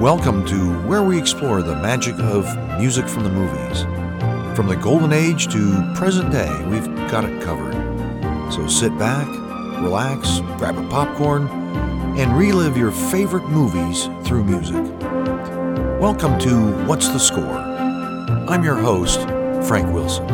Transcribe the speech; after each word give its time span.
Welcome 0.00 0.46
to 0.46 0.72
where 0.88 1.02
we 1.02 1.18
explore 1.18 1.60
the 1.60 1.76
magic 1.76 2.18
of 2.20 2.46
music 2.78 3.06
from 3.06 3.22
the 3.22 3.28
movies. 3.28 3.82
From 4.56 4.66
the 4.66 4.74
golden 4.74 5.12
age 5.12 5.52
to 5.52 5.92
present 5.94 6.32
day, 6.32 6.50
we've 6.68 6.86
got 7.10 7.26
it 7.26 7.42
covered. 7.42 7.74
So 8.50 8.66
sit 8.66 8.98
back, 8.98 9.28
relax, 9.82 10.40
grab 10.56 10.78
a 10.78 10.88
popcorn, 10.88 11.48
and 12.18 12.34
relive 12.34 12.78
your 12.78 12.92
favorite 12.92 13.46
movies 13.50 14.08
through 14.24 14.44
music. 14.44 14.82
Welcome 16.00 16.38
to 16.38 16.86
What's 16.86 17.08
the 17.08 17.18
Score? 17.18 17.58
I'm 18.48 18.64
your 18.64 18.76
host, 18.76 19.20
Frank 19.68 19.92
Wilson. 19.92 20.26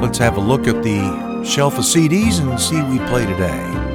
Let's 0.00 0.18
have 0.18 0.36
a 0.36 0.40
look 0.40 0.68
at 0.68 0.84
the 0.84 1.44
shelf 1.44 1.78
of 1.78 1.84
CDs 1.84 2.38
and 2.38 2.60
see 2.60 2.76
what 2.76 2.90
we 2.90 2.98
play 3.08 3.26
today. 3.26 3.89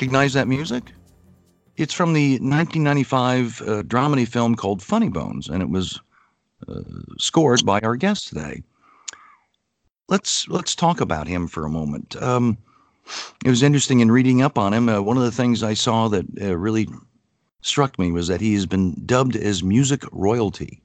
Recognize 0.00 0.32
that 0.32 0.48
music? 0.48 0.92
It's 1.76 1.92
from 1.92 2.14
the 2.14 2.38
1995 2.38 3.60
uh, 3.60 3.64
dramedy 3.82 4.26
film 4.26 4.54
called 4.54 4.82
Funny 4.82 5.10
Bones, 5.10 5.46
and 5.46 5.62
it 5.62 5.68
was 5.68 6.00
uh, 6.66 6.80
scored 7.18 7.66
by 7.66 7.80
our 7.80 7.96
guest 7.96 8.28
today. 8.28 8.62
Let's 10.08 10.48
let's 10.48 10.74
talk 10.74 11.02
about 11.02 11.28
him 11.28 11.46
for 11.46 11.66
a 11.66 11.70
moment. 11.70 12.16
Um, 12.16 12.56
it 13.44 13.50
was 13.50 13.62
interesting 13.62 14.00
in 14.00 14.10
reading 14.10 14.40
up 14.40 14.56
on 14.56 14.72
him. 14.72 14.88
Uh, 14.88 15.02
one 15.02 15.18
of 15.18 15.22
the 15.22 15.30
things 15.30 15.62
I 15.62 15.74
saw 15.74 16.08
that 16.08 16.24
uh, 16.40 16.56
really 16.56 16.88
struck 17.60 17.98
me 17.98 18.10
was 18.10 18.26
that 18.28 18.40
he 18.40 18.54
has 18.54 18.64
been 18.64 19.04
dubbed 19.04 19.36
as 19.36 19.62
music 19.62 20.04
royalty. 20.12 20.80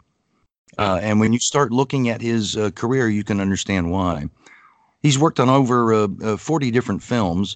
Uh, 0.78 1.00
and 1.02 1.22
when 1.22 1.32
you 1.32 1.40
start 1.40 1.72
looking 1.72 2.10
at 2.10 2.20
his 2.20 2.58
uh, 2.58 2.70
career, 2.72 3.08
you 3.08 3.24
can 3.24 3.40
understand 3.40 3.90
why. 3.90 4.26
He's 5.02 5.18
worked 5.18 5.40
on 5.40 5.48
over 5.48 6.10
40 6.38 6.72
different 6.72 7.02
films 7.02 7.56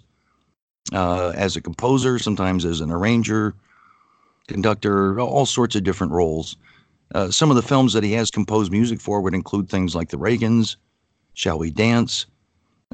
uh, 0.93 1.29
as 1.35 1.55
a 1.55 1.61
composer, 1.61 2.19
sometimes 2.19 2.65
as 2.65 2.81
an 2.81 2.91
arranger, 2.91 3.53
conductor, 4.47 5.19
all 5.19 5.45
sorts 5.45 5.75
of 5.75 5.83
different 5.83 6.13
roles. 6.13 6.57
Uh, 7.15 7.31
some 7.31 7.49
of 7.49 7.55
the 7.55 7.61
films 7.61 7.93
that 7.93 8.03
he 8.03 8.11
has 8.13 8.29
composed 8.29 8.71
music 8.71 8.99
for 8.99 9.21
would 9.21 9.33
include 9.33 9.69
things 9.69 9.95
like 9.95 10.09
The 10.09 10.17
Reagans, 10.17 10.75
Shall 11.33 11.57
We 11.57 11.71
Dance, 11.71 12.25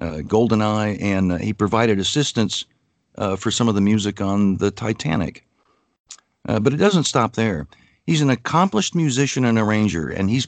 uh, 0.01 0.22
Goldeneye, 0.22 1.01
and 1.01 1.31
uh, 1.31 1.38
he 1.38 1.53
provided 1.53 2.00
assistance 2.00 2.66
uh, 3.18 3.35
for 3.35 3.51
some 3.51 3.68
of 3.68 3.75
the 3.75 3.81
music 3.81 4.22
on 4.22 4.57
the 4.57 4.72
Titanic. 4.72 5.46
Uh, 6.47 6.59
but 6.59 6.73
it 6.73 6.78
doesn't 6.78 7.06
stop 7.06 7.34
there. 7.34 7.67
He's 8.06 8.22
an 8.22 8.29
accomplished 8.29 8.94
musician 8.94 9.46
and 9.46 9.57
arranger, 9.57 10.09
and 10.09 10.29
he's 10.29 10.47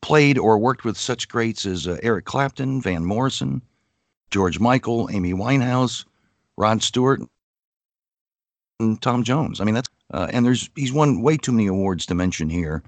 played 0.00 0.36
or 0.36 0.58
worked 0.58 0.84
with 0.84 0.98
such 0.98 1.28
greats 1.28 1.64
as 1.64 1.86
uh, 1.86 1.98
Eric 2.02 2.24
Clapton, 2.24 2.80
Van 2.80 3.04
Morrison, 3.04 3.62
George 4.30 4.58
Michael, 4.58 5.08
Amy 5.12 5.32
Winehouse, 5.32 6.04
Rod 6.56 6.82
Stewart, 6.82 7.20
and 8.80 9.00
Tom 9.00 9.22
Jones. 9.24 9.60
I 9.60 9.64
mean, 9.64 9.74
that's 9.74 9.88
uh, 10.12 10.28
and 10.30 10.44
there's 10.44 10.68
he's 10.76 10.92
won 10.92 11.22
way 11.22 11.36
too 11.36 11.52
many 11.52 11.66
awards 11.66 12.06
to 12.06 12.14
mention 12.14 12.50
here. 12.50 12.82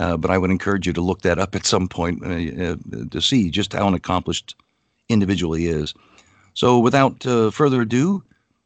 Uh, 0.00 0.16
but 0.16 0.30
I 0.30 0.38
would 0.38 0.50
encourage 0.50 0.86
you 0.86 0.92
to 0.92 1.00
look 1.00 1.22
that 1.22 1.38
up 1.38 1.54
at 1.54 1.66
some 1.66 1.88
point 1.88 2.20
uh, 2.24 2.72
uh 2.72 2.76
to 3.10 3.20
see 3.20 3.48
just 3.48 3.72
how 3.72 3.86
an 3.86 3.94
accomplished 3.94 4.56
individual 5.08 5.54
he 5.54 5.68
is. 5.68 5.94
So, 6.54 6.78
without 6.78 7.24
uh, 7.26 7.50
further 7.50 7.82
ado, 7.82 8.22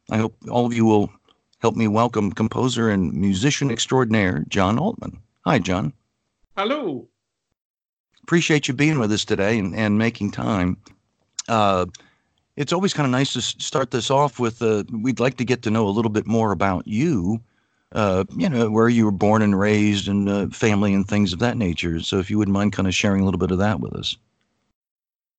I 0.09 0.17
hope 0.17 0.35
all 0.49 0.65
of 0.65 0.73
you 0.73 0.85
will 0.85 1.11
help 1.59 1.75
me 1.75 1.87
welcome 1.87 2.31
composer 2.31 2.89
and 2.89 3.13
musician 3.13 3.69
extraordinaire 3.69 4.45
John 4.47 4.79
Altman. 4.79 5.19
Hi, 5.45 5.59
John. 5.59 5.93
Hello. 6.57 7.07
Appreciate 8.23 8.67
you 8.67 8.73
being 8.73 8.99
with 8.99 9.11
us 9.11 9.25
today 9.25 9.57
and, 9.57 9.75
and 9.75 9.97
making 9.97 10.31
time. 10.31 10.77
It's 12.59 12.73
always 12.73 12.93
kind 12.93 13.05
of 13.05 13.11
nice 13.11 13.33
to 13.33 13.41
start 13.41 13.89
this 13.89 14.11
off 14.11 14.39
with 14.39 14.61
uh, 14.61 14.83
we'd 14.91 15.19
like 15.19 15.37
to 15.37 15.45
get 15.45 15.61
to 15.63 15.71
know 15.71 15.87
a 15.87 15.89
little 15.89 16.11
bit 16.11 16.27
more 16.27 16.51
about 16.51 16.87
you 16.87 17.39
uh, 17.93 18.25
you 18.35 18.49
know 18.49 18.69
where 18.69 18.89
you 18.89 19.05
were 19.05 19.11
born 19.11 19.41
and 19.41 19.59
raised 19.59 20.07
and 20.07 20.29
uh, 20.29 20.47
family 20.49 20.93
and 20.93 21.07
things 21.07 21.33
of 21.33 21.39
that 21.39 21.57
nature. 21.57 21.99
So 22.01 22.19
if 22.19 22.29
you 22.29 22.37
wouldn't 22.37 22.53
mind 22.53 22.73
kind 22.73 22.87
of 22.87 22.93
sharing 22.93 23.21
a 23.21 23.25
little 23.25 23.39
bit 23.39 23.51
of 23.51 23.57
that 23.57 23.79
with 23.79 23.93
us. 23.93 24.15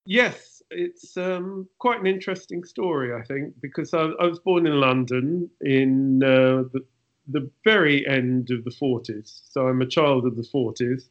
Yes 0.04 0.50
it's 0.70 1.16
um, 1.16 1.68
quite 1.78 2.00
an 2.00 2.06
interesting 2.06 2.64
story 2.64 3.14
i 3.14 3.22
think 3.24 3.52
because 3.60 3.92
i, 3.92 4.02
I 4.02 4.26
was 4.26 4.38
born 4.38 4.66
in 4.66 4.80
london 4.80 5.50
in 5.60 6.22
uh, 6.22 6.64
the, 6.72 6.84
the 7.28 7.50
very 7.64 8.06
end 8.06 8.50
of 8.50 8.64
the 8.64 8.70
40s 8.70 9.40
so 9.50 9.68
i'm 9.68 9.82
a 9.82 9.86
child 9.86 10.26
of 10.26 10.36
the 10.36 10.42
40s 10.42 11.08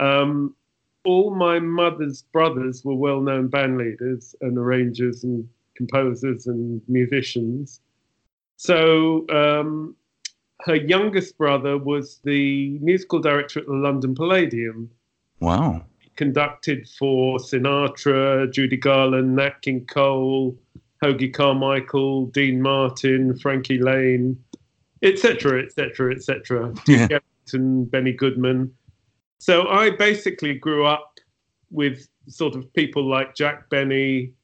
um, 0.00 0.56
all 1.04 1.34
my 1.34 1.58
mother's 1.58 2.22
brothers 2.32 2.84
were 2.84 2.94
well 2.94 3.20
known 3.20 3.48
band 3.48 3.78
leaders 3.78 4.34
and 4.40 4.56
arrangers 4.56 5.24
and 5.24 5.48
composers 5.76 6.46
and 6.46 6.80
musicians. 6.88 7.80
So 8.56 9.26
um, 9.30 9.96
her 10.60 10.76
youngest 10.76 11.36
brother 11.36 11.76
was 11.76 12.20
the 12.24 12.78
musical 12.80 13.18
director 13.18 13.60
at 13.60 13.66
the 13.66 13.72
London 13.72 14.14
Palladium. 14.14 14.90
Wow. 15.40 15.84
conducted 16.14 16.88
for 16.88 17.38
Sinatra, 17.38 18.52
Judy 18.52 18.76
Garland, 18.76 19.34
Nat 19.34 19.60
King 19.62 19.84
Cole, 19.86 20.56
Hoagy 21.02 21.32
Carmichael, 21.32 22.26
Dean 22.26 22.62
Martin, 22.62 23.36
Frankie 23.38 23.78
Laine, 23.78 24.38
etc., 25.02 25.64
etc., 25.64 26.14
etc. 26.14 26.72
Yeah. 26.86 27.18
And 27.52 27.90
Benny 27.90 28.12
Goodman. 28.12 28.72
So 29.42 29.66
I 29.66 29.90
basically 29.90 30.54
grew 30.54 30.86
up 30.86 31.18
with 31.72 32.06
sort 32.28 32.54
of 32.54 32.72
people 32.74 33.10
like 33.10 33.34
Jack 33.34 33.68
Benny 33.70 34.34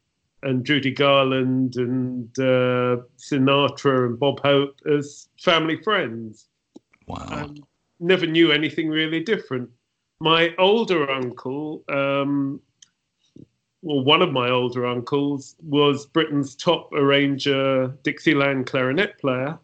and 0.43 0.67
Judy 0.67 0.91
Garland 0.91 1.77
and 1.77 2.29
uh, 2.37 2.97
Sinatra 3.17 4.07
and 4.07 4.19
Bob 4.19 4.41
Hope 4.41 4.75
as 4.93 5.29
family 5.39 5.81
friends. 5.85 6.49
Wow. 7.07 7.29
And 7.31 7.63
never 8.01 8.27
knew 8.27 8.51
anything 8.51 8.89
really 8.89 9.21
different. 9.23 9.71
My 10.19 10.53
older 10.59 11.09
uncle, 11.09 11.85
um, 11.89 12.61
well, 13.83 14.03
one 14.03 14.21
of 14.21 14.33
my 14.33 14.51
older 14.51 14.85
uncles, 14.85 15.55
was 15.63 16.07
Britain's 16.07 16.57
top 16.57 16.93
arranger, 16.93 17.97
Dixieland 18.03 18.67
clarinet 18.67 19.17
player 19.21 19.61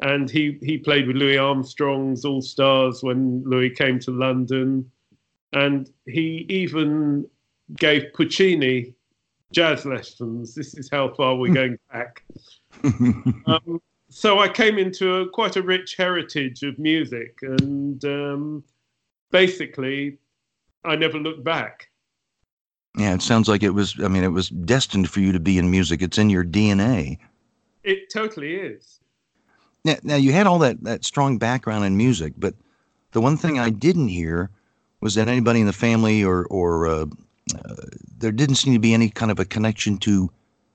and 0.00 0.30
he 0.30 0.58
he 0.62 0.78
played 0.78 1.06
with 1.06 1.16
Louis 1.16 1.38
Armstrong's 1.38 2.24
All 2.24 2.42
Stars 2.42 3.02
when 3.02 3.42
Louis 3.44 3.70
came 3.70 3.98
to 4.00 4.10
London, 4.10 4.90
and 5.52 5.90
he 6.06 6.46
even 6.48 7.26
gave 7.76 8.12
Puccini 8.12 8.94
jazz 9.52 9.86
lessons. 9.86 10.54
This 10.54 10.74
is 10.74 10.90
how 10.90 11.14
far 11.14 11.36
we're 11.36 11.54
going 11.62 11.78
back. 11.92 12.22
um, 13.46 13.80
so 14.08 14.38
I 14.38 14.48
came 14.48 14.78
into 14.78 15.14
a, 15.16 15.28
quite 15.28 15.56
a 15.56 15.62
rich 15.62 15.96
heritage 15.96 16.62
of 16.62 16.78
music, 16.78 17.38
and 17.42 18.04
um, 18.04 18.64
basically, 19.30 20.18
I 20.84 20.96
never 20.96 21.18
looked 21.18 21.44
back. 21.44 21.88
Yeah, 22.98 23.14
it 23.14 23.22
sounds 23.22 23.48
like 23.48 23.62
it 23.62 23.70
was. 23.70 23.94
I 24.02 24.08
mean, 24.08 24.24
it 24.24 24.28
was 24.28 24.50
destined 24.50 25.10
for 25.10 25.20
you 25.20 25.32
to 25.32 25.40
be 25.40 25.58
in 25.58 25.70
music. 25.70 26.02
It's 26.02 26.18
in 26.18 26.30
your 26.30 26.44
DNA. 26.44 27.18
It 27.82 28.10
totally 28.10 28.56
is 28.56 29.00
Now, 29.86 29.96
now 30.02 30.16
you 30.16 30.32
had 30.32 30.48
all 30.48 30.58
that 30.58 30.82
that 30.82 31.04
strong 31.04 31.38
background 31.38 31.84
in 31.84 31.96
music, 31.96 32.32
but 32.36 32.54
the 33.12 33.20
one 33.20 33.36
thing 33.36 33.58
I 33.58 33.70
didn't 33.70 34.08
hear 34.08 34.50
was 35.00 35.14
that 35.14 35.28
anybody 35.28 35.60
in 35.60 35.66
the 35.66 35.72
family 35.72 36.24
or 36.24 36.44
or 36.46 36.88
uh, 36.88 37.06
uh, 37.54 37.74
there 38.18 38.32
didn't 38.32 38.56
seem 38.56 38.72
to 38.74 38.80
be 38.80 38.92
any 38.92 39.08
kind 39.08 39.30
of 39.30 39.38
a 39.38 39.44
connection 39.44 39.96
to 39.98 40.28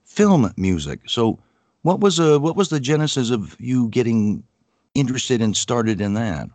film 0.05 0.53
music. 0.55 1.01
So, 1.07 1.39
what 1.81 1.99
was 1.99 2.21
uh 2.21 2.39
what 2.39 2.55
was 2.55 2.69
the 2.69 2.79
genesis 2.79 3.31
of 3.31 3.57
you 3.59 3.89
getting 3.89 4.43
interested 4.95 5.41
and 5.41 5.57
started 5.57 5.99
in 5.99 6.13
that? 6.13 6.47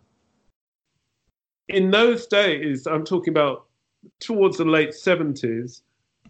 In 1.67 1.91
those 1.91 2.25
days, 2.25 2.87
I'm 2.87 3.05
talking 3.05 3.33
about 3.33 3.67
towards 4.19 4.57
the 4.57 4.65
late 4.65 4.91
70s. 4.91 5.81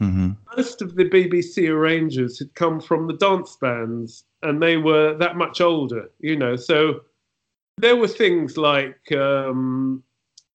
Mm-hmm. 0.01 0.31
Most 0.57 0.81
of 0.81 0.95
the 0.95 1.05
BBC 1.05 1.69
arrangers 1.69 2.37
had 2.39 2.53
come 2.53 2.81
from 2.81 3.07
the 3.07 3.13
dance 3.13 3.55
bands, 3.55 4.25
and 4.43 4.61
they 4.61 4.77
were 4.77 5.15
that 5.15 5.35
much 5.35 5.61
older, 5.61 6.09
you 6.19 6.35
know. 6.35 6.55
So 6.55 7.01
there 7.77 7.95
were 7.95 8.07
things 8.07 8.57
like 8.57 9.11
um, 9.11 10.03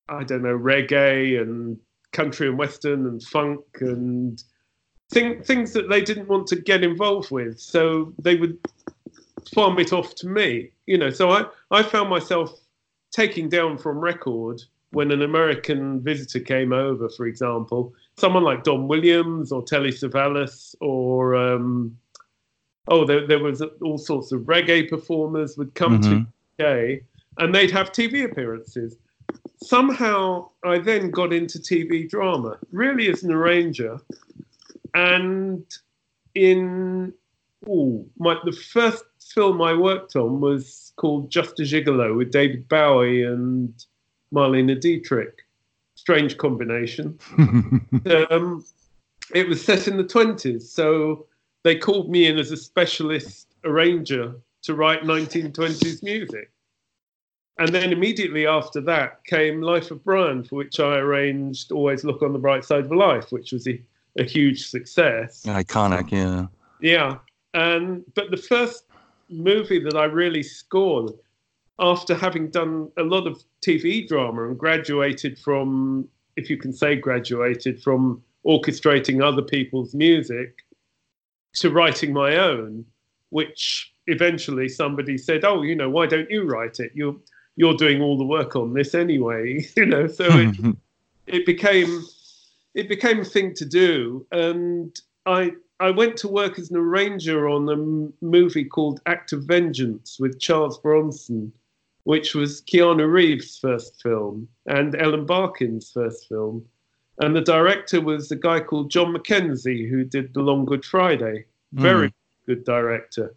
I 0.08 0.24
don't 0.24 0.42
know 0.42 0.58
reggae 0.58 1.40
and 1.40 1.78
country 2.12 2.48
and 2.48 2.58
western 2.58 3.06
and 3.06 3.22
funk 3.22 3.64
and 3.80 4.42
thing, 5.10 5.42
things 5.42 5.72
that 5.72 5.88
they 5.88 6.00
didn't 6.00 6.28
want 6.28 6.46
to 6.48 6.56
get 6.56 6.84
involved 6.84 7.30
with. 7.30 7.58
So 7.60 8.12
they 8.18 8.36
would 8.36 8.58
farm 9.54 9.78
it 9.78 9.92
off 9.92 10.14
to 10.16 10.26
me, 10.28 10.70
you 10.86 10.98
know. 10.98 11.10
So 11.10 11.30
I, 11.30 11.44
I 11.70 11.82
found 11.82 12.10
myself 12.10 12.52
taking 13.12 13.48
down 13.48 13.78
from 13.78 13.98
record 13.98 14.62
when 14.90 15.10
an 15.10 15.22
American 15.22 16.00
visitor 16.02 16.40
came 16.40 16.72
over, 16.72 17.08
for 17.08 17.26
example, 17.26 17.94
someone 18.18 18.42
like 18.42 18.62
Don 18.62 18.88
Williams 18.88 19.50
or 19.50 19.62
Telly 19.62 19.90
Savalas 19.90 20.74
or 20.80 21.34
um, 21.34 21.96
oh, 22.88 23.04
there, 23.04 23.26
there 23.26 23.38
was 23.38 23.62
all 23.82 23.98
sorts 23.98 24.32
of 24.32 24.42
reggae 24.42 24.88
performers 24.88 25.56
would 25.56 25.74
come 25.74 26.00
Mhm. 26.00 26.26
to 26.58 26.64
UK 26.64 27.00
and 27.38 27.54
they'd 27.54 27.70
have 27.70 27.92
TV 27.92 28.24
appearances. 28.24 28.96
Somehow, 29.62 30.50
I 30.64 30.78
then 30.78 31.10
got 31.10 31.32
into 31.32 31.58
TV 31.58 32.08
drama, 32.08 32.58
really 32.72 33.08
as 33.08 33.22
an 33.22 33.32
arranger, 33.32 33.98
and 34.94 35.64
in 36.34 37.12
oh, 37.68 38.04
my 38.18 38.36
the 38.44 38.52
first 38.52 39.04
film 39.20 39.62
I 39.62 39.72
worked 39.74 40.16
on 40.16 40.40
was 40.40 40.92
called 40.96 41.30
Just 41.30 41.60
a 41.60 41.62
Gigolo 41.62 42.16
with 42.16 42.32
David 42.32 42.68
Bowie 42.68 43.22
and 43.22 43.72
Marlene 44.34 44.78
Dietrich. 44.80 45.38
Strange 45.94 46.36
combination. 46.36 47.18
Um, 48.30 48.64
it 49.34 49.48
was 49.48 49.64
set 49.64 49.86
in 49.86 49.96
the 49.96 50.04
20s, 50.04 50.62
so 50.62 51.26
they 51.62 51.76
called 51.76 52.10
me 52.10 52.26
in 52.26 52.38
as 52.38 52.50
a 52.50 52.56
specialist 52.56 53.48
arranger 53.64 54.34
to 54.62 54.74
write 54.74 55.02
1920s 55.02 56.02
music. 56.02 56.50
And 57.58 57.68
then 57.68 57.92
immediately 57.92 58.46
after 58.46 58.80
that 58.82 59.24
came 59.24 59.60
Life 59.60 59.90
of 59.90 60.02
Brian, 60.04 60.42
for 60.42 60.56
which 60.56 60.80
I 60.80 60.96
arranged 60.96 61.70
Always 61.70 62.02
Look 62.02 62.22
on 62.22 62.32
the 62.32 62.38
Bright 62.38 62.64
Side 62.64 62.86
of 62.86 62.92
Life, 62.92 63.30
which 63.30 63.52
was 63.52 63.68
a, 63.68 63.80
a 64.18 64.24
huge 64.24 64.68
success. 64.68 65.42
Iconic, 65.44 66.10
yeah. 66.10 66.46
Yeah. 66.80 67.18
And 67.54 68.04
but 68.14 68.30
the 68.30 68.36
first 68.36 68.84
movie 69.28 69.78
that 69.80 69.96
I 69.96 70.04
really 70.04 70.42
scored 70.42 71.12
after 71.78 72.14
having 72.14 72.48
done 72.48 72.90
a 72.96 73.02
lot 73.02 73.26
of 73.26 73.42
TV 73.60 74.06
drama 74.06 74.48
and 74.48 74.58
graduated 74.58 75.38
from, 75.38 76.08
if 76.36 76.48
you 76.48 76.56
can 76.56 76.72
say 76.72 76.96
graduated 76.96 77.82
from 77.82 78.22
orchestrating 78.46 79.22
other 79.22 79.42
people's 79.42 79.94
music 79.94 80.64
to 81.54 81.70
writing 81.70 82.12
my 82.12 82.36
own, 82.36 82.84
which 83.30 83.92
eventually 84.06 84.68
somebody 84.68 85.18
said, 85.18 85.44
"Oh, 85.44 85.62
you 85.62 85.74
know, 85.74 85.90
why 85.90 86.06
don't 86.06 86.30
you 86.30 86.44
write 86.44 86.80
it? 86.80 86.92
You're 86.94 87.16
you're 87.56 87.76
doing 87.76 88.00
all 88.00 88.16
the 88.16 88.24
work 88.24 88.56
on 88.56 88.74
this 88.74 88.94
anyway." 88.94 89.64
you 89.76 89.86
know, 89.86 90.06
so 90.06 90.24
it, 90.24 90.30
mm-hmm. 90.52 90.72
it 91.26 91.46
became 91.46 92.04
it 92.74 92.88
became 92.88 93.20
a 93.20 93.24
thing 93.24 93.54
to 93.54 93.64
do, 93.64 94.26
and 94.32 95.00
I 95.26 95.52
I 95.80 95.90
went 95.90 96.16
to 96.18 96.28
work 96.28 96.58
as 96.58 96.70
an 96.70 96.76
arranger 96.76 97.48
on 97.48 97.68
a 97.68 97.72
m- 97.72 98.12
movie 98.20 98.64
called 98.64 99.00
Act 99.06 99.32
of 99.32 99.44
Vengeance 99.44 100.18
with 100.20 100.38
Charles 100.38 100.78
Bronson, 100.78 101.52
which 102.04 102.34
was 102.34 102.62
Keanu 102.62 103.10
Reeves' 103.10 103.58
first 103.58 104.00
film 104.00 104.48
and 104.66 104.94
Ellen 104.94 105.26
Barkin's 105.26 105.90
first 105.90 106.28
film. 106.28 106.64
And 107.22 107.36
the 107.36 107.40
director 107.40 108.00
was 108.00 108.32
a 108.32 108.36
guy 108.36 108.58
called 108.58 108.90
John 108.90 109.12
Mackenzie, 109.12 109.88
who 109.88 110.02
did 110.02 110.34
The 110.34 110.40
Long 110.40 110.64
Good 110.64 110.84
Friday. 110.84 111.44
Very 111.72 112.12
good 112.46 112.64
director. 112.64 113.32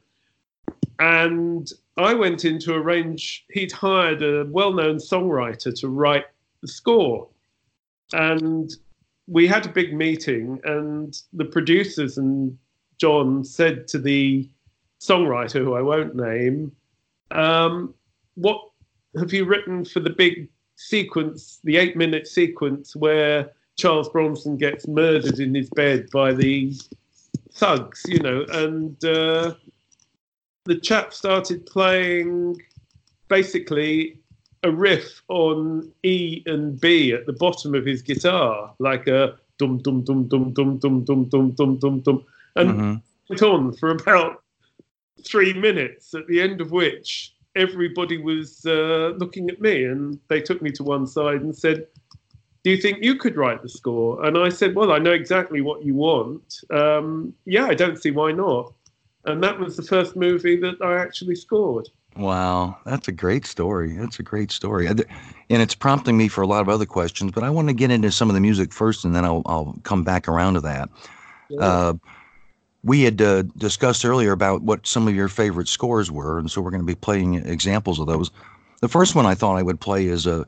And 0.98 1.72
I 1.96 2.16
went 2.16 2.46
in 2.46 2.58
to 2.62 2.74
arrange, 2.74 3.46
he'd 3.52 3.72
hired 3.72 4.24
a 4.24 4.46
well 4.46 4.74
known 4.74 4.96
songwriter 4.96 5.80
to 5.82 5.88
write 5.88 6.26
the 6.62 6.68
score. 6.68 7.28
And 8.12 8.74
we 9.28 9.46
had 9.46 9.68
a 9.68 9.70
big 9.70 9.94
meeting, 9.94 10.60
and 10.64 11.16
the 11.34 11.46
producers 11.46 12.18
and 12.18 12.58
John 12.98 13.44
said 13.44 13.88
to 13.90 14.00
the 14.00 14.50
songwriter, 15.00 15.64
who 15.64 15.76
I 15.76 15.84
won't 15.84 16.16
name, 16.16 16.72
um, 17.30 17.94
What 18.34 18.62
have 19.20 19.32
you 19.32 19.46
written 19.46 19.86
for 19.86 20.00
the 20.00 20.10
big 20.10 20.50
sequence, 20.76 21.60
the 21.64 21.78
eight 21.78 21.96
minute 21.96 22.28
sequence 22.28 22.96
where 22.96 23.52
Charles 23.78 24.10
Bronson 24.10 24.58
gets 24.58 24.88
murdered 24.88 25.40
in 25.40 25.54
his 25.54 25.70
bed 25.70 26.10
by 26.12 26.34
the 26.34 26.74
thugs, 27.54 28.04
you 28.08 28.20
know? 28.20 28.46
And 28.50 29.04
uh, 29.04 29.56
the 30.66 30.80
chap 30.82 31.14
started 31.14 31.66
playing 31.66 32.62
basically 33.28 34.20
a 34.64 34.72
riff 34.72 35.22
on 35.28 35.92
E 36.04 36.42
and 36.46 36.80
B 36.80 37.12
at 37.12 37.26
the 37.26 37.34
bottom 37.34 37.76
of 37.76 37.86
his 37.86 38.02
guitar, 38.02 38.74
like 38.80 39.08
a 39.08 39.38
dum 39.58 39.80
dum 39.80 40.04
dum 40.04 40.28
dum 40.28 40.54
dum 40.54 40.78
dum 40.80 41.04
dum 41.04 41.30
dum 41.30 41.52
dum 41.52 41.78
dum 41.78 42.00
dum, 42.02 42.26
and 42.56 42.70
Mhm. 42.72 43.02
went 43.30 43.42
on 43.44 43.74
for 43.74 43.92
about 43.92 44.42
three 45.24 45.54
minutes. 45.54 46.14
At 46.14 46.28
the 46.28 46.42
end 46.42 46.62
of 46.62 46.72
which, 46.72 47.34
everybody 47.56 48.18
was 48.18 48.66
uh, 48.66 49.14
looking 49.18 49.50
at 49.50 49.62
me, 49.62 49.86
and 49.86 50.20
they 50.30 50.42
took 50.42 50.62
me 50.62 50.72
to 50.72 50.84
one 50.84 51.06
side 51.08 51.42
and 51.42 51.56
said, 51.56 51.88
"Do 52.66 52.72
you 52.72 52.78
think 52.78 53.04
you 53.04 53.16
could 53.16 53.38
write 53.38 53.62
the 53.62 53.70
score?" 53.70 54.26
And 54.26 54.40
I 54.40 54.50
said, 54.50 54.74
"Well, 54.74 54.92
I 54.92 54.98
know 54.98 55.12
exactly 55.12 55.62
what 55.62 55.86
you 55.86 55.94
want. 55.94 56.62
Um, 56.72 57.32
yeah, 57.46 57.68
I 57.68 57.76
don't 57.76 58.02
see 58.02 58.10
why 58.10 58.32
not." 58.32 58.74
And 59.26 59.44
that 59.44 59.60
was 59.60 59.78
the 59.78 59.84
first 59.84 60.16
movie 60.16 60.56
that 60.58 60.82
I 60.82 60.98
actually 60.98 61.36
scored. 61.36 61.90
Wow, 62.16 62.78
that's 62.84 63.08
a 63.08 63.12
great 63.12 63.46
story. 63.46 63.94
That's 63.94 64.18
a 64.20 64.24
great 64.24 64.50
story, 64.50 64.88
and 64.88 65.06
it's 65.50 65.76
prompting 65.76 66.18
me 66.18 66.28
for 66.28 66.42
a 66.42 66.48
lot 66.48 66.62
of 66.62 66.70
other 66.70 66.88
questions. 66.88 67.32
But 67.32 67.44
I 67.44 67.52
want 67.52 67.68
to 67.68 67.74
get 67.74 67.92
into 67.92 68.12
some 68.12 68.32
of 68.32 68.34
the 68.34 68.42
music 68.42 68.74
first, 68.74 69.06
and 69.06 69.16
then 69.16 69.26
I'll 69.26 69.44
I'll 69.46 69.78
come 69.84 70.04
back 70.04 70.28
around 70.28 70.56
to 70.56 70.62
that. 70.62 70.90
Uh, 71.60 71.94
we 72.84 73.04
had 73.04 73.22
uh, 73.22 73.44
discussed 73.58 74.04
earlier 74.06 74.32
about 74.32 74.64
what 74.64 74.88
some 74.88 75.08
of 75.08 75.14
your 75.14 75.28
favorite 75.28 75.68
scores 75.68 76.10
were, 76.10 76.40
and 76.40 76.50
so 76.50 76.62
we're 76.62 76.72
going 76.72 76.82
to 76.82 76.88
be 76.88 76.96
playing 76.96 77.36
examples 77.36 78.00
of 78.00 78.08
those. 78.08 78.32
The 78.82 78.90
first 78.90 79.14
one 79.14 79.28
I 79.28 79.36
thought 79.36 79.56
I 79.56 79.62
would 79.62 79.80
play 79.80 80.08
is 80.08 80.26
a 80.26 80.48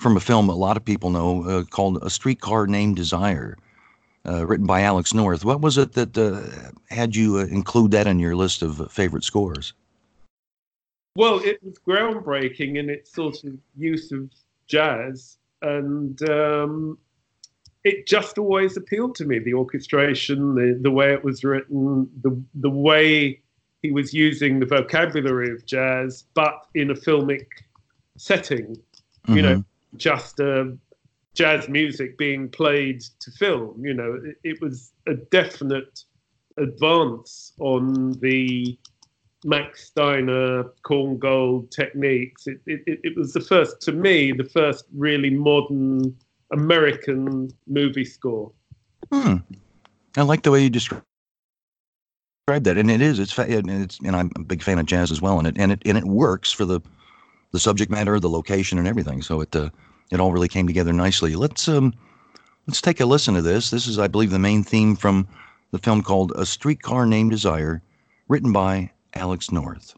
from 0.00 0.16
a 0.16 0.20
film 0.20 0.48
a 0.48 0.54
lot 0.54 0.76
of 0.76 0.84
people 0.84 1.10
know 1.10 1.44
uh, 1.44 1.64
called 1.64 2.02
A 2.02 2.10
Streetcar 2.10 2.66
Named 2.66 2.96
Desire, 2.96 3.56
uh, 4.26 4.46
written 4.46 4.66
by 4.66 4.80
Alex 4.80 5.12
North. 5.12 5.44
What 5.44 5.60
was 5.60 5.76
it 5.76 5.92
that 5.92 6.16
uh, 6.16 6.40
had 6.92 7.14
you 7.14 7.36
uh, 7.36 7.44
include 7.44 7.90
that 7.92 8.06
in 8.06 8.18
your 8.18 8.34
list 8.34 8.62
of 8.62 8.90
favorite 8.90 9.24
scores? 9.24 9.74
Well, 11.16 11.40
it 11.40 11.62
was 11.62 11.78
groundbreaking 11.86 12.76
in 12.76 12.88
its 12.88 13.12
sort 13.12 13.44
of 13.44 13.58
use 13.76 14.10
of 14.10 14.30
jazz, 14.66 15.36
and 15.60 16.20
um, 16.30 16.96
it 17.84 18.06
just 18.06 18.38
always 18.38 18.76
appealed 18.78 19.16
to 19.16 19.26
me. 19.26 19.38
The 19.38 19.54
orchestration, 19.54 20.54
the 20.54 20.78
the 20.80 20.90
way 20.90 21.12
it 21.12 21.22
was 21.22 21.44
written, 21.44 22.08
the 22.22 22.42
the 22.54 22.70
way 22.70 23.40
he 23.82 23.90
was 23.90 24.14
using 24.14 24.60
the 24.60 24.66
vocabulary 24.66 25.50
of 25.50 25.66
jazz, 25.66 26.24
but 26.32 26.66
in 26.74 26.90
a 26.90 26.94
filmic 26.94 27.46
setting. 28.16 28.78
You 29.28 29.42
know, 29.42 29.64
just 29.96 30.40
uh, 30.40 30.64
jazz 31.34 31.68
music 31.68 32.16
being 32.18 32.48
played 32.48 33.00
to 33.20 33.30
film. 33.32 33.84
You 33.84 33.94
know, 33.94 34.20
it, 34.24 34.36
it 34.44 34.60
was 34.60 34.92
a 35.06 35.14
definite 35.14 36.04
advance 36.56 37.52
on 37.60 38.12
the 38.20 38.78
Max 39.44 39.84
Steiner, 39.86 40.64
Korngold 40.84 41.70
techniques. 41.70 42.46
It, 42.46 42.60
it, 42.66 43.00
it- 43.04 43.16
was 43.16 43.32
the 43.32 43.40
first, 43.40 43.80
to 43.82 43.92
me, 43.92 44.32
the 44.32 44.44
first 44.44 44.84
really 44.94 45.30
modern 45.30 46.16
American 46.52 47.50
movie 47.66 48.04
score. 48.04 48.52
Hmm. 49.12 49.36
I 50.16 50.22
like 50.22 50.42
the 50.42 50.50
way 50.50 50.62
you 50.64 50.70
describe 50.70 51.02
that, 52.48 52.76
and 52.76 52.90
it 52.90 53.00
is. 53.00 53.18
It's 53.18 53.36
and 53.38 53.70
it's 53.70 53.98
and 54.00 54.16
I'm 54.16 54.30
a 54.36 54.40
big 54.42 54.62
fan 54.62 54.78
of 54.78 54.86
jazz 54.86 55.12
as 55.12 55.22
well, 55.22 55.38
and 55.38 55.46
it 55.46 55.56
and 55.56 55.70
it 55.72 55.82
and 55.86 55.96
it 55.96 56.04
works 56.04 56.50
for 56.52 56.64
the 56.64 56.80
the 57.52 57.60
subject 57.60 57.90
matter, 57.90 58.18
the 58.20 58.28
location, 58.28 58.78
and 58.78 58.88
everything. 58.88 59.22
So 59.22 59.40
it 59.40 59.54
uh, 59.54 59.70
it 60.10 60.20
all 60.20 60.32
really 60.32 60.48
came 60.48 60.66
together 60.66 60.92
nicely. 60.92 61.36
Let's 61.36 61.68
um 61.68 61.94
let's 62.66 62.80
take 62.80 63.00
a 63.00 63.06
listen 63.06 63.34
to 63.34 63.42
this. 63.42 63.70
This 63.70 63.86
is, 63.86 63.98
I 63.98 64.08
believe, 64.08 64.30
the 64.30 64.38
main 64.38 64.62
theme 64.62 64.96
from 64.96 65.26
the 65.70 65.78
film 65.78 66.02
called 66.02 66.32
A 66.36 66.44
Streetcar 66.46 67.06
Named 67.06 67.30
Desire, 67.30 67.82
written 68.28 68.52
by 68.52 68.90
Alex 69.14 69.50
North. 69.50 69.94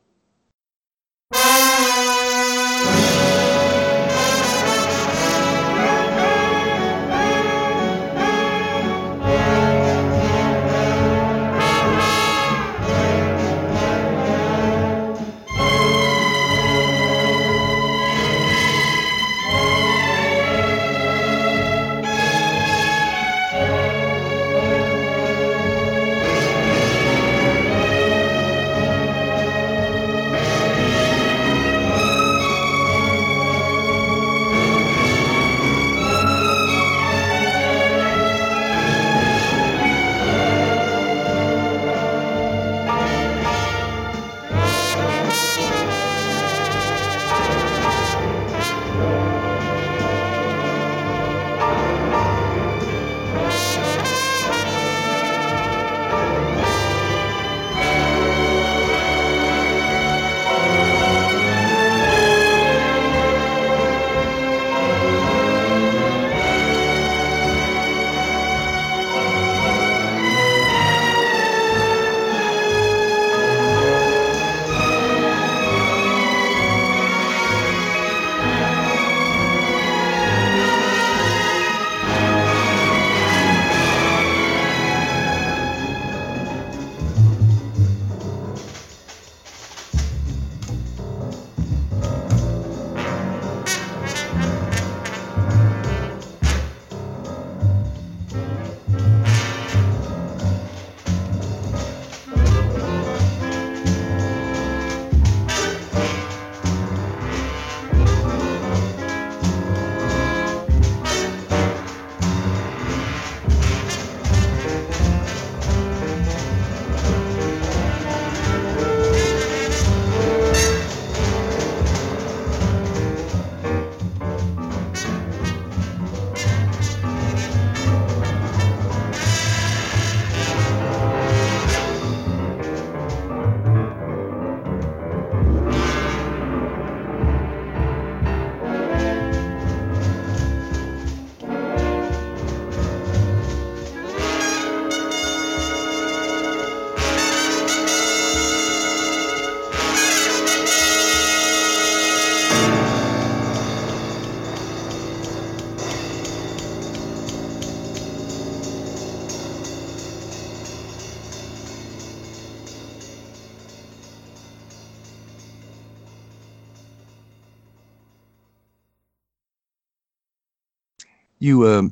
You 171.42 171.64
uh, 171.64 171.82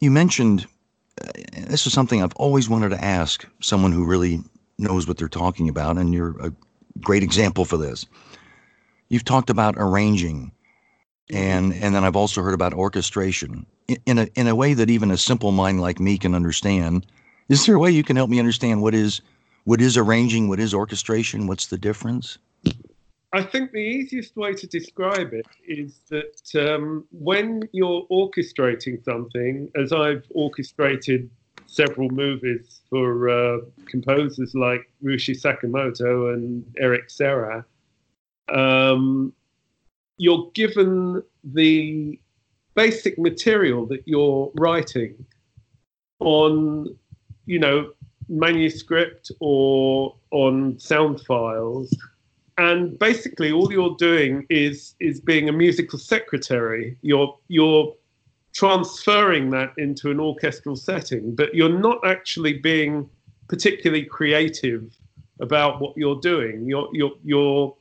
you 0.00 0.10
mentioned 0.10 0.64
uh, 1.20 1.28
this 1.68 1.86
is 1.86 1.92
something 1.92 2.22
I've 2.22 2.34
always 2.36 2.70
wanted 2.70 2.88
to 2.92 3.04
ask 3.04 3.46
someone 3.60 3.92
who 3.92 4.06
really 4.06 4.40
knows 4.78 5.06
what 5.06 5.18
they're 5.18 5.28
talking 5.28 5.68
about, 5.68 5.98
and 5.98 6.14
you're 6.14 6.34
a 6.40 6.50
great 7.00 7.22
example 7.22 7.66
for 7.66 7.76
this. 7.76 8.06
You've 9.10 9.26
talked 9.26 9.50
about 9.50 9.74
arranging, 9.76 10.50
and 11.30 11.74
and 11.74 11.94
then 11.94 12.04
I've 12.04 12.16
also 12.16 12.40
heard 12.40 12.54
about 12.54 12.72
orchestration 12.72 13.66
in, 13.86 13.98
in 14.06 14.18
a 14.18 14.28
in 14.34 14.46
a 14.48 14.54
way 14.54 14.72
that 14.72 14.88
even 14.88 15.10
a 15.10 15.18
simple 15.18 15.52
mind 15.52 15.82
like 15.82 16.00
me 16.00 16.16
can 16.16 16.34
understand. 16.34 17.04
Is 17.50 17.66
there 17.66 17.74
a 17.74 17.78
way 17.78 17.90
you 17.90 18.02
can 18.02 18.16
help 18.16 18.30
me 18.30 18.38
understand 18.38 18.80
what 18.80 18.94
is 18.94 19.20
what 19.64 19.82
is 19.82 19.98
arranging, 19.98 20.48
what 20.48 20.58
is 20.58 20.72
orchestration, 20.72 21.46
what's 21.46 21.66
the 21.66 21.76
difference? 21.76 22.38
I 23.32 23.42
think 23.42 23.72
the 23.72 23.78
easiest 23.78 24.36
way 24.36 24.54
to 24.54 24.66
describe 24.66 25.32
it 25.32 25.46
is 25.66 26.00
that 26.10 26.74
um, 26.74 27.04
when 27.10 27.68
you're 27.72 28.06
orchestrating 28.10 29.04
something, 29.04 29.68
as 29.76 29.92
I've 29.92 30.24
orchestrated 30.30 31.28
several 31.66 32.08
movies 32.08 32.82
for 32.88 33.28
uh, 33.28 33.58
composers 33.86 34.54
like 34.54 34.88
Ryuichi 35.02 35.34
Sakamoto 35.38 36.32
and 36.32 36.64
Eric 36.78 37.10
Serra, 37.10 37.64
um, 38.48 39.32
you're 40.18 40.50
given 40.54 41.22
the 41.42 42.18
basic 42.74 43.18
material 43.18 43.86
that 43.86 44.02
you're 44.06 44.52
writing 44.54 45.26
on, 46.20 46.96
you 47.46 47.58
know, 47.58 47.92
manuscript 48.28 49.30
or 49.40 50.14
on 50.30 50.78
sound 50.78 51.20
files 51.22 51.92
and 52.58 52.98
basically 52.98 53.52
all 53.52 53.70
you're 53.72 53.96
doing 53.96 54.46
is 54.48 54.94
is 55.00 55.20
being 55.20 55.48
a 55.48 55.52
musical 55.52 55.98
secretary. 55.98 56.96
You're 57.02 57.36
you're 57.48 57.94
transferring 58.54 59.50
that 59.50 59.72
into 59.76 60.10
an 60.10 60.18
orchestral 60.18 60.76
setting 60.76 61.34
but 61.34 61.54
you're 61.54 61.78
not 61.78 61.98
actually 62.06 62.54
being 62.54 63.06
particularly 63.48 64.02
creative 64.04 64.96
about 65.40 65.80
what 65.80 65.94
you're 65.96 66.20
doing. 66.20 66.66
You're 66.66 66.88
you're 66.92 67.12
you're 67.22 67.76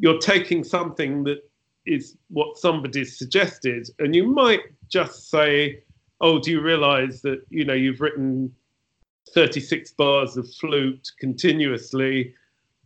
you're 0.00 0.18
taking 0.18 0.64
something 0.64 1.24
that 1.24 1.38
is 1.86 2.16
what 2.28 2.58
somebody's 2.58 3.18
suggested 3.18 3.88
and 3.98 4.14
you 4.14 4.26
might 4.26 4.60
just 4.88 5.30
say 5.30 5.82
oh 6.20 6.38
do 6.38 6.50
you 6.50 6.60
realize 6.60 7.22
that 7.22 7.40
you 7.48 7.64
know 7.64 7.72
you've 7.72 8.00
written 8.00 8.52
36 9.32 9.92
bars 9.92 10.36
of 10.36 10.46
flute 10.54 11.10
continuously 11.18 12.34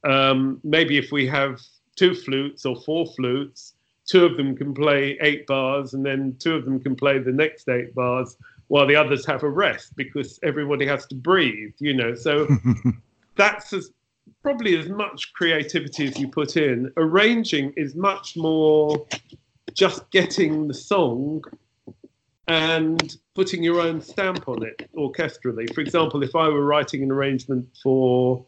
um, 0.05 0.61
maybe 0.65 0.99
if 0.99 1.13
we 1.13 1.27
have 1.27 1.61
two 1.97 2.15
flutes 2.15 2.65
or 2.65 2.77
four 2.83 3.07
flutes, 3.07 3.75
two 4.07 4.25
of 4.25 4.37
them 4.37 4.57
can 4.57 4.75
play 4.75 5.19
eight 5.21 5.47
bars 5.47 5.95
and 5.95 6.05
then 6.05 6.37
two 6.39 6.55
of 6.55 6.65
them 6.65 6.81
can 6.81 6.97
play 6.97 7.19
the 7.19 7.33
next 7.33 7.69
eight 7.69 7.95
bars 7.95 8.37
while 8.69 8.87
the 8.87 8.97
others 8.97 9.27
have 9.27 9.43
a 9.43 9.49
rest 9.49 9.95
because 9.97 10.39
everybody 10.43 10.87
has 10.87 11.07
to 11.07 11.15
breathe, 11.15 11.73
you 11.79 11.95
know. 11.95 12.15
So 12.15 12.49
that's 13.37 13.73
as, 13.73 13.91
probably 14.43 14.79
as 14.79 14.89
much 14.89 15.33
creativity 15.35 16.07
as 16.09 16.19
you 16.19 16.29
put 16.29 16.57
in. 16.57 16.91
Arranging 16.97 17.73
is 17.77 17.95
much 17.95 18.37
more 18.37 19.07
just 19.75 20.11
getting 20.11 20.69
the 20.69 20.75
song 20.75 21.43
and 22.49 23.17
putting 23.35 23.63
your 23.63 23.81
own 23.81 24.01
stamp 24.01 24.49
on 24.49 24.65
it 24.65 24.89
orchestrally. 24.97 25.73
For 25.75 25.81
example, 25.81 26.23
if 26.23 26.35
I 26.35 26.49
were 26.49 26.65
writing 26.65 27.03
an 27.03 27.11
arrangement 27.11 27.69
for 27.83 28.45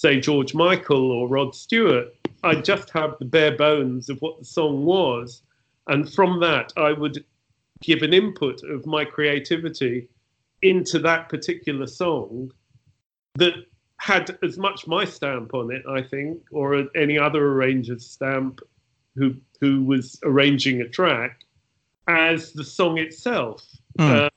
say 0.00 0.18
George 0.18 0.54
Michael 0.54 1.12
or 1.12 1.28
Rod 1.28 1.54
Stewart. 1.54 2.08
I 2.42 2.54
just 2.54 2.88
have 2.90 3.16
the 3.18 3.26
bare 3.26 3.54
bones 3.54 4.08
of 4.08 4.18
what 4.22 4.38
the 4.38 4.46
song 4.46 4.86
was, 4.86 5.42
and 5.88 6.10
from 6.10 6.40
that 6.40 6.72
I 6.78 6.92
would 6.92 7.22
give 7.82 8.00
an 8.00 8.14
input 8.14 8.62
of 8.62 8.86
my 8.86 9.04
creativity 9.04 10.08
into 10.62 10.98
that 11.00 11.28
particular 11.28 11.86
song 11.86 12.50
that 13.34 13.52
had 13.98 14.38
as 14.42 14.56
much 14.56 14.86
my 14.86 15.04
stamp 15.04 15.52
on 15.52 15.70
it, 15.70 15.82
I 15.86 16.00
think, 16.00 16.40
or 16.50 16.86
any 16.96 17.18
other 17.18 17.46
arranger's 17.52 18.06
stamp 18.06 18.60
who 19.16 19.34
who 19.60 19.84
was 19.84 20.18
arranging 20.24 20.80
a 20.80 20.88
track, 20.88 21.44
as 22.08 22.52
the 22.52 22.64
song 22.64 22.96
itself. 22.96 23.62
Mm. 23.98 24.10
Uh, 24.10 24.29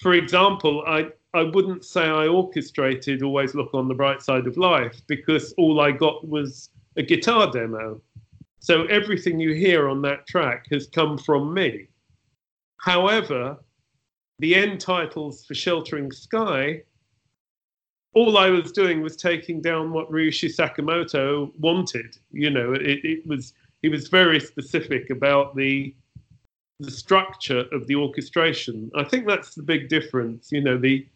for 0.00 0.14
example, 0.14 0.82
I 0.86 1.10
I 1.32 1.44
wouldn't 1.44 1.84
say 1.84 2.02
I 2.02 2.26
orchestrated 2.26 3.22
Always 3.22 3.54
Look 3.54 3.72
on 3.72 3.86
the 3.86 3.94
Bright 3.94 4.20
Side 4.22 4.46
of 4.46 4.56
Life 4.56 5.00
because 5.06 5.52
all 5.58 5.80
I 5.80 5.92
got 5.92 6.26
was 6.26 6.70
a 6.96 7.02
guitar 7.02 7.50
demo. 7.50 8.00
So 8.58 8.84
everything 8.86 9.38
you 9.38 9.54
hear 9.54 9.88
on 9.88 10.02
that 10.02 10.26
track 10.26 10.66
has 10.72 10.88
come 10.88 11.16
from 11.16 11.54
me. 11.54 11.88
However, 12.78 13.58
the 14.40 14.54
end 14.54 14.80
titles 14.80 15.44
for 15.46 15.54
Sheltering 15.54 16.10
Sky, 16.10 16.82
all 18.14 18.36
I 18.36 18.50
was 18.50 18.72
doing 18.72 19.02
was 19.02 19.16
taking 19.16 19.60
down 19.60 19.92
what 19.92 20.10
Ryuichi 20.10 20.52
Sakamoto 20.52 21.52
wanted. 21.58 22.16
You 22.32 22.50
know, 22.50 22.72
it, 22.72 23.04
it 23.04 23.26
was 23.26 23.52
he 23.82 23.88
was 23.88 24.08
very 24.08 24.40
specific 24.40 25.10
about 25.10 25.54
the 25.54 25.94
the 26.80 26.90
structure 26.90 27.64
of 27.72 27.86
the 27.86 27.94
orchestration. 27.94 28.90
I 28.96 29.04
think 29.04 29.26
that's 29.26 29.54
the 29.54 29.62
big 29.62 29.88
difference. 29.88 30.50
You 30.50 30.62
know, 30.62 30.78
the 30.78 31.06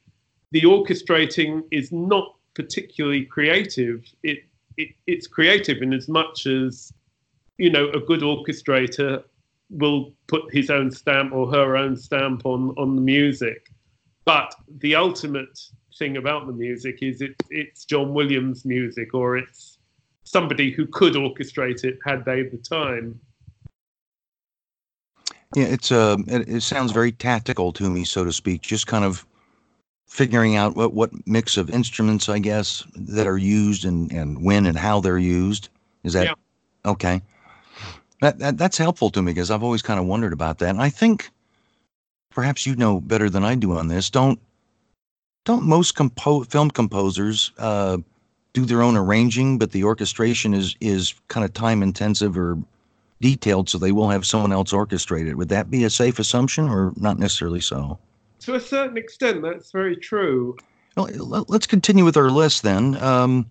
the 0.53 0.63
orchestrating 0.63 1.63
is 1.71 1.91
not 1.91 2.37
particularly 2.55 3.25
creative. 3.25 4.05
It, 4.23 4.45
it 4.77 4.91
it's 5.07 5.27
creative 5.27 5.83
in 5.83 5.93
as 5.93 6.09
much 6.09 6.47
as 6.47 6.93
you 7.59 7.71
know 7.71 7.89
a 7.91 8.01
good 8.01 8.21
orchestrator 8.21 9.25
will 9.71 10.13
put 10.27 10.43
his 10.53 10.71
own 10.71 10.91
stamp 10.91 11.33
or 11.33 11.51
her 11.51 11.77
own 11.77 11.97
stamp 11.97 12.45
on 12.45 12.75
on 12.77 12.95
the 12.95 13.03
music. 13.03 13.71
But 14.27 14.55
the 14.79 14.95
ultimate 14.95 15.59
thing 15.99 16.17
about 16.17 16.47
the 16.47 16.53
music 16.53 16.99
is 17.03 17.21
it, 17.21 17.35
it's 17.51 17.85
John 17.85 18.15
Williams 18.15 18.65
music 18.65 19.15
or 19.15 19.37
it's 19.37 19.79
somebody 20.25 20.71
who 20.71 20.87
could 20.87 21.15
orchestrate 21.15 21.85
it 21.85 21.99
had 22.05 22.25
they 22.25 22.43
the 22.43 22.59
time. 22.59 23.21
Yeah, 25.55 25.65
it's 25.65 25.93
uh, 25.93 26.17
it, 26.27 26.49
it 26.49 26.63
sounds 26.63 26.93
very 26.93 27.13
tactical 27.13 27.73
to 27.73 27.89
me, 27.89 28.05
so 28.05 28.25
to 28.25 28.33
speak. 28.33 28.63
Just 28.63 28.87
kind 28.87 29.05
of 29.05 29.25
figuring 30.07 30.57
out 30.57 30.77
what, 30.77 30.95
what 30.95 31.11
mix 31.27 31.57
of 31.57 31.71
instruments, 31.71 32.29
I 32.29 32.39
guess, 32.39 32.85
that 32.95 33.27
are 33.27 33.39
used 33.39 33.85
and, 33.85 34.13
and 34.13 34.45
when 34.45 34.67
and 34.67 34.79
how 34.79 35.01
they're 35.01 35.19
used. 35.19 35.69
Is 36.03 36.13
that 36.13 36.27
yeah. 36.27 36.35
okay? 36.85 37.23
That, 38.21 38.39
that 38.39 38.59
that's 38.59 38.79
helpful 38.79 39.11
to 39.11 39.23
me 39.23 39.33
because 39.33 39.51
I've 39.51 39.63
always 39.63 39.83
kind 39.83 40.01
of 40.01 40.07
wondered 40.07 40.33
about 40.33 40.59
that. 40.59 40.71
And 40.71 40.81
I 40.81 40.89
think 40.89 41.31
perhaps 42.31 42.67
you 42.67 42.75
know 42.75 43.01
better 43.01 43.31
than 43.31 43.45
I 43.45 43.55
do 43.55 43.77
on 43.77 43.89
this. 43.89 44.11
Don't 44.11 44.41
don't 45.45 45.65
most 45.65 45.95
compo- 45.95 46.45
film 46.45 46.71
composers 46.71 47.53
uh, 47.59 47.99
do 48.55 48.65
their 48.65 48.83
own 48.83 48.97
arranging, 48.97 49.59
but 49.59 49.73
the 49.73 49.85
orchestration 49.85 50.55
is 50.55 50.75
is 50.81 51.15
kind 51.29 51.45
of 51.45 51.53
time 51.53 51.83
intensive 51.83 52.37
or 52.37 52.59
detailed, 53.21 53.69
so 53.69 53.79
they 53.79 53.93
will 53.93 54.11
have 54.11 54.27
someone 54.27 54.53
else 54.53 54.73
orchestrate 54.73 55.29
it. 55.29 55.37
Would 55.37 55.49
that 55.49 55.71
be 55.71 55.85
a 55.85 55.91
safe 55.91 56.19
assumption, 56.19 56.69
or 56.69 56.93
not 56.97 57.19
necessarily 57.19 57.61
so? 57.61 57.99
to 58.45 58.55
a 58.55 58.61
certain 58.61 58.97
extent, 58.97 59.43
that's 59.43 59.73
very 59.73 59.97
true. 59.97 60.57
Well, 60.97 61.45
let's 61.49 61.67
continue 61.67 62.05
with 62.05 62.17
our 62.17 62.31
list 62.31 62.63
then. 62.63 62.97
Um, 63.03 63.47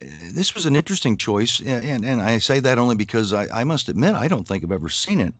this 0.00 0.54
was 0.54 0.66
an 0.66 0.76
interesting 0.76 1.16
choice, 1.16 1.60
and, 1.60 2.04
and 2.04 2.20
I 2.20 2.38
say 2.38 2.60
that 2.60 2.78
only 2.78 2.94
because 2.94 3.32
I, 3.32 3.60
I 3.60 3.64
must 3.64 3.88
admit 3.88 4.14
I 4.14 4.28
don't 4.28 4.46
think 4.46 4.62
I've 4.62 4.72
ever 4.72 4.88
seen 4.88 5.20
it. 5.20 5.34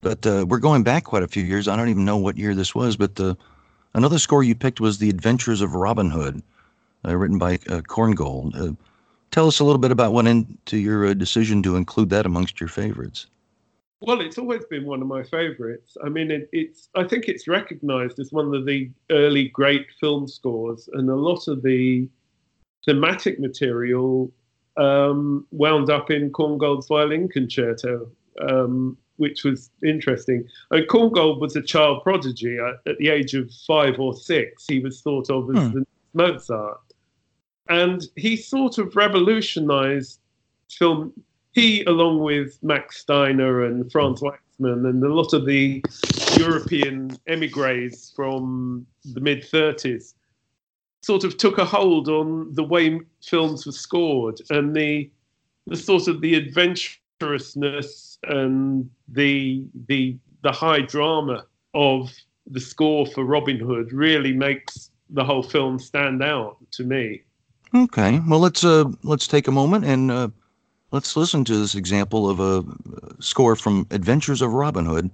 But 0.00 0.26
uh, 0.26 0.46
we're 0.48 0.58
going 0.58 0.84
back 0.84 1.04
quite 1.04 1.22
a 1.22 1.28
few 1.28 1.42
years. 1.42 1.66
I 1.66 1.76
don't 1.76 1.88
even 1.88 2.04
know 2.04 2.16
what 2.16 2.36
year 2.36 2.54
this 2.54 2.74
was. 2.74 2.96
But 2.96 3.16
the, 3.16 3.36
another 3.94 4.18
score 4.18 4.44
you 4.44 4.54
picked 4.54 4.80
was 4.80 4.98
The 4.98 5.10
Adventures 5.10 5.60
of 5.60 5.74
Robin 5.74 6.10
Hood, 6.10 6.42
uh, 7.04 7.16
written 7.16 7.38
by 7.38 7.54
uh, 7.54 7.80
Korngold. 7.80 8.54
Uh, 8.54 8.74
tell 9.36 9.46
us 9.46 9.60
a 9.60 9.64
little 9.64 9.78
bit 9.78 9.90
about 9.90 10.14
what 10.14 10.26
into 10.26 10.78
your 10.78 11.08
uh, 11.08 11.12
decision 11.12 11.62
to 11.62 11.76
include 11.76 12.08
that 12.08 12.24
amongst 12.24 12.58
your 12.58 12.70
favorites. 12.70 13.26
Well, 14.00 14.22
it's 14.22 14.38
always 14.38 14.64
been 14.64 14.86
one 14.86 15.02
of 15.02 15.08
my 15.08 15.24
favourites. 15.24 15.94
I 16.02 16.08
mean, 16.08 16.30
it, 16.30 16.48
it's 16.52 16.88
I 16.94 17.04
think 17.04 17.28
it's 17.28 17.46
recognised 17.46 18.18
as 18.18 18.32
one 18.32 18.54
of 18.54 18.64
the 18.64 18.90
early 19.10 19.48
great 19.48 19.88
film 20.00 20.26
scores, 20.26 20.88
and 20.94 21.10
a 21.10 21.14
lot 21.14 21.48
of 21.48 21.62
the 21.62 22.08
thematic 22.86 23.38
material 23.38 24.32
um, 24.78 25.46
wound 25.50 25.90
up 25.90 26.10
in 26.10 26.30
Korngold's 26.30 26.88
violin 26.88 27.28
concerto, 27.28 28.10
um, 28.40 28.96
which 29.16 29.44
was 29.44 29.70
interesting. 29.84 30.48
I 30.70 30.76
mean, 30.76 30.86
Korngold 30.86 31.40
was 31.40 31.56
a 31.56 31.62
child 31.62 32.02
prodigy. 32.04 32.56
At, 32.56 32.90
at, 32.90 32.96
the 32.98 33.08
age 33.08 33.34
of 33.34 33.50
five 33.66 34.00
or 34.00 34.14
six, 34.16 34.64
he 34.66 34.78
was 34.78 35.02
thought 35.02 35.28
of 35.28 35.54
as 35.54 35.66
hmm. 35.66 35.80
the 35.80 35.86
Mozart, 36.14 36.80
and 37.68 38.02
he 38.16 38.36
sort 38.36 38.78
of 38.78 38.94
revolutionised 38.96 40.20
film 40.70 41.12
he, 41.52 41.82
along 41.84 42.18
with 42.18 42.62
Max 42.62 42.98
Steiner 42.98 43.64
and 43.64 43.90
Franz 43.90 44.20
Waxman 44.20 44.86
and 44.88 45.02
a 45.02 45.08
lot 45.08 45.32
of 45.32 45.46
the 45.46 45.82
European 46.36 47.18
emigres 47.26 48.12
from 48.14 48.86
the 49.06 49.20
mid 49.20 49.42
30s, 49.42 50.12
sort 51.00 51.24
of 51.24 51.38
took 51.38 51.56
a 51.56 51.64
hold 51.64 52.08
on 52.10 52.52
the 52.52 52.62
way 52.62 53.00
films 53.22 53.64
were 53.64 53.72
scored 53.72 54.40
and 54.50 54.76
the 54.76 55.10
the 55.66 55.76
sort 55.76 56.08
of 56.08 56.20
the 56.20 56.34
adventurousness 56.34 58.18
and 58.24 58.90
the 59.08 59.64
the 59.88 60.16
the 60.42 60.52
high 60.52 60.80
drama 60.80 61.44
of 61.74 62.12
the 62.48 62.60
score 62.60 63.06
for 63.06 63.24
Robin 63.24 63.58
Hood 63.58 63.92
really 63.92 64.32
makes 64.32 64.90
the 65.10 65.24
whole 65.24 65.42
film 65.42 65.78
stand 65.78 66.22
out 66.22 66.58
to 66.72 66.84
me. 66.84 67.22
Okay, 67.84 68.20
well 68.26 68.40
let's 68.40 68.64
uh 68.64 68.84
let's 69.02 69.26
take 69.26 69.48
a 69.48 69.52
moment 69.52 69.84
and 69.84 70.10
uh, 70.10 70.28
let's 70.92 71.14
listen 71.14 71.44
to 71.44 71.58
this 71.58 71.74
example 71.74 72.30
of 72.30 72.40
a 72.40 72.64
score 73.20 73.54
from 73.54 73.86
Adventures 73.90 74.40
of 74.40 74.54
Robin 74.54 74.86
Hood. 74.86 75.10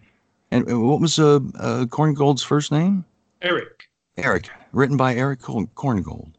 And 0.52 0.64
what 0.88 1.00
was 1.00 1.18
uh, 1.18 1.36
uh 1.58 1.86
Korngold's 1.86 2.42
first 2.42 2.70
name? 2.70 3.04
Eric. 3.40 3.88
Eric, 4.16 4.50
written 4.72 4.96
by 4.96 5.14
Eric 5.14 5.40
Korngold. 5.40 6.34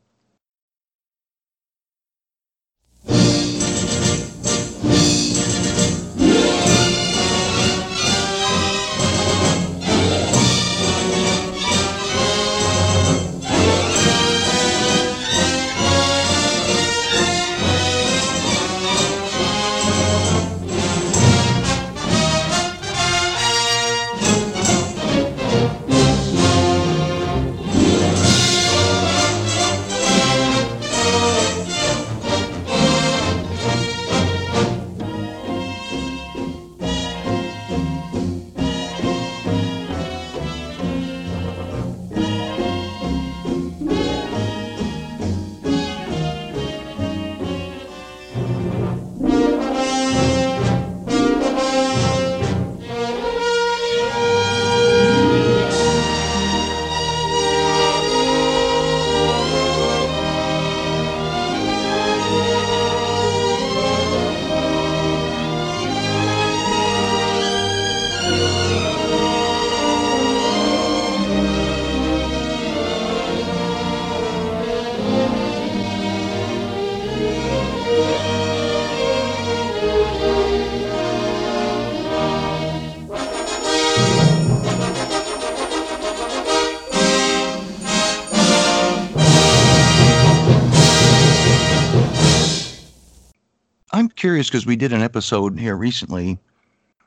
Curious 94.44 94.50
because 94.50 94.66
we 94.66 94.76
did 94.76 94.94
an 94.94 95.02
episode 95.02 95.58
here 95.58 95.76
recently 95.76 96.38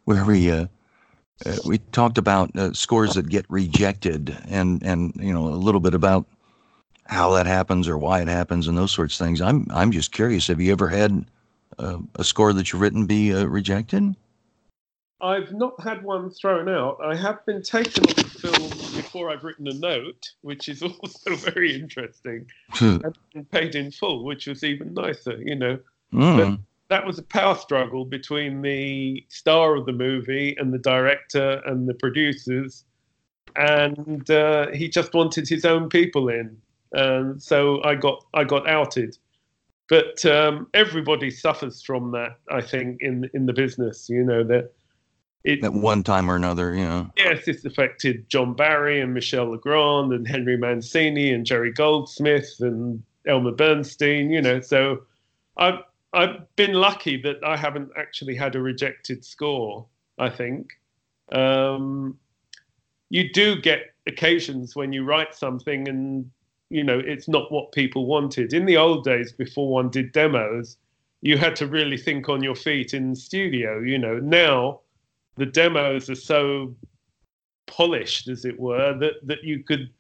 where 0.04 0.24
we 0.24 0.50
uh, 0.50 0.66
uh, 1.44 1.56
we 1.66 1.78
talked 1.92 2.18
about 2.18 2.54
uh, 2.56 2.72
scores 2.72 3.14
that 3.14 3.28
get 3.28 3.44
rejected 3.48 4.36
and 4.48 4.82
and 4.82 5.12
you 5.16 5.32
know 5.32 5.48
a 5.48 5.56
little 5.60 5.80
bit 5.80 5.94
about 5.94 6.26
how 7.06 7.32
that 7.34 7.46
happens 7.46 7.88
or 7.88 7.98
why 7.98 8.20
it 8.20 8.28
happens 8.28 8.68
and 8.68 8.76
those 8.76 8.92
sorts 8.92 9.20
of 9.20 9.26
things. 9.26 9.40
I'm 9.40 9.66
I'm 9.70 9.92
just 9.92 10.12
curious. 10.12 10.46
Have 10.46 10.60
you 10.60 10.72
ever 10.72 10.88
had 10.88 11.26
uh, 11.78 11.98
a 12.14 12.24
score 12.24 12.52
that 12.52 12.72
you've 12.72 12.80
written 12.80 13.06
be 13.06 13.34
uh, 13.34 13.44
rejected? 13.44 14.16
I've 15.20 15.52
not 15.52 15.80
had 15.82 16.02
one 16.02 16.30
thrown 16.30 16.68
out. 16.68 16.98
I 17.02 17.16
have 17.16 17.44
been 17.46 17.62
taken 17.62 18.04
off 18.04 18.16
the 18.16 18.24
film 18.24 18.70
before 18.94 19.30
I've 19.30 19.44
written 19.44 19.66
a 19.66 19.72
note, 19.72 20.30
which 20.42 20.68
is 20.68 20.82
also 20.82 21.34
very 21.36 21.74
interesting, 21.74 22.46
and 22.80 23.50
paid 23.50 23.74
in 23.74 23.90
full, 23.90 24.24
which 24.24 24.46
was 24.46 24.64
even 24.64 24.94
nicer. 24.94 25.36
You 25.42 25.56
know. 25.56 25.78
Mm 26.12 26.60
that 26.88 27.06
was 27.06 27.18
a 27.18 27.22
power 27.22 27.56
struggle 27.56 28.04
between 28.04 28.62
the 28.62 29.24
star 29.28 29.74
of 29.74 29.86
the 29.86 29.92
movie 29.92 30.54
and 30.58 30.72
the 30.72 30.78
director 30.78 31.60
and 31.66 31.88
the 31.88 31.94
producers, 31.94 32.84
and 33.56 34.28
uh, 34.30 34.68
he 34.72 34.88
just 34.88 35.12
wanted 35.14 35.48
his 35.48 35.64
own 35.64 35.88
people 35.88 36.28
in, 36.28 36.56
and 36.92 37.42
so 37.42 37.82
I 37.84 37.94
got 37.94 38.24
I 38.34 38.44
got 38.44 38.68
outed. 38.68 39.16
But 39.88 40.24
um, 40.24 40.68
everybody 40.74 41.30
suffers 41.30 41.82
from 41.82 42.10
that, 42.12 42.38
I 42.50 42.60
think, 42.60 43.00
in 43.00 43.28
in 43.34 43.46
the 43.46 43.52
business. 43.52 44.08
You 44.08 44.24
know 44.24 44.44
that. 44.44 44.72
It, 45.44 45.62
At 45.62 45.74
one 45.74 46.02
time 46.02 46.28
or 46.28 46.34
another, 46.34 46.74
yeah. 46.74 47.06
Yes, 47.16 47.46
it's 47.46 47.64
affected 47.64 48.28
John 48.28 48.54
Barry 48.54 49.00
and 49.00 49.14
Michel 49.14 49.52
Legrand 49.52 50.12
and 50.12 50.26
Henry 50.26 50.56
Mancini 50.56 51.32
and 51.32 51.46
Jerry 51.46 51.72
Goldsmith 51.72 52.56
and 52.58 53.00
Elmer 53.28 53.52
Bernstein. 53.52 54.30
You 54.30 54.42
know, 54.42 54.60
so 54.60 55.02
I've 55.56 55.78
I've 56.16 56.56
been 56.56 56.72
lucky 56.72 57.20
that 57.22 57.36
I 57.44 57.58
haven't 57.58 57.90
actually 57.94 58.34
had 58.34 58.56
a 58.56 58.60
rejected 58.60 59.22
score. 59.22 59.86
I 60.18 60.30
think 60.30 60.72
um, 61.30 62.18
you 63.10 63.30
do 63.32 63.60
get 63.60 63.94
occasions 64.06 64.74
when 64.74 64.94
you 64.94 65.04
write 65.04 65.34
something 65.34 65.88
and 65.88 66.30
you 66.70 66.82
know 66.82 66.98
it's 66.98 67.28
not 67.28 67.52
what 67.52 67.70
people 67.72 68.06
wanted. 68.06 68.54
In 68.54 68.64
the 68.64 68.78
old 68.78 69.04
days, 69.04 69.30
before 69.30 69.68
one 69.68 69.90
did 69.90 70.12
demos, 70.12 70.78
you 71.20 71.36
had 71.36 71.54
to 71.56 71.66
really 71.66 71.98
think 71.98 72.30
on 72.30 72.42
your 72.42 72.54
feet 72.54 72.94
in 72.94 73.14
studio. 73.14 73.80
You 73.80 73.98
know, 73.98 74.18
now 74.18 74.80
the 75.36 75.46
demos 75.46 76.08
are 76.08 76.14
so 76.14 76.74
polished, 77.66 78.28
as 78.28 78.46
it 78.46 78.58
were, 78.58 78.96
that 78.98 79.14
that 79.24 79.44
you 79.44 79.62
could 79.62 79.90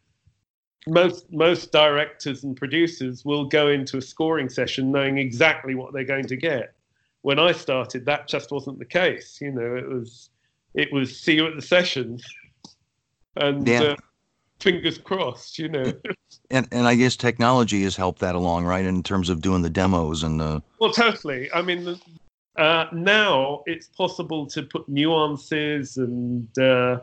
most 0.86 1.30
most 1.32 1.72
directors 1.72 2.44
and 2.44 2.56
producers 2.56 3.24
will 3.24 3.44
go 3.44 3.68
into 3.68 3.98
a 3.98 4.02
scoring 4.02 4.48
session 4.48 4.92
knowing 4.92 5.18
exactly 5.18 5.74
what 5.74 5.92
they're 5.92 6.04
going 6.04 6.26
to 6.26 6.36
get. 6.36 6.74
When 7.22 7.38
I 7.38 7.52
started, 7.52 8.06
that 8.06 8.28
just 8.28 8.52
wasn't 8.52 8.78
the 8.78 8.84
case. 8.84 9.40
You 9.40 9.50
know, 9.50 9.74
it 9.74 9.88
was 9.88 10.30
it 10.74 10.92
was 10.92 11.18
see 11.18 11.34
you 11.34 11.46
at 11.46 11.56
the 11.56 11.62
session, 11.62 12.20
and 13.36 13.66
yeah. 13.66 13.82
uh, 13.82 13.96
fingers 14.60 14.98
crossed. 14.98 15.58
You 15.58 15.68
know. 15.68 15.92
and 16.50 16.68
and 16.70 16.86
I 16.86 16.94
guess 16.94 17.16
technology 17.16 17.82
has 17.82 17.96
helped 17.96 18.20
that 18.20 18.36
along, 18.36 18.64
right? 18.64 18.84
In 18.84 19.02
terms 19.02 19.28
of 19.28 19.40
doing 19.40 19.62
the 19.62 19.70
demos 19.70 20.22
and 20.22 20.38
the. 20.38 20.62
Well, 20.78 20.92
totally. 20.92 21.50
I 21.52 21.62
mean, 21.62 21.98
uh, 22.56 22.86
now 22.92 23.64
it's 23.66 23.88
possible 23.88 24.46
to 24.46 24.62
put 24.62 24.88
nuances 24.88 25.96
and. 25.96 26.56
Uh, 26.56 27.00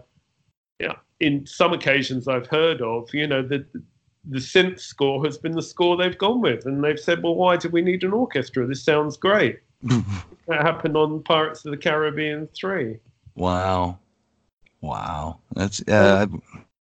yeah, 0.80 0.96
in 1.24 1.46
some 1.46 1.72
occasions 1.72 2.28
I've 2.28 2.48
heard 2.48 2.82
of, 2.82 3.12
you 3.14 3.26
know, 3.26 3.42
the 3.42 3.66
the 4.26 4.40
synth 4.40 4.80
score 4.80 5.24
has 5.26 5.38
been 5.38 5.54
the 5.54 5.62
score 5.62 5.98
they've 5.98 6.18
gone 6.18 6.42
with, 6.42 6.66
and 6.66 6.84
they've 6.84 7.00
said, 7.00 7.24
"Well, 7.24 7.36
why 7.36 7.58
do 7.58 7.70
we 7.70 7.82
need 7.82 8.04
an 8.04 8.12
orchestra? 8.12 8.68
This 8.68 8.84
sounds 8.84 9.18
great." 9.18 9.60
that 9.84 10.62
happened 10.62 10.98
on 10.98 11.24
Pirates 11.24 11.66
of 11.66 11.72
the 11.72 11.78
Caribbean 11.78 12.48
three. 12.56 13.00
Wow, 13.36 14.00
wow, 14.82 15.40
that's 15.56 15.82
uh, 15.88 16.28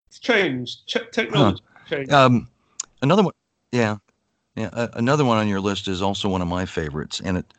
it's 0.08 0.20
changed. 0.20 0.88
Ch- 0.88 1.12
technology 1.12 1.64
huh. 1.74 1.96
changed. 1.96 2.14
Um, 2.14 2.48
another 3.02 3.24
one, 3.24 3.34
yeah, 3.72 3.98
yeah. 4.56 4.70
Uh, 4.72 4.88
another 4.94 5.26
one 5.26 5.38
on 5.38 5.48
your 5.48 5.62
list 5.62 5.88
is 5.88 6.02
also 6.02 6.30
one 6.30 6.42
of 6.42 6.48
my 6.48 6.66
favorites, 6.66 7.22
and 7.24 7.38
it 7.38 7.54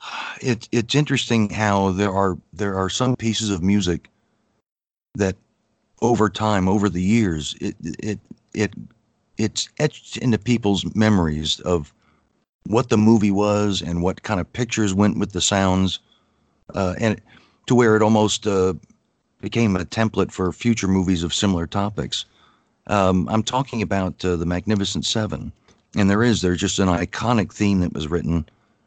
it 0.42 0.68
it's 0.72 0.94
interesting 0.94 1.48
how 1.50 1.90
there 1.90 2.12
are 2.12 2.36
there 2.52 2.76
are 2.76 2.90
some 2.90 3.16
pieces 3.16 3.48
of 3.50 3.62
music 3.62 4.08
that 5.14 5.36
over 6.00 6.28
time, 6.28 6.68
over 6.68 6.88
the 6.88 7.02
years, 7.02 7.54
it 7.60 7.76
it 7.80 8.18
it 8.54 8.72
it's 9.38 9.68
etched 9.78 10.16
into 10.18 10.38
people's 10.38 10.84
memories 10.94 11.60
of 11.60 11.92
what 12.64 12.88
the 12.88 12.98
movie 12.98 13.30
was 13.30 13.82
and 13.82 14.02
what 14.02 14.22
kind 14.22 14.40
of 14.40 14.52
pictures 14.52 14.94
went 14.94 15.18
with 15.18 15.32
the 15.32 15.40
sounds, 15.40 15.98
uh, 16.74 16.94
and 16.98 17.20
to 17.66 17.74
where 17.74 17.96
it 17.96 18.02
almost 18.02 18.46
uh, 18.46 18.74
became 19.40 19.76
a 19.76 19.84
template 19.84 20.32
for 20.32 20.52
future 20.52 20.88
movies 20.88 21.22
of 21.22 21.34
similar 21.34 21.66
topics. 21.66 22.24
Um, 22.88 23.28
I'm 23.28 23.42
talking 23.42 23.82
about 23.82 24.24
uh, 24.24 24.36
the 24.36 24.46
Magnificent 24.46 25.04
Seven, 25.04 25.52
and 25.96 26.10
there 26.10 26.22
is 26.22 26.40
there's 26.40 26.60
just 26.60 26.78
an 26.78 26.88
iconic 26.88 27.52
theme 27.52 27.80
that 27.80 27.92
was 27.92 28.08
written 28.08 28.44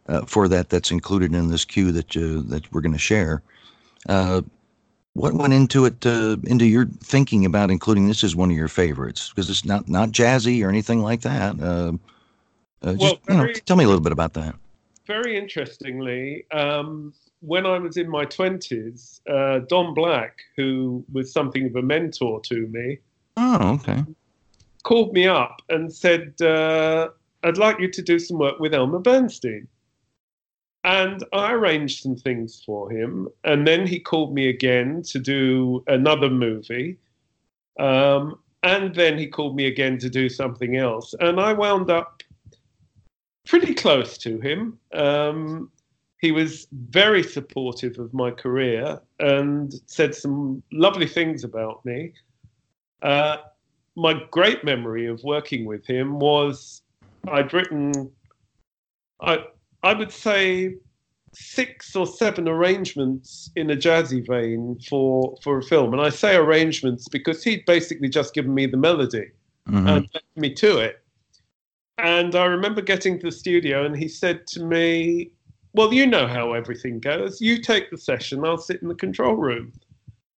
uh, 0.07 0.21
for 0.25 0.47
that 0.47 0.69
that's 0.69 0.91
included 0.91 1.33
in 1.33 1.49
this 1.49 1.65
cue 1.65 1.91
that 1.91 2.15
uh, 2.17 2.41
that 2.49 2.71
we're 2.73 2.81
going 2.81 2.91
to 2.91 2.97
share. 2.97 3.41
What 5.15 5.33
went 5.33 5.53
into 5.53 5.85
it 5.85 6.05
uh, 6.05 6.37
into 6.43 6.65
your 6.65 6.85
thinking 6.85 7.45
about 7.45 7.71
including 7.71 8.07
this 8.07 8.23
as 8.23 8.35
one 8.35 8.51
of 8.51 8.57
your 8.57 8.67
favorites 8.67 9.29
because 9.29 9.49
it's 9.49 9.65
not 9.65 9.87
not 9.87 10.09
jazzy 10.09 10.63
or 10.63 10.69
anything 10.69 11.01
like 11.01 11.21
that 11.21 11.59
uh, 11.59 11.93
uh, 12.83 12.93
just 12.93 13.01
well, 13.01 13.17
very, 13.25 13.49
you 13.49 13.53
know, 13.53 13.59
tell 13.65 13.77
me 13.77 13.85
a 13.85 13.87
little 13.87 14.03
bit 14.03 14.11
about 14.11 14.33
that 14.33 14.55
very 15.07 15.37
interestingly 15.37 16.45
um, 16.51 17.13
when 17.41 17.65
I 17.65 17.77
was 17.77 17.97
in 17.97 18.09
my 18.09 18.25
20s, 18.25 19.21
uh, 19.29 19.59
Don 19.67 19.93
Black, 19.93 20.39
who 20.57 21.05
was 21.11 21.31
something 21.31 21.67
of 21.67 21.75
a 21.75 21.81
mentor 21.81 22.41
to 22.41 22.67
me, 22.67 22.97
Oh, 23.37 23.73
okay. 23.73 24.03
called 24.83 25.13
me 25.13 25.27
up 25.27 25.61
and 25.69 25.93
said, 25.93 26.41
uh, 26.41 27.09
I'd 27.43 27.57
like 27.57 27.79
you 27.79 27.89
to 27.91 28.01
do 28.01 28.17
some 28.17 28.39
work 28.39 28.59
with 28.59 28.73
Elmer 28.73 28.99
Bernstein. 28.99 29.67
And 30.85 31.23
I 31.33 31.51
arranged 31.51 32.03
some 32.03 32.15
things 32.15 32.61
for 32.63 32.91
him. 32.91 33.27
And 33.43 33.67
then 33.67 33.87
he 33.87 33.99
called 33.99 34.35
me 34.35 34.49
again 34.49 35.01
to 35.07 35.17
do 35.17 35.83
another 35.87 36.29
movie. 36.29 36.97
Um, 37.79 38.37
and 38.61 38.93
then 38.93 39.17
he 39.17 39.25
called 39.25 39.55
me 39.55 39.65
again 39.65 39.97
to 39.97 40.11
do 40.11 40.29
something 40.29 40.77
else. 40.77 41.15
And 41.19 41.39
I 41.39 41.53
wound 41.53 41.89
up 41.89 42.21
pretty 43.47 43.73
close 43.73 44.15
to 44.19 44.39
him. 44.39 44.77
Um, 44.93 45.71
he 46.21 46.31
was 46.31 46.67
very 46.71 47.23
supportive 47.23 47.97
of 47.97 48.13
my 48.13 48.29
career 48.29 49.01
and 49.19 49.73
said 49.87 50.13
some 50.13 50.61
lovely 50.71 51.07
things 51.07 51.43
about 51.43 51.83
me. 51.83 52.13
Uh, 53.01 53.37
my 53.95 54.21
great 54.29 54.63
memory 54.63 55.07
of 55.07 55.23
working 55.23 55.65
with 55.65 55.83
him 55.87 56.19
was 56.19 56.83
I'd 57.27 57.53
written, 57.53 58.11
I 59.19 59.45
I 59.85 59.93
would 59.93 60.11
say, 60.11 60.75
six 61.31 61.95
or 61.95 62.07
seven 62.07 62.47
arrangements 62.47 63.51
in 63.55 63.69
a 63.69 63.75
jazzy 63.75 64.25
vein 64.25 64.79
for 64.89 65.37
for 65.43 65.59
a 65.59 65.63
film, 65.63 65.93
and 65.93 66.01
I 66.01 66.09
say 66.09 66.35
arrangements 66.35 67.07
because 67.07 67.43
he'd 67.43 67.65
basically 67.65 68.09
just 68.09 68.33
given 68.33 68.53
me 68.53 68.65
the 68.65 68.77
melody 68.77 69.27
Mhm. 69.69 69.87
and 69.89 70.09
left 70.13 70.25
me 70.35 70.53
to 70.55 70.79
it. 70.79 71.01
And 71.97 72.35
I 72.35 72.45
remember 72.45 72.81
getting 72.81 73.19
to 73.19 73.27
the 73.27 73.31
studio, 73.31 73.85
and 73.85 73.95
he 73.95 74.07
said 74.07 74.47
to 74.47 74.63
me, 74.63 75.31
"Well, 75.73 75.93
you 75.93 76.07
know 76.07 76.25
how 76.27 76.53
everything 76.53 76.99
goes. 76.99 77.39
You 77.39 77.61
take 77.61 77.91
the 77.91 77.97
session. 77.97 78.43
I'll 78.43 78.57
sit 78.57 78.81
in 78.81 78.87
the 78.87 78.95
control 78.95 79.35
room." 79.35 79.71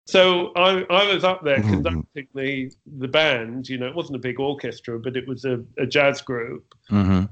So 0.08 0.52
I, 0.56 0.84
I 0.90 1.14
was 1.14 1.24
up 1.24 1.44
there 1.44 1.60
Mhm. 1.62 1.70
conducting 1.70 2.28
the 2.34 2.72
the 2.98 3.08
band. 3.08 3.70
You 3.70 3.78
know, 3.78 3.88
it 3.88 3.96
wasn't 3.96 4.16
a 4.16 4.20
big 4.28 4.40
orchestra, 4.40 5.00
but 5.00 5.16
it 5.16 5.28
was 5.28 5.46
a, 5.46 5.64
a 5.78 5.86
jazz 5.86 6.22
group, 6.22 6.66
Mhm. 6.90 7.30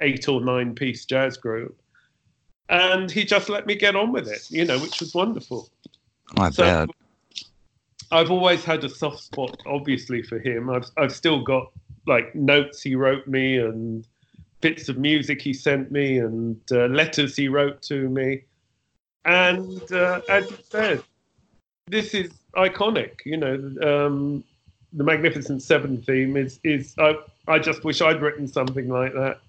Eight 0.00 0.28
or 0.28 0.40
nine 0.40 0.74
piece 0.74 1.04
jazz 1.04 1.36
group. 1.36 1.78
And 2.68 3.10
he 3.10 3.24
just 3.24 3.48
let 3.48 3.66
me 3.66 3.74
get 3.76 3.94
on 3.94 4.12
with 4.12 4.28
it, 4.28 4.50
you 4.50 4.64
know, 4.64 4.78
which 4.78 5.00
was 5.00 5.14
wonderful. 5.14 5.68
I 6.36 6.50
So- 6.50 6.62
bet. 6.64 6.90
I've 8.12 8.30
always 8.30 8.64
had 8.64 8.84
a 8.84 8.88
soft 8.88 9.18
spot, 9.18 9.60
obviously, 9.66 10.22
for 10.22 10.38
him. 10.38 10.70
I've 10.70 10.88
I've 10.96 11.12
still 11.12 11.42
got 11.42 11.72
like 12.06 12.34
notes 12.36 12.80
he 12.82 12.94
wrote 12.94 13.26
me 13.26 13.58
and 13.58 14.06
bits 14.60 14.88
of 14.88 14.96
music 14.96 15.42
he 15.42 15.52
sent 15.52 15.90
me 15.90 16.18
and 16.18 16.56
uh, 16.70 16.86
letters 16.86 17.34
he 17.34 17.48
wrote 17.48 17.82
to 17.82 18.08
me. 18.08 18.42
And 19.24 19.90
uh, 19.92 20.20
as 20.28 20.48
you 20.48 20.58
said, 20.70 21.02
this 21.88 22.14
is 22.14 22.30
iconic. 22.54 23.24
You 23.24 23.38
know, 23.38 23.54
um, 24.06 24.44
the 24.92 25.02
Magnificent 25.02 25.62
Seven 25.62 26.00
theme 26.00 26.36
is 26.36 26.60
is 26.62 26.94
I 26.98 27.16
I 27.48 27.58
just 27.58 27.82
wish 27.82 28.00
I'd 28.00 28.22
written 28.22 28.46
something 28.46 28.88
like 28.88 29.14
that. 29.14 29.40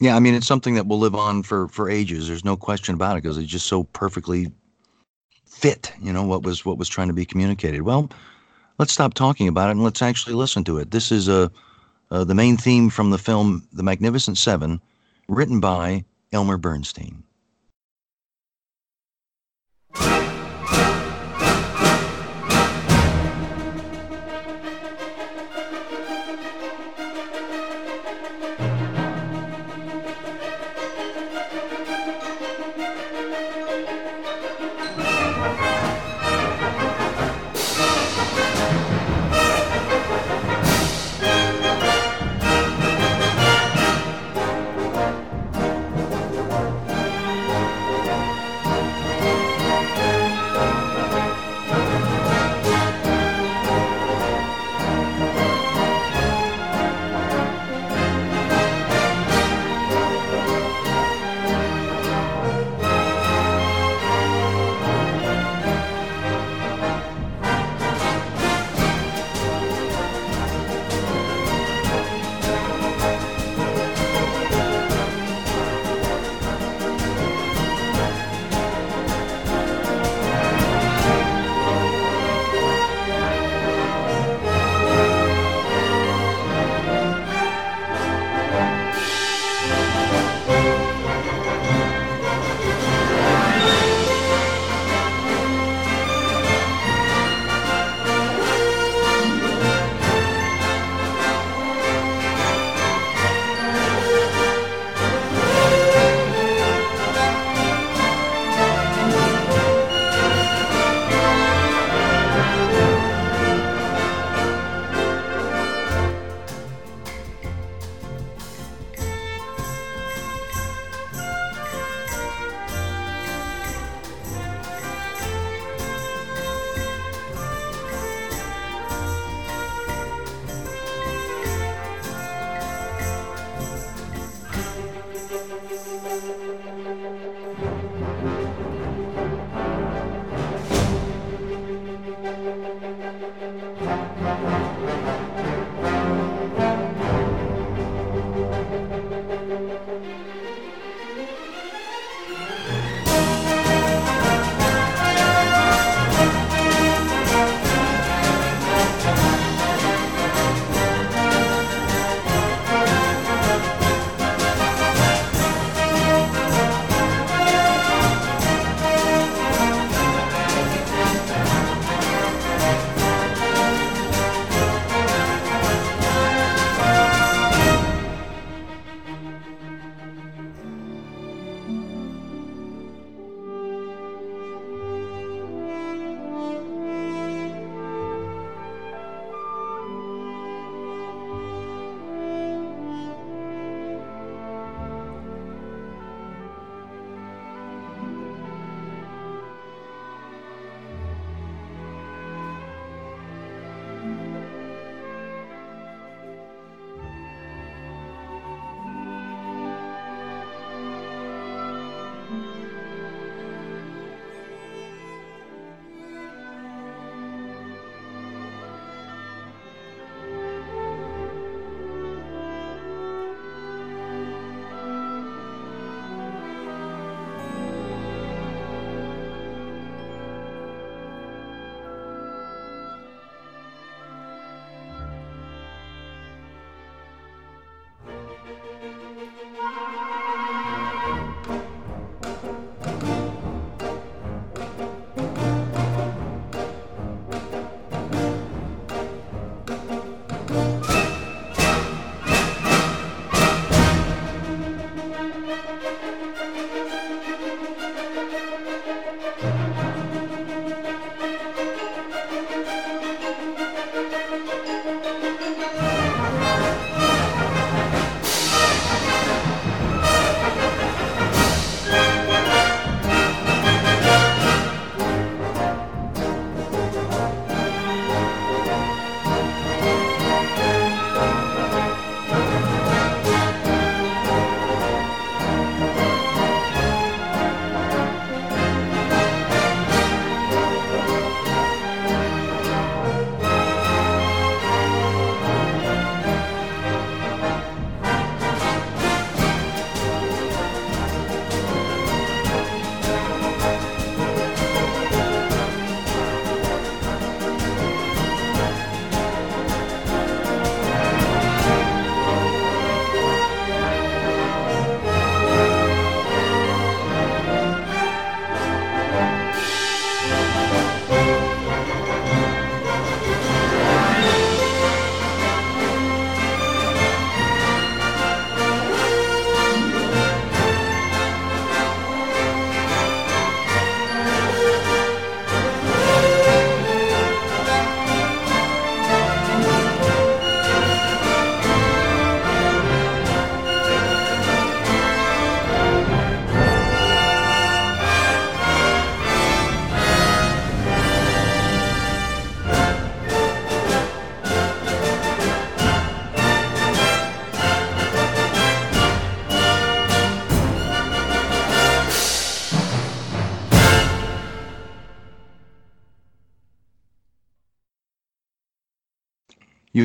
Yeah, 0.00 0.14
I 0.14 0.20
mean, 0.20 0.34
it's 0.34 0.46
something 0.46 0.74
that 0.74 0.86
will 0.86 0.98
live 0.98 1.14
on 1.14 1.42
for 1.42 1.68
for 1.68 1.90
ages. 1.90 2.28
There's 2.28 2.44
no 2.44 2.56
question 2.56 2.94
about 2.94 3.16
it 3.16 3.22
because 3.22 3.36
it's 3.38 3.50
just 3.50 3.66
so 3.66 3.84
perfectly 3.84 4.52
fit. 5.46 5.92
You 6.00 6.12
know 6.12 6.22
what 6.22 6.42
was 6.42 6.64
what 6.64 6.78
was 6.78 6.88
trying 6.88 7.08
to 7.08 7.14
be 7.14 7.24
communicated. 7.24 7.82
Well, 7.82 8.10
let's 8.78 8.92
stop 8.92 9.14
talking 9.14 9.48
about 9.48 9.68
it 9.68 9.72
and 9.72 9.82
let's 9.82 10.02
actually 10.02 10.34
listen 10.34 10.62
to 10.64 10.78
it. 10.78 10.90
This 10.92 11.10
is 11.10 11.28
a 11.28 11.50
uh, 12.10 12.24
the 12.24 12.34
main 12.34 12.56
theme 12.56 12.90
from 12.90 13.10
the 13.10 13.18
film 13.18 13.66
The 13.72 13.82
Magnificent 13.82 14.38
Seven, 14.38 14.80
written 15.28 15.60
by 15.60 16.04
Elmer 16.32 16.56
Bernstein. 16.56 17.22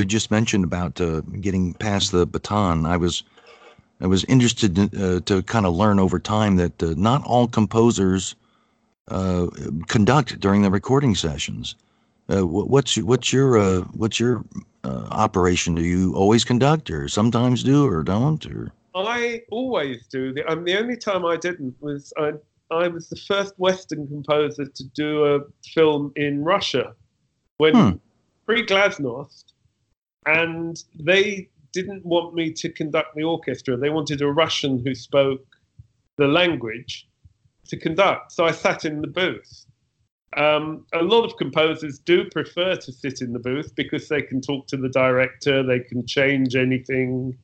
You 0.03 0.07
just 0.07 0.31
mentioned 0.31 0.65
about 0.65 0.99
uh, 0.99 1.21
getting 1.39 1.75
past 1.75 2.11
the 2.11 2.25
baton. 2.25 2.85
I 2.85 2.97
was 2.97 3.23
I 4.01 4.07
was 4.07 4.25
interested 4.25 4.75
to, 4.75 4.81
uh, 4.81 5.19
to 5.21 5.41
kind 5.43 5.65
of 5.65 5.75
learn 5.75 5.97
over 5.97 6.19
time 6.19 6.57
that 6.57 6.83
uh, 6.83 6.93
not 6.97 7.23
all 7.23 7.47
composers 7.47 8.35
uh, 9.07 9.47
conduct 9.87 10.41
during 10.41 10.61
the 10.61 10.69
recording 10.69 11.15
sessions. 11.15 11.75
Uh, 12.27 12.45
what's 12.45 12.97
what's 12.97 13.31
your 13.31 13.57
uh, 13.57 13.79
what's 13.93 14.19
your 14.19 14.43
uh, 14.83 15.07
operation? 15.09 15.73
Do 15.73 15.85
you 15.85 16.13
always 16.15 16.43
conduct, 16.43 16.91
or 16.91 17.07
sometimes 17.07 17.63
do, 17.63 17.87
or 17.87 18.03
don't, 18.03 18.45
or? 18.47 18.73
I 18.93 19.43
always 19.51 20.05
do. 20.07 20.33
The, 20.33 20.45
um, 20.51 20.65
the 20.65 20.77
only 20.77 20.97
time 20.97 21.25
I 21.25 21.37
didn't 21.37 21.77
was 21.79 22.11
I 22.17 22.33
I 22.71 22.89
was 22.89 23.07
the 23.07 23.15
first 23.15 23.53
Western 23.57 24.05
composer 24.09 24.65
to 24.65 24.83
do 24.95 25.23
a 25.33 25.39
film 25.73 26.11
in 26.17 26.43
Russia 26.43 26.93
when 27.55 27.73
hmm. 27.73 27.91
pre 28.45 28.65
Glasnost, 28.65 29.52
and 30.25 30.83
they 30.99 31.49
didn't 31.73 32.05
want 32.05 32.33
me 32.33 32.51
to 32.51 32.69
conduct 32.69 33.15
the 33.15 33.23
orchestra. 33.23 33.75
They 33.75 33.89
wanted 33.89 34.21
a 34.21 34.31
Russian 34.31 34.83
who 34.83 34.93
spoke 34.95 35.45
the 36.17 36.27
language 36.27 37.07
to 37.67 37.77
conduct. 37.77 38.31
So 38.31 38.45
I 38.45 38.51
sat 38.51 38.85
in 38.85 39.01
the 39.01 39.07
booth. 39.07 39.65
Um, 40.37 40.85
a 40.93 41.03
lot 41.03 41.25
of 41.25 41.37
composers 41.37 41.99
do 41.99 42.29
prefer 42.29 42.75
to 42.75 42.91
sit 42.91 43.21
in 43.21 43.33
the 43.33 43.39
booth 43.39 43.75
because 43.75 44.07
they 44.09 44.21
can 44.21 44.41
talk 44.41 44.67
to 44.67 44.77
the 44.77 44.89
director, 44.89 45.63
they 45.63 45.79
can 45.79 46.05
change 46.07 46.55
anything, 46.55 47.37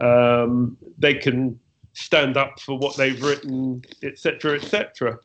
um, 0.00 0.76
they 0.98 1.14
can 1.14 1.58
stand 1.94 2.36
up 2.36 2.60
for 2.60 2.78
what 2.78 2.96
they've 2.96 3.22
written, 3.22 3.82
etc., 4.02 4.56
etc. 4.56 5.18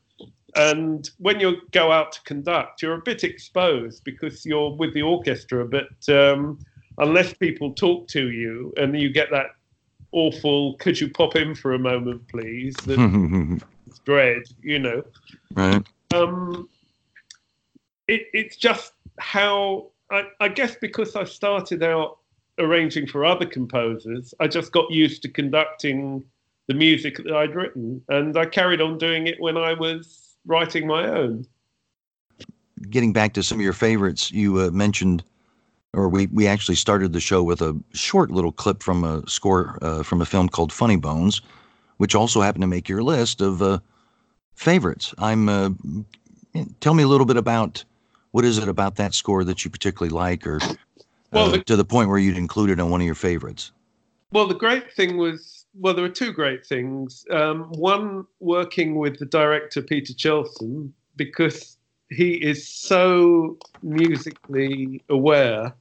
And 0.55 1.09
when 1.17 1.39
you 1.39 1.57
go 1.71 1.91
out 1.91 2.13
to 2.13 2.21
conduct, 2.23 2.81
you're 2.81 2.95
a 2.95 3.01
bit 3.01 3.23
exposed 3.23 4.03
because 4.03 4.45
you're 4.45 4.73
with 4.75 4.93
the 4.93 5.01
orchestra, 5.01 5.65
but 5.65 6.13
um, 6.13 6.59
unless 6.97 7.33
people 7.33 7.73
talk 7.73 8.07
to 8.09 8.29
you 8.31 8.73
and 8.77 8.99
you 8.99 9.09
get 9.09 9.29
that 9.31 9.55
awful, 10.11 10.75
could 10.75 10.99
you 10.99 11.09
pop 11.09 11.35
in 11.35 11.55
for 11.55 11.73
a 11.73 11.79
moment, 11.79 12.27
please? 12.27 12.75
dread, 14.05 14.43
you 14.61 14.79
know. 14.79 15.03
Right. 15.53 15.83
Um, 16.13 16.69
it, 18.07 18.27
it's 18.33 18.57
just 18.57 18.93
how 19.19 19.87
I, 20.09 20.23
I 20.39 20.47
guess 20.49 20.75
because 20.75 21.15
I 21.15 21.23
started 21.23 21.83
out 21.83 22.17
arranging 22.59 23.07
for 23.07 23.25
other 23.25 23.45
composers, 23.45 24.33
I 24.39 24.47
just 24.47 24.71
got 24.71 24.91
used 24.91 25.21
to 25.23 25.29
conducting 25.29 26.23
the 26.67 26.73
music 26.73 27.17
that 27.17 27.33
I'd 27.33 27.55
written, 27.55 28.01
and 28.09 28.37
I 28.37 28.45
carried 28.45 28.81
on 28.81 28.97
doing 28.97 29.27
it 29.27 29.39
when 29.39 29.57
I 29.57 29.73
was 29.73 30.35
writing 30.45 30.87
my 30.87 31.07
own. 31.07 31.45
Getting 32.89 33.13
back 33.13 33.33
to 33.33 33.43
some 33.43 33.59
of 33.59 33.63
your 33.63 33.73
favorites, 33.73 34.31
you 34.31 34.59
uh, 34.61 34.71
mentioned, 34.71 35.23
or 35.93 36.07
we, 36.07 36.27
we 36.27 36.47
actually 36.47 36.75
started 36.75 37.13
the 37.13 37.19
show 37.19 37.43
with 37.43 37.61
a 37.61 37.77
short 37.93 38.31
little 38.31 38.51
clip 38.51 38.81
from 38.81 39.03
a 39.03 39.27
score 39.27 39.77
uh, 39.81 40.03
from 40.03 40.21
a 40.21 40.25
film 40.25 40.47
called 40.47 40.71
Funny 40.71 40.95
Bones, 40.95 41.41
which 41.97 42.15
also 42.15 42.41
happened 42.41 42.63
to 42.63 42.67
make 42.67 42.87
your 42.87 43.03
list 43.03 43.41
of 43.41 43.61
uh, 43.61 43.79
favorites. 44.55 45.13
I'm. 45.17 45.49
Uh, 45.49 45.69
tell 46.79 46.93
me 46.93 47.03
a 47.03 47.07
little 47.07 47.25
bit 47.25 47.37
about 47.37 47.83
what 48.31 48.45
is 48.45 48.57
it 48.57 48.67
about 48.67 48.95
that 48.95 49.13
score 49.13 49.43
that 49.43 49.63
you 49.65 49.71
particularly 49.71 50.13
like, 50.13 50.47
or 50.47 50.59
well, 51.31 51.47
uh, 51.47 51.51
the, 51.51 51.63
to 51.63 51.75
the 51.75 51.85
point 51.85 52.09
where 52.09 52.17
you'd 52.17 52.37
include 52.37 52.69
it 52.69 52.79
on 52.79 52.89
one 52.89 53.01
of 53.01 53.05
your 53.05 53.15
favorites. 53.15 53.71
Well, 54.31 54.47
the 54.47 54.55
great 54.55 54.93
thing 54.93 55.17
was 55.17 55.65
well, 55.73 55.93
there 55.93 56.03
were 56.03 56.09
two 56.09 56.31
great 56.31 56.65
things. 56.65 57.25
Um, 57.31 57.63
one, 57.71 58.25
working 58.39 58.95
with 58.95 59.19
the 59.19 59.25
director 59.25 59.81
Peter 59.81 60.13
Chelsom 60.13 60.91
because 61.15 61.77
he 62.09 62.33
is 62.33 62.67
so 62.67 63.57
musically 63.81 65.01
aware 65.09 65.73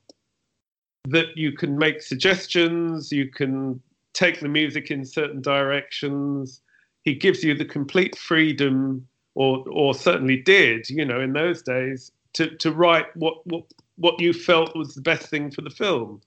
that 1.08 1.36
you 1.36 1.52
can 1.52 1.78
make 1.78 2.02
suggestions, 2.02 3.10
you 3.10 3.28
can 3.28 3.80
take 4.12 4.40
the 4.40 4.48
music 4.48 4.90
in 4.90 5.04
certain 5.04 5.40
directions. 5.40 6.60
He 7.02 7.14
gives 7.14 7.42
you 7.42 7.54
the 7.54 7.64
complete 7.64 8.16
freedom, 8.16 9.06
or 9.34 9.64
or 9.70 9.94
certainly 9.94 10.36
did, 10.36 10.88
you 10.90 11.04
know, 11.04 11.20
in 11.20 11.32
those 11.32 11.62
days, 11.62 12.12
to 12.34 12.56
to 12.56 12.72
write 12.72 13.14
what 13.16 13.46
what 13.46 13.64
what 13.96 14.20
you 14.20 14.32
felt 14.32 14.76
was 14.76 14.94
the 14.94 15.02
best 15.02 15.28
thing 15.28 15.50
for 15.50 15.62
the 15.62 15.70
film. 15.70 16.20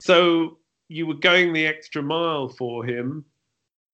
So 0.00 0.58
you 0.88 1.06
were 1.06 1.14
going 1.14 1.52
the 1.52 1.66
extra 1.66 2.02
mile 2.02 2.48
for 2.48 2.84
him. 2.84 3.24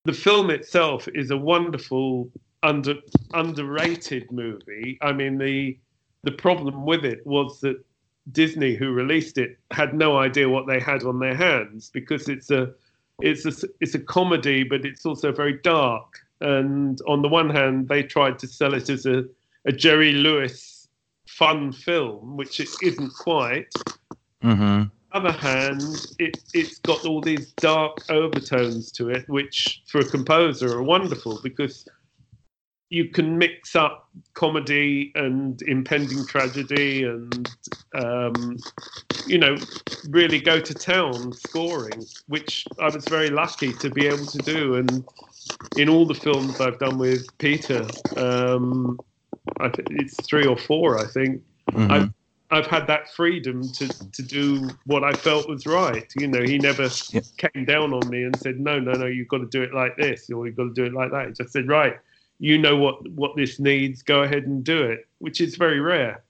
The 0.04 0.12
film 0.12 0.50
itself 0.50 1.06
is 1.14 1.30
a 1.30 1.36
wonderful, 1.36 2.30
under 2.62 2.94
underrated 3.34 4.30
movie. 4.32 4.98
I 5.02 5.12
mean, 5.12 5.38
the 5.38 5.78
the 6.24 6.32
problem 6.32 6.84
with 6.84 7.04
it 7.04 7.26
was 7.26 7.60
that 7.60 7.84
Disney, 8.32 8.74
who 8.74 8.92
released 8.92 9.38
it, 9.38 9.58
had 9.70 9.94
no 9.94 10.18
idea 10.18 10.48
what 10.48 10.66
they 10.66 10.80
had 10.80 11.04
on 11.04 11.18
their 11.18 11.34
hands 11.34 11.90
because 11.90 12.28
it's 12.28 12.50
a 12.50 12.72
it's 13.20 13.44
a 13.46 13.66
it's 13.80 13.94
a 13.94 13.98
comedy, 13.98 14.62
but 14.62 14.84
it's 14.84 15.04
also 15.06 15.32
very 15.32 15.58
dark. 15.62 16.20
And 16.40 17.00
on 17.06 17.22
the 17.22 17.28
one 17.28 17.50
hand, 17.50 17.88
they 17.88 18.02
tried 18.02 18.38
to 18.40 18.46
sell 18.46 18.74
it 18.74 18.88
as 18.88 19.06
a, 19.06 19.24
a 19.64 19.72
Jerry 19.72 20.12
Lewis 20.12 20.88
fun 21.26 21.72
film, 21.72 22.36
which 22.36 22.60
it 22.60 22.68
isn't 22.82 23.12
quite. 23.14 23.72
Mm-hmm. 24.42 24.84
other 25.12 25.32
hand, 25.32 25.82
it 26.20 26.38
it's 26.54 26.78
got 26.78 27.04
all 27.04 27.20
these 27.20 27.52
dark 27.52 28.08
overtones 28.08 28.92
to 28.92 29.08
it, 29.08 29.28
which 29.28 29.82
for 29.86 30.00
a 30.00 30.04
composer 30.04 30.76
are 30.76 30.82
wonderful 30.82 31.40
because 31.42 31.88
you 32.90 33.08
can 33.08 33.36
mix 33.36 33.76
up 33.76 34.08
comedy 34.34 35.12
and 35.14 35.60
impending 35.62 36.26
tragedy 36.26 37.04
and 37.04 37.50
um, 37.94 38.56
you 39.26 39.38
know 39.38 39.56
really 40.10 40.40
go 40.40 40.60
to 40.60 40.74
town 40.74 41.32
scoring 41.32 42.04
which 42.28 42.66
i 42.80 42.88
was 42.88 43.06
very 43.06 43.30
lucky 43.30 43.72
to 43.74 43.90
be 43.90 44.06
able 44.06 44.26
to 44.26 44.38
do 44.38 44.76
and 44.76 45.04
in 45.76 45.88
all 45.88 46.06
the 46.06 46.14
films 46.14 46.60
i've 46.60 46.78
done 46.78 46.98
with 46.98 47.26
peter 47.38 47.86
um, 48.16 48.98
I 49.60 49.68
th- 49.68 49.88
it's 49.92 50.26
three 50.26 50.46
or 50.46 50.56
four 50.56 50.98
i 50.98 51.06
think 51.06 51.42
mm-hmm. 51.72 51.90
I've, 51.90 52.10
I've 52.50 52.66
had 52.66 52.86
that 52.86 53.10
freedom 53.10 53.62
to, 53.72 53.88
to 54.12 54.22
do 54.22 54.70
what 54.86 55.04
I 55.04 55.12
felt 55.12 55.50
was 55.50 55.66
right. 55.66 56.10
You 56.16 56.28
know, 56.28 56.42
he 56.42 56.56
never 56.56 56.88
yeah. 57.10 57.20
came 57.36 57.66
down 57.66 57.92
on 57.92 58.08
me 58.08 58.22
and 58.22 58.34
said, 58.38 58.58
no, 58.58 58.80
no, 58.80 58.92
no, 58.92 59.04
you've 59.04 59.28
got 59.28 59.38
to 59.38 59.46
do 59.46 59.62
it 59.62 59.74
like 59.74 59.98
this 59.98 60.30
or 60.30 60.46
you've 60.46 60.56
got 60.56 60.64
to 60.64 60.72
do 60.72 60.86
it 60.86 60.94
like 60.94 61.10
that. 61.10 61.26
He 61.26 61.32
just 61.34 61.52
said, 61.52 61.68
right, 61.68 61.98
you 62.38 62.58
know 62.58 62.76
what 62.76 63.08
what 63.12 63.36
this 63.36 63.58
needs 63.58 64.02
go 64.02 64.22
ahead 64.22 64.44
and 64.44 64.64
do 64.64 64.82
it 64.82 65.08
which 65.18 65.40
is 65.40 65.56
very 65.56 65.80
rare. 65.80 66.22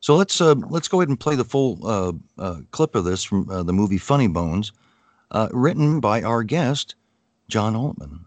So 0.00 0.14
let's 0.14 0.40
uh, 0.40 0.54
let's 0.68 0.88
go 0.88 1.00
ahead 1.00 1.08
and 1.08 1.18
play 1.18 1.36
the 1.36 1.44
full 1.44 1.78
uh, 1.86 2.12
uh, 2.38 2.60
clip 2.70 2.94
of 2.94 3.04
this 3.04 3.24
from 3.24 3.48
uh, 3.50 3.62
the 3.62 3.72
movie 3.72 3.98
funny 3.98 4.28
bones 4.28 4.72
uh, 5.30 5.48
written 5.52 6.00
by 6.00 6.22
our 6.22 6.42
guest 6.42 6.94
john 7.48 7.76
altman 7.76 8.24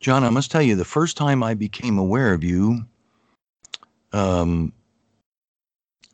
John, 0.00 0.24
I 0.24 0.30
must 0.30 0.50
tell 0.50 0.62
you, 0.62 0.76
the 0.76 0.84
first 0.84 1.16
time 1.16 1.42
I 1.42 1.54
became 1.54 1.98
aware 1.98 2.32
of 2.32 2.42
you 2.42 2.86
um, 4.12 4.72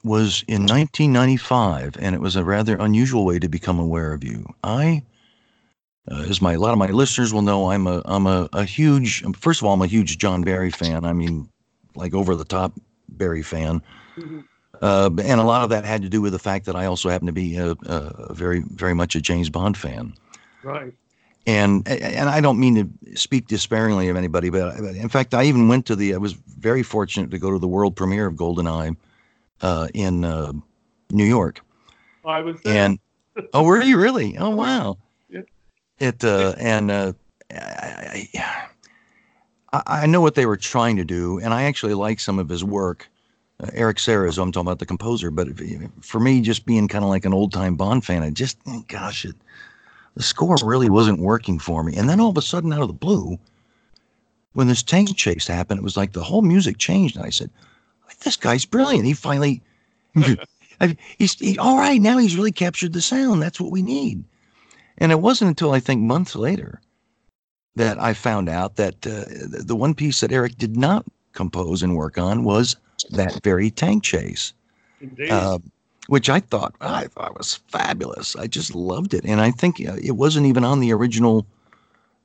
was 0.02 0.44
in 0.48 0.62
1995, 0.62 1.96
and 2.00 2.14
it 2.14 2.20
was 2.20 2.34
a 2.34 2.44
rather 2.44 2.76
unusual 2.76 3.24
way 3.24 3.38
to 3.38 3.48
become 3.48 3.78
aware 3.78 4.12
of 4.12 4.24
you. 4.24 4.44
I, 4.64 5.04
uh, 6.10 6.24
as 6.28 6.42
my 6.42 6.54
a 6.54 6.58
lot 6.58 6.72
of 6.72 6.78
my 6.78 6.88
listeners 6.88 7.32
will 7.32 7.42
know, 7.42 7.70
I'm 7.70 7.86
a 7.86 8.02
I'm 8.04 8.26
a, 8.26 8.48
a 8.52 8.64
huge. 8.64 9.22
First 9.36 9.60
of 9.60 9.66
all, 9.66 9.74
I'm 9.74 9.82
a 9.82 9.86
huge 9.86 10.18
John 10.18 10.42
Barry 10.42 10.70
fan. 10.70 11.04
I 11.04 11.12
mean, 11.12 11.48
like 11.94 12.12
over 12.12 12.34
the 12.34 12.44
top 12.44 12.72
Barry 13.08 13.42
fan. 13.42 13.82
Mm-hmm. 14.16 14.40
Uh, 14.82 15.10
and 15.22 15.40
a 15.40 15.44
lot 15.44 15.62
of 15.62 15.70
that 15.70 15.84
had 15.84 16.02
to 16.02 16.08
do 16.08 16.20
with 16.20 16.32
the 16.32 16.38
fact 16.38 16.66
that 16.66 16.76
I 16.76 16.86
also 16.86 17.08
happen 17.08 17.26
to 17.26 17.32
be 17.32 17.56
a, 17.56 17.70
a 17.86 18.34
very, 18.34 18.60
very 18.60 18.94
much 18.94 19.16
a 19.16 19.20
James 19.20 19.48
Bond 19.48 19.76
fan. 19.76 20.12
Right. 20.62 20.92
And 21.46 21.86
and 21.86 22.28
I 22.28 22.40
don't 22.40 22.58
mean 22.58 22.74
to 22.74 23.16
speak 23.16 23.46
disparagingly 23.46 24.08
of 24.08 24.16
anybody, 24.16 24.50
but 24.50 24.76
in 24.78 25.08
fact, 25.08 25.32
I 25.32 25.44
even 25.44 25.68
went 25.68 25.86
to 25.86 25.94
the. 25.94 26.14
I 26.14 26.16
was 26.16 26.32
very 26.32 26.82
fortunate 26.82 27.30
to 27.30 27.38
go 27.38 27.52
to 27.52 27.58
the 27.60 27.68
world 27.68 27.94
premiere 27.94 28.26
of 28.26 28.34
GoldenEye 28.34 28.96
uh, 29.60 29.88
in 29.94 30.24
uh, 30.24 30.52
New 31.10 31.24
York. 31.24 31.60
I 32.24 32.40
was 32.40 32.60
there. 32.62 32.76
And 32.76 32.98
oh, 33.52 33.62
were 33.62 33.80
you 33.80 33.98
really? 33.98 34.36
Oh, 34.38 34.50
wow. 34.50 34.98
Yeah. 35.28 35.42
It 35.98 36.24
uh, 36.24 36.54
and 36.58 36.90
uh, 36.90 37.12
I, 37.52 38.28
I, 39.72 39.82
I 39.86 40.06
know 40.06 40.20
what 40.20 40.34
they 40.34 40.46
were 40.46 40.56
trying 40.56 40.96
to 40.96 41.04
do, 41.04 41.38
and 41.38 41.54
I 41.54 41.64
actually 41.64 41.94
like 41.94 42.20
some 42.20 42.38
of 42.38 42.48
his 42.48 42.64
work. 42.64 43.08
Uh, 43.58 43.70
Eric 43.72 43.98
Serra 43.98 44.28
is 44.28 44.36
what 44.36 44.44
I'm 44.44 44.52
talking 44.52 44.66
about 44.66 44.80
the 44.80 44.86
composer, 44.86 45.30
but 45.30 45.48
for 46.02 46.20
me, 46.20 46.42
just 46.42 46.66
being 46.66 46.88
kind 46.88 47.04
of 47.04 47.08
like 47.08 47.24
an 47.24 47.32
old 47.32 47.52
time 47.52 47.76
Bond 47.76 48.04
fan, 48.04 48.22
I 48.22 48.30
just 48.30 48.58
gosh, 48.88 49.24
it 49.24 49.36
the 50.16 50.22
score 50.22 50.56
really 50.62 50.90
wasn't 50.90 51.20
working 51.20 51.58
for 51.58 51.84
me. 51.84 51.94
And 51.94 52.08
then 52.08 52.20
all 52.20 52.30
of 52.30 52.38
a 52.38 52.42
sudden, 52.42 52.72
out 52.72 52.80
of 52.80 52.88
the 52.88 52.94
blue, 52.94 53.38
when 54.54 54.66
this 54.66 54.82
tank 54.82 55.14
chase 55.16 55.46
happened, 55.46 55.78
it 55.78 55.84
was 55.84 55.96
like 55.96 56.12
the 56.12 56.24
whole 56.24 56.42
music 56.42 56.78
changed. 56.78 57.16
And 57.16 57.24
I 57.24 57.30
said, 57.30 57.50
this 58.20 58.36
guy's 58.36 58.64
brilliant. 58.64 59.04
He 59.04 59.12
finally, 59.12 59.62
he's 61.18 61.38
he, 61.38 61.58
all 61.58 61.76
right. 61.76 62.00
Now 62.00 62.16
he's 62.16 62.36
really 62.36 62.52
captured 62.52 62.94
the 62.94 63.02
sound. 63.02 63.42
That's 63.42 63.60
what 63.60 63.70
we 63.70 63.82
need. 63.82 64.24
And 64.98 65.12
it 65.12 65.20
wasn't 65.20 65.50
until 65.50 65.72
I 65.72 65.80
think 65.80 66.00
months 66.00 66.34
later 66.34 66.80
that 67.74 68.00
I 68.00 68.14
found 68.14 68.48
out 68.48 68.76
that 68.76 69.06
uh, 69.06 69.24
the 69.62 69.76
one 69.76 69.94
piece 69.94 70.20
that 70.20 70.32
Eric 70.32 70.56
did 70.56 70.78
not 70.78 71.04
compose 71.34 71.82
and 71.82 71.94
work 71.94 72.16
on 72.16 72.44
was 72.44 72.76
that 73.10 73.42
very 73.44 73.70
tank 73.70 74.02
chase. 74.02 74.54
Indeed. 75.02 75.30
Uh, 75.30 75.58
which 76.08 76.28
I 76.28 76.40
thought 76.40 76.74
I 76.80 77.06
thought 77.06 77.36
was 77.36 77.56
fabulous. 77.68 78.36
I 78.36 78.46
just 78.46 78.74
loved 78.74 79.14
it, 79.14 79.24
and 79.24 79.40
I 79.40 79.50
think 79.50 79.80
uh, 79.80 79.96
it 80.02 80.12
wasn't 80.12 80.46
even 80.46 80.64
on 80.64 80.80
the 80.80 80.92
original 80.92 81.46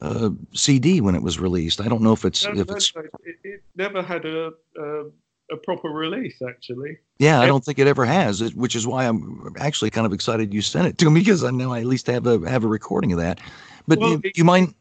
uh, 0.01 0.29
CD 0.53 1.01
when 1.01 1.15
it 1.15 1.21
was 1.21 1.39
released. 1.39 1.81
I 1.81 1.87
don't 1.87 2.01
know 2.01 2.13
if 2.13 2.25
it's 2.25 2.45
no, 2.45 2.59
if 2.59 2.69
it's 2.69 2.93
it, 2.95 3.35
it, 3.43 3.63
never 3.75 4.01
had 4.01 4.25
a, 4.25 4.51
a, 4.77 5.03
a 5.51 5.57
proper 5.63 5.89
release 5.89 6.41
actually. 6.47 6.97
Yeah, 7.19 7.39
I 7.39 7.47
don't 7.47 7.63
think 7.63 7.79
it 7.79 7.87
ever 7.87 8.05
has, 8.05 8.53
which 8.55 8.75
is 8.75 8.87
why 8.87 9.05
I'm 9.05 9.53
actually 9.59 9.91
kind 9.91 10.05
of 10.07 10.13
excited 10.13 10.53
you 10.53 10.61
sent 10.61 10.87
it 10.87 10.97
to 10.99 11.09
me 11.09 11.21
because 11.21 11.43
I 11.43 11.51
know 11.51 11.71
I 11.71 11.79
at 11.79 11.85
least 11.85 12.07
have 12.07 12.25
a 12.27 12.39
have 12.49 12.63
a 12.63 12.67
recording 12.67 13.11
of 13.11 13.19
that. 13.19 13.39
But 13.87 13.99
well, 13.99 14.17
do, 14.17 14.31
you 14.35 14.43
mind? 14.43 14.73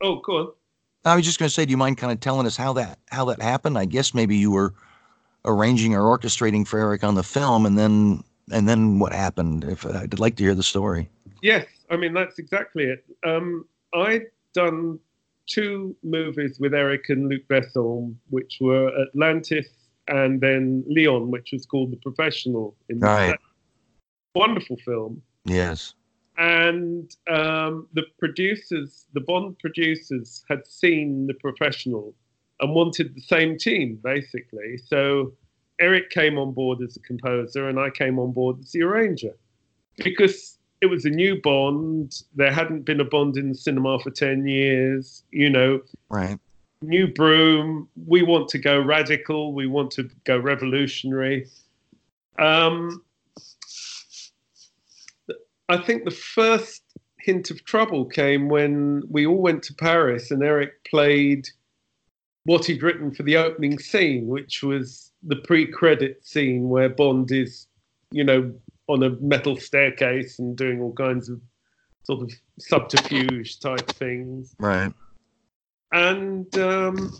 Oh, 0.00 0.20
cool. 0.24 0.54
I 1.04 1.16
was 1.16 1.24
just 1.24 1.38
going 1.38 1.48
to 1.48 1.54
say, 1.54 1.64
do 1.64 1.70
you 1.70 1.76
mind 1.76 1.98
kind 1.98 2.12
of 2.12 2.20
telling 2.20 2.46
us 2.46 2.56
how 2.56 2.72
that 2.74 2.98
how 3.10 3.24
that 3.26 3.42
happened? 3.42 3.76
I 3.78 3.84
guess 3.84 4.14
maybe 4.14 4.36
you 4.36 4.50
were 4.50 4.74
arranging 5.44 5.94
or 5.94 6.02
orchestrating 6.16 6.66
for 6.66 6.78
Eric 6.78 7.04
on 7.04 7.14
the 7.14 7.22
film, 7.22 7.66
and 7.66 7.78
then 7.78 8.22
and 8.50 8.68
then 8.68 8.98
what 8.98 9.12
happened? 9.12 9.64
If 9.64 9.86
uh, 9.86 10.00
I'd 10.02 10.18
like 10.18 10.36
to 10.36 10.44
hear 10.44 10.54
the 10.54 10.62
story. 10.62 11.08
Yes, 11.42 11.66
I 11.90 11.96
mean 11.96 12.14
that's 12.14 12.38
exactly 12.38 12.84
it. 12.84 13.04
Um, 13.24 13.66
I'd 13.94 14.26
done 14.54 14.98
two 15.46 15.94
movies 16.02 16.58
with 16.60 16.74
Eric 16.74 17.08
and 17.08 17.28
Luc 17.28 17.46
Besson, 17.48 18.14
which 18.30 18.58
were 18.60 18.90
Atlantis 19.00 19.68
and 20.08 20.40
then 20.40 20.84
Leon, 20.86 21.30
which 21.30 21.50
was 21.52 21.66
called 21.66 21.92
The 21.92 21.96
Professional. 21.96 22.76
In 22.88 23.00
right. 23.00 23.38
Wonderful 24.34 24.76
film. 24.84 25.22
Yes. 25.44 25.94
And 26.38 27.14
um, 27.28 27.88
the 27.92 28.04
producers, 28.18 29.06
the 29.12 29.20
Bond 29.20 29.58
producers, 29.58 30.44
had 30.48 30.66
seen 30.66 31.26
The 31.26 31.34
Professional 31.34 32.14
and 32.60 32.74
wanted 32.74 33.14
the 33.14 33.20
same 33.20 33.58
team, 33.58 33.98
basically. 34.02 34.78
So 34.86 35.32
Eric 35.82 36.10
came 36.10 36.38
on 36.38 36.52
board 36.52 36.80
as 36.80 36.96
a 36.96 37.00
composer, 37.00 37.68
and 37.68 37.78
I 37.78 37.90
came 37.90 38.20
on 38.20 38.30
board 38.30 38.60
as 38.60 38.70
the 38.70 38.82
arranger 38.82 39.34
because 39.96 40.58
it 40.80 40.86
was 40.86 41.04
a 41.04 41.10
new 41.10 41.40
Bond. 41.42 42.22
There 42.36 42.52
hadn't 42.52 42.82
been 42.82 43.00
a 43.00 43.04
Bond 43.04 43.36
in 43.36 43.48
the 43.48 43.54
cinema 43.56 43.98
for 43.98 44.12
10 44.12 44.46
years, 44.46 45.24
you 45.32 45.50
know. 45.50 45.80
Right. 46.08 46.38
New 46.82 47.08
broom. 47.08 47.88
We 48.06 48.22
want 48.22 48.48
to 48.50 48.58
go 48.58 48.80
radical. 48.80 49.52
We 49.54 49.66
want 49.66 49.90
to 49.92 50.08
go 50.24 50.38
revolutionary. 50.38 51.48
Um, 52.38 53.02
I 55.68 55.78
think 55.78 56.04
the 56.04 56.12
first 56.12 56.82
hint 57.18 57.50
of 57.50 57.64
trouble 57.64 58.04
came 58.04 58.48
when 58.48 59.02
we 59.08 59.26
all 59.26 59.42
went 59.42 59.64
to 59.64 59.74
Paris 59.74 60.30
and 60.30 60.44
Eric 60.44 60.84
played 60.84 61.48
what 62.44 62.64
he'd 62.64 62.82
written 62.82 63.12
for 63.12 63.24
the 63.24 63.36
opening 63.36 63.78
scene, 63.78 64.26
which 64.26 64.62
was 64.62 65.11
the 65.22 65.36
pre-credit 65.36 66.26
scene 66.26 66.68
where 66.68 66.88
Bond 66.88 67.30
is, 67.30 67.68
you 68.10 68.24
know, 68.24 68.52
on 68.88 69.02
a 69.02 69.10
metal 69.20 69.56
staircase 69.56 70.38
and 70.38 70.56
doing 70.56 70.80
all 70.80 70.92
kinds 70.92 71.28
of 71.28 71.40
sort 72.04 72.22
of 72.22 72.32
subterfuge 72.58 73.60
type 73.60 73.86
things. 73.92 74.54
Right. 74.58 74.92
And 75.92 76.56
um, 76.56 77.12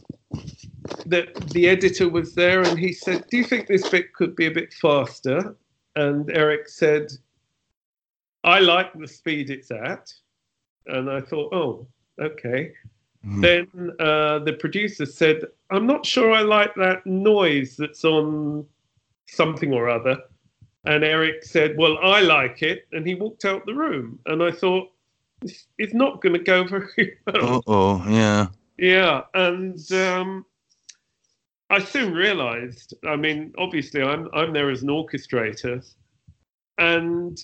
the 1.07 1.29
the 1.53 1.69
editor 1.69 2.09
was 2.09 2.35
there, 2.35 2.63
and 2.63 2.79
he 2.79 2.93
said, 2.93 3.27
"Do 3.31 3.37
you 3.37 3.45
think 3.45 3.67
this 3.67 3.89
bit 3.89 4.15
could 4.15 4.35
be 4.35 4.47
a 4.47 4.51
bit 4.51 4.73
faster?" 4.73 5.57
And 5.95 6.31
Eric 6.31 6.69
said, 6.69 7.13
"I 8.45 8.61
like 8.61 8.93
the 8.95 9.07
speed 9.07 9.51
it's 9.51 9.71
at." 9.71 10.11
And 10.87 11.11
I 11.11 11.21
thought, 11.21 11.53
"Oh, 11.53 11.87
okay." 12.21 12.73
Mm. 13.27 13.43
Then 13.43 13.91
uh, 14.01 14.41
the 14.41 14.55
producer 14.55 15.07
said, 15.07 15.45
I'm 15.71 15.87
not 15.87 16.05
sure 16.05 16.33
I 16.33 16.43
like 16.43 16.75
that 16.75 17.07
noise 17.07 17.77
that's 17.77 18.05
on 18.05 18.67
something 19.27 19.73
or 19.73 19.89
other. 19.89 20.19
And 20.85 21.05
Eric 21.05 21.45
said, 21.45 21.77
Well, 21.77 21.99
I 22.03 22.21
like 22.21 22.63
it. 22.63 22.87
And 22.93 23.07
he 23.07 23.15
walked 23.15 23.45
out 23.45 23.65
the 23.67 23.75
room. 23.75 24.19
And 24.27 24.43
I 24.43 24.51
thought, 24.51 24.91
It's 25.79 25.95
not 25.95 26.21
going 26.21 26.33
to 26.33 26.41
go 26.41 26.65
very 26.65 27.19
well. 27.27 27.63
oh, 27.67 28.05
yeah. 28.09 28.49
Yeah. 28.79 29.23
And 29.35 29.93
um, 29.93 30.45
I 31.71 31.79
soon 31.79 32.13
realized, 32.13 32.95
I 33.07 33.15
mean, 33.15 33.55
obviously, 33.57 34.03
I'm, 34.03 34.29
I'm 34.35 34.53
there 34.53 34.71
as 34.71 34.83
an 34.83 34.89
orchestrator. 34.89 35.89
And 36.79 37.39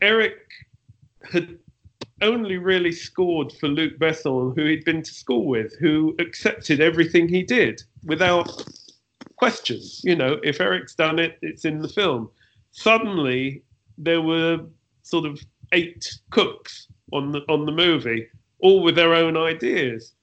Eric 0.00 0.38
had 1.32 1.58
only 2.22 2.56
really 2.56 2.92
scored 2.92 3.52
for 3.52 3.68
Luc 3.68 3.98
Besson, 3.98 4.54
who 4.56 4.64
he'd 4.64 4.84
been 4.84 5.02
to 5.02 5.12
school 5.12 5.46
with, 5.46 5.76
who 5.78 6.14
accepted 6.18 6.80
everything 6.80 7.28
he 7.28 7.42
did 7.42 7.82
without 8.04 8.64
questions. 9.36 10.00
You 10.04 10.16
know, 10.16 10.38
if 10.42 10.60
Eric's 10.60 10.94
done 10.94 11.18
it, 11.18 11.38
it's 11.42 11.64
in 11.64 11.80
the 11.80 11.88
film. 11.88 12.30
Suddenly, 12.70 13.62
there 13.98 14.22
were 14.22 14.60
sort 15.02 15.26
of 15.26 15.40
eight 15.72 16.18
cooks 16.30 16.88
on 17.12 17.32
the 17.32 17.40
on 17.48 17.66
the 17.66 17.72
movie, 17.72 18.28
all 18.60 18.82
with 18.82 18.94
their 18.94 19.14
own 19.14 19.36
ideas. 19.36 20.14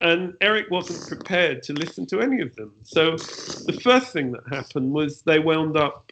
And 0.00 0.34
Eric 0.40 0.66
wasn't 0.70 1.06
prepared 1.06 1.62
to 1.64 1.74
listen 1.74 2.06
to 2.06 2.20
any 2.20 2.40
of 2.40 2.56
them. 2.56 2.74
So 2.82 3.12
the 3.12 3.78
first 3.84 4.12
thing 4.12 4.32
that 4.32 4.42
happened 4.50 4.92
was 4.92 5.22
they 5.22 5.38
wound 5.38 5.76
up 5.76 6.10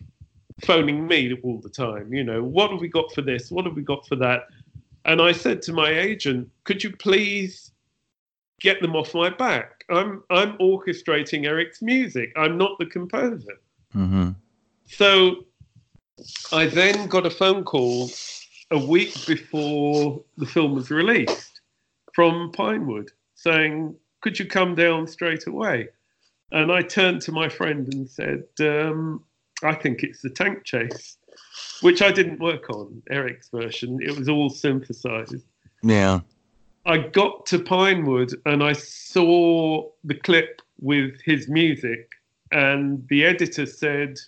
phoning 0.64 1.08
me 1.08 1.36
all 1.42 1.60
the 1.60 1.68
time. 1.68 2.12
You 2.14 2.22
know, 2.22 2.42
what 2.42 2.70
have 2.70 2.80
we 2.80 2.88
got 2.88 3.12
for 3.12 3.22
this? 3.22 3.50
What 3.50 3.64
have 3.64 3.74
we 3.74 3.82
got 3.82 4.06
for 4.06 4.16
that? 4.16 4.42
And 5.04 5.20
I 5.20 5.32
said 5.32 5.62
to 5.62 5.72
my 5.72 5.90
agent, 5.90 6.48
could 6.64 6.84
you 6.84 6.90
please 6.90 7.72
get 8.60 8.80
them 8.82 8.94
off 8.94 9.14
my 9.14 9.30
back? 9.30 9.84
I'm 9.90 10.22
I'm 10.30 10.56
orchestrating 10.58 11.46
Eric's 11.46 11.82
music. 11.82 12.32
I'm 12.36 12.58
not 12.58 12.78
the 12.78 12.86
composer. 12.86 13.58
Mm-hmm. 13.94 14.30
So 14.86 15.44
I 16.52 16.66
then 16.66 17.08
got 17.08 17.26
a 17.26 17.30
phone 17.30 17.64
call 17.64 18.10
a 18.70 18.78
week 18.78 19.26
before 19.26 20.22
the 20.36 20.46
film 20.46 20.74
was 20.74 20.90
released 20.90 21.60
from 22.12 22.52
Pinewood 22.52 23.10
saying, 23.34 23.96
Could 24.20 24.38
you 24.38 24.46
come 24.46 24.74
down 24.74 25.06
straight 25.06 25.46
away? 25.46 25.88
And 26.52 26.70
I 26.72 26.82
turned 26.82 27.22
to 27.22 27.32
my 27.32 27.48
friend 27.48 27.92
and 27.92 28.08
said, 28.08 28.44
um, 28.60 29.24
I 29.62 29.74
think 29.74 30.02
it's 30.02 30.20
the 30.20 30.30
tank 30.30 30.64
chase 30.64 31.16
which 31.80 32.02
I 32.02 32.12
didn't 32.12 32.40
work 32.40 32.70
on, 32.70 33.02
Eric's 33.10 33.48
version. 33.48 33.98
It 34.02 34.16
was 34.18 34.28
all 34.28 34.50
synthesized. 34.50 35.44
Yeah. 35.82 36.20
I 36.86 36.98
got 36.98 37.46
to 37.46 37.58
Pinewood 37.58 38.34
and 38.46 38.62
I 38.62 38.72
saw 38.72 39.88
the 40.04 40.14
clip 40.14 40.62
with 40.80 41.20
his 41.24 41.48
music, 41.48 42.10
and 42.52 43.06
the 43.08 43.24
editor 43.24 43.66
said, 43.66 44.18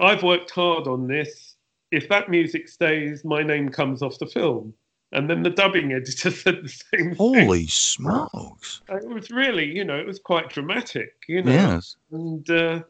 I've 0.00 0.22
worked 0.22 0.50
hard 0.50 0.86
on 0.86 1.06
this. 1.06 1.56
If 1.90 2.08
that 2.08 2.30
music 2.30 2.68
stays, 2.68 3.24
my 3.24 3.42
name 3.42 3.68
comes 3.68 4.02
off 4.02 4.18
the 4.18 4.26
film. 4.26 4.74
And 5.12 5.28
then 5.28 5.42
the 5.42 5.50
dubbing 5.50 5.92
editor 5.94 6.30
said 6.30 6.62
the 6.62 6.68
same 6.68 7.16
Holy 7.16 7.60
thing. 7.60 7.68
smokes! 7.68 8.80
It 8.88 9.08
was 9.08 9.30
really, 9.30 9.66
you 9.66 9.84
know, 9.84 9.98
it 9.98 10.06
was 10.06 10.18
quite 10.20 10.50
dramatic, 10.50 11.14
you 11.26 11.42
know. 11.42 11.52
Yes. 11.52 11.96
And 12.12 12.48
uh, 12.48 12.80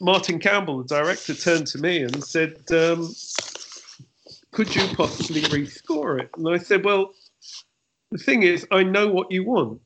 Martin 0.00 0.38
Campbell, 0.38 0.82
the 0.82 0.88
director, 0.88 1.34
turned 1.34 1.66
to 1.68 1.78
me 1.78 2.02
and 2.02 2.22
said, 2.22 2.56
um, 2.72 3.12
"Could 4.52 4.74
you 4.74 4.86
possibly 4.94 5.42
rescore 5.42 6.20
it?" 6.20 6.30
And 6.36 6.48
I 6.48 6.58
said, 6.58 6.84
"Well, 6.84 7.14
the 8.10 8.18
thing 8.18 8.42
is, 8.42 8.66
I 8.70 8.82
know 8.82 9.08
what 9.08 9.30
you 9.30 9.44
want. 9.44 9.80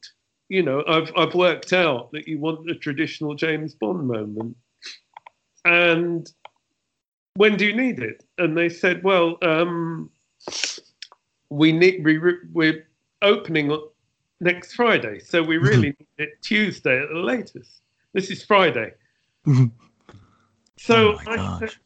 You 0.49 0.63
know, 0.63 0.85
I've 0.87 1.13
I've 1.17 1.35
worked 1.35 1.73
out 1.73 2.13
that 2.13 2.29
you 2.29 2.39
want 2.39 2.71
a 2.71 2.75
traditional 2.75 3.35
James 3.35 3.75
Bond 3.75 4.07
moment, 4.07 4.57
and 5.65 6.31
when 7.35 7.57
do 7.57 7.67
you 7.67 7.75
need 7.75 8.01
it?" 8.01 8.25
And 8.39 8.57
they 8.57 8.69
said, 8.69 9.03
"Well, 9.03 9.39
um, 9.43 10.11
we 11.51 11.73
need 11.73 12.05
we, 12.05 12.19
we're 12.53 12.87
opening 13.23 13.77
next 14.41 14.75
Friday, 14.75 15.19
so 15.19 15.43
we 15.43 15.57
really 15.57 15.89
need 15.99 16.07
it 16.19 16.43
Tuesday 16.43 17.03
at 17.03 17.09
the 17.09 17.17
latest. 17.21 17.81
This 18.13 18.31
is 18.31 18.45
Friday." 18.45 18.93
So 20.79 21.19
oh 21.27 21.31
I 21.31 21.59
said, 21.59 21.77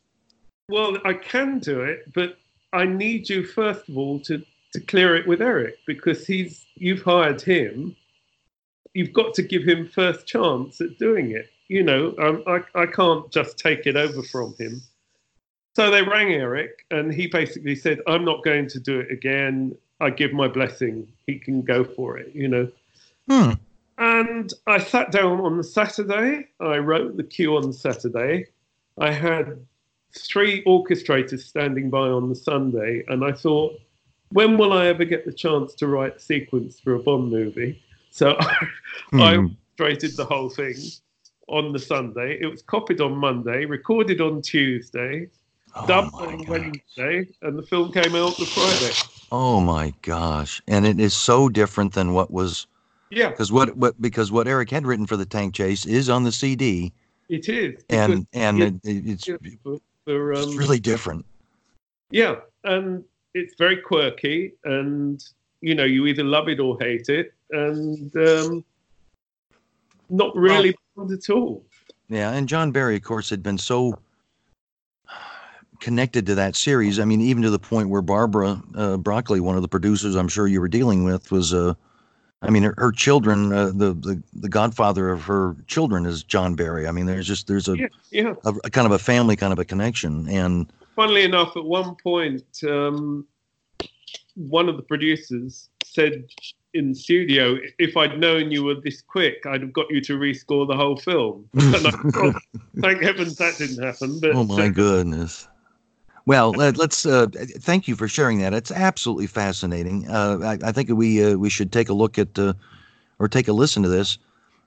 well, 0.69 0.97
I 1.05 1.15
can 1.15 1.59
do 1.59 1.83
it, 1.83 2.13
but 2.13 2.39
I 2.73 2.85
need 2.85 3.29
you 3.29 3.45
first 3.45 3.89
of 3.89 3.97
all 3.97 4.21
to 4.21 4.43
to 4.73 4.81
clear 4.81 5.17
it 5.17 5.27
with 5.27 5.43
Eric 5.43 5.79
because 5.87 6.27
he's 6.27 6.65
you've 6.77 7.03
hired 7.03 7.41
him. 7.41 7.97
You've 8.95 9.13
got 9.13 9.35
to 9.35 9.43
give 9.43 9.63
him 9.63 9.89
first 9.89 10.27
chance 10.27 10.81
at 10.81 10.99
doing 10.99 11.33
it. 11.33 11.51
You 11.69 11.83
know, 11.83 12.15
um, 12.19 12.43
I 12.47 12.63
I 12.75 12.87
can't 12.87 13.31
just 13.31 13.59
take 13.59 13.87
it 13.87 13.97
over 13.97 14.23
from 14.23 14.55
him. 14.59 14.83
So 15.77 15.91
they 15.91 16.03
rang 16.03 16.33
Eric, 16.33 16.85
and 16.91 17.13
he 17.13 17.27
basically 17.27 17.77
said, 17.77 18.01
"I'm 18.07 18.25
not 18.25 18.43
going 18.43 18.69
to 18.69 18.81
do 18.81 19.01
it 19.01 19.11
again. 19.11 19.77
I 20.01 20.11
give 20.11 20.33
my 20.33 20.49
blessing. 20.49 21.09
He 21.27 21.39
can 21.39 21.63
go 21.63 21.85
for 21.85 22.19
it." 22.19 22.35
You 22.35 22.49
know. 22.49 22.69
Hmm. 23.29 23.53
And 24.01 24.51
I 24.67 24.79
sat 24.79 25.13
down 25.13 25.41
on 25.41 25.59
the 25.59 25.63
Saturday. 25.65 26.49
I 26.59 26.79
wrote 26.79 27.19
the 27.19 27.23
cue 27.23 27.55
on 27.57 27.71
Saturday. 27.71 28.47
I 28.99 29.13
had 29.13 29.65
three 30.17 30.65
orchestrators 30.65 31.41
standing 31.41 31.91
by 31.91 32.09
on 32.09 32.31
the 32.31 32.35
Sunday, 32.35 33.05
and 33.09 33.23
I 33.23 33.33
thought, 33.33 33.79
when 34.31 34.57
will 34.57 34.73
I 34.73 34.87
ever 34.87 35.05
get 35.05 35.27
the 35.27 35.33
chance 35.33 35.75
to 35.75 35.87
write 35.87 36.17
a 36.17 36.21
sequence 36.21 36.81
for 36.81 36.95
a 36.95 36.99
Bond 36.99 37.31
movie? 37.31 37.83
So 38.11 38.37
I, 38.41 38.57
I 39.19 39.37
Hmm. 39.37 39.47
orchestrated 39.79 40.17
the 40.17 40.25
whole 40.25 40.49
thing 40.49 40.77
on 41.49 41.73
the 41.73 41.79
Sunday. 41.79 42.39
It 42.41 42.47
was 42.47 42.63
copied 42.63 43.03
on 43.03 43.15
Monday, 43.17 43.67
recorded 43.67 44.23
on 44.23 44.41
Tuesday, 44.41 45.29
Oh 45.77 45.87
dubbed 45.87 46.21
on. 46.23 46.47
Wednesday, 46.47 47.29
and 47.43 47.59
the 47.59 47.63
film 47.65 47.93
came 47.93 48.15
out 48.17 48.39
the 48.39 48.47
Friday. 48.47 48.93
Oh 49.31 49.61
my 49.61 49.93
gosh! 50.01 50.63
And 50.67 50.87
it 50.87 50.99
is 50.99 51.13
so 51.13 51.51
different 51.51 51.93
than 51.93 52.15
what 52.15 52.31
was 52.31 52.67
Yeah, 53.11 53.31
because 53.31 53.51
what 53.51 53.77
what 53.77 54.01
because 54.01 54.31
what 54.31 54.47
Eric 54.47 54.71
had 54.71 54.87
written 54.87 55.07
for 55.07 55.17
the 55.17 55.27
tank 55.27 55.55
chase 55.55 55.85
is 55.85 56.09
on 56.09 56.23
the 56.23 56.31
CD, 56.31 56.93
it 57.29 57.49
is. 57.49 57.83
and 57.89 58.27
and 58.33 58.63
it, 58.63 58.81
it's 58.85 59.25
for, 59.25 59.79
for, 60.05 60.33
it's 60.33 60.47
um, 60.47 60.57
really 60.57 60.79
different. 60.79 61.27
Yeah, 62.11 62.37
and 62.65 63.05
it's 63.35 63.55
very 63.59 63.79
quirky, 63.79 64.53
and 64.65 65.23
you 65.61 65.75
know, 65.75 65.85
you 65.85 66.07
either 66.07 66.23
love 66.23 66.49
it 66.49 66.61
or 66.61 66.79
hate 66.81 67.09
it, 67.09 67.35
and 67.51 68.15
um, 68.17 68.65
not 70.09 70.35
really 70.37 70.75
Bond 70.97 71.11
at 71.11 71.31
all. 71.31 71.65
Yeah, 72.09 72.33
and 72.33 72.49
John 72.49 72.71
Barry, 72.71 72.97
of 72.97 73.03
course, 73.03 73.29
had 73.31 73.43
been 73.43 73.59
so 73.59 73.99
connected 75.81 76.27
to 76.27 76.35
that 76.37 76.55
series. 76.55 77.01
I 77.01 77.05
mean, 77.05 77.21
even 77.21 77.43
to 77.43 77.51
the 77.51 77.59
point 77.59 77.89
where 77.89 78.03
Barbara 78.03 78.63
uh, 78.75 78.97
Broccoli, 78.99 79.41
one 79.41 79.57
of 79.57 79.63
the 79.63 79.69
producers, 79.69 80.15
I'm 80.15 80.29
sure 80.29 80.47
you 80.47 80.61
were 80.61 80.69
dealing 80.69 81.05
with, 81.05 81.33
was 81.33 81.53
Uh, 81.55 81.75
I 82.43 82.51
mean, 82.51 82.63
her, 82.63 82.75
her 82.79 82.91
children, 82.91 83.53
uh, 83.53 83.67
the 83.67 83.93
the 83.93 84.23
the 84.33 84.49
godfather 84.49 85.11
of 85.11 85.23
her 85.25 85.57
children 85.67 86.07
is 86.07 86.23
John 86.23 86.55
Barry. 86.55 86.87
I 86.87 86.91
mean, 86.91 87.07
there's 87.07 87.27
just 87.27 87.47
there's 87.47 87.69
a, 87.69 87.77
Yeah, 87.77 87.87
yeah. 88.11 88.35
a, 88.45 88.55
a 88.65 88.71
kind 88.71 88.87
of 88.87 88.93
a 88.93 88.99
family 88.99 89.37
kind 89.37 89.53
of 89.53 89.59
a 89.59 89.65
connection, 89.65 90.29
and 90.29 90.73
Funnily 90.97 91.25
enough, 91.25 91.57
at 91.57 91.65
one 91.65 91.97
point, 92.03 92.45
um, 92.67 93.27
one 94.35 94.69
of 94.69 94.77
the 94.77 94.83
producers 94.83 95.69
said 95.85 96.25
in 96.73 96.91
the 96.91 96.95
studio, 96.95 97.59
"If 97.79 97.97
I'd 97.97 98.19
known 98.19 98.51
you 98.51 98.65
were 98.65 98.75
this 98.75 99.03
quick, 99.03 99.45
I'd 99.47 99.61
have 99.61 99.73
got 99.73 99.91
you 99.91 100.01
to 100.01 100.19
rescore 100.19 100.67
the 100.67 100.77
whole 100.77 100.97
film." 100.97 101.49
and 101.55 101.87
I 101.87 102.33
thank 102.81 103.03
heavens 103.03 103.37
that 103.37 103.59
didn't 103.59 103.83
happen. 103.83 104.19
But 104.19 104.33
oh 104.35 104.45
my 104.45 104.67
uh, 104.67 104.69
goodness. 104.69 105.47
Well, 106.27 106.51
let, 106.51 106.77
let's 106.77 107.07
uh, 107.07 107.27
thank 107.59 107.89
you 107.89 107.97
for 107.97 108.07
sharing 108.07 108.39
that. 108.41 108.55
It's 108.55 108.71
absolutely 108.71 109.27
fascinating. 109.27 110.09
Uh, 110.09 110.39
I, 110.43 110.69
I 110.69 110.73
think 110.73 110.91
we 110.91 111.25
uh, 111.25 111.37
we 111.37 111.51
should 111.51 111.73
take 111.73 111.89
a 111.89 111.95
look 111.95 112.19
at 112.19 112.39
uh, 112.39 112.53
or 113.19 113.29
take 113.29 113.49
a 113.49 113.53
listen 113.53 113.83
to 113.83 113.89
this. 113.89 114.19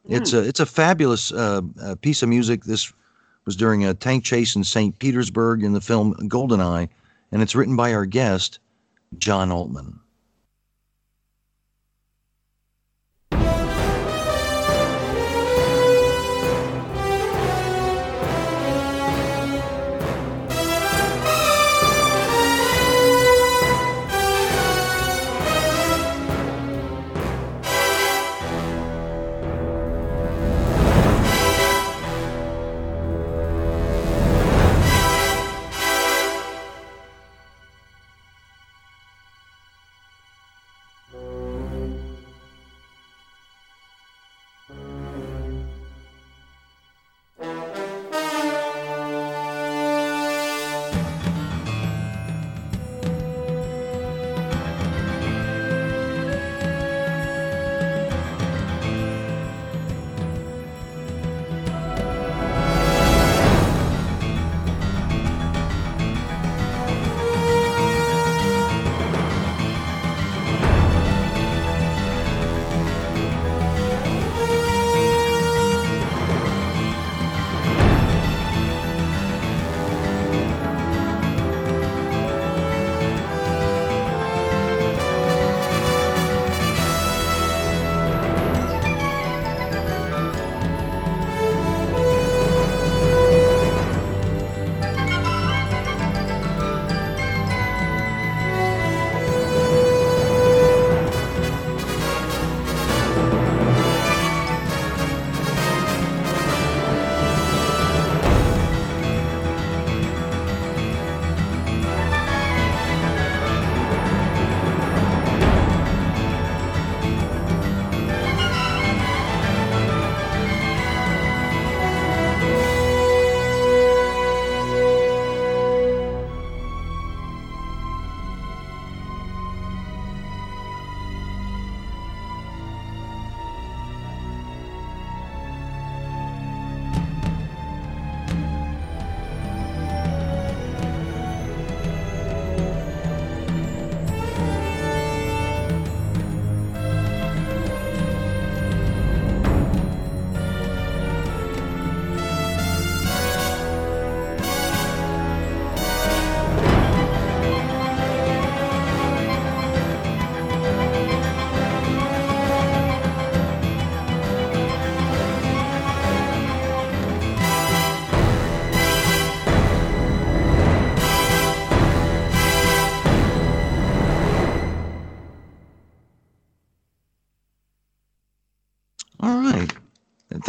It's 0.09 0.33
a 0.33 0.39
it's 0.39 0.59
a 0.59 0.65
fabulous 0.65 1.31
uh, 1.31 1.61
uh, 1.81 1.95
piece 1.95 2.23
of 2.23 2.29
music. 2.29 2.65
This 2.65 2.91
was 3.45 3.55
during 3.55 3.85
a 3.85 3.93
tank 3.93 4.23
chase 4.23 4.55
in 4.55 4.63
St. 4.63 4.97
Petersburg 4.99 5.63
in 5.63 5.73
the 5.73 5.81
film 5.81 6.13
Goldeneye, 6.27 6.89
and 7.31 7.41
it's 7.41 7.55
written 7.55 7.75
by 7.75 7.93
our 7.93 8.05
guest, 8.05 8.59
John 9.17 9.51
Altman. 9.51 9.99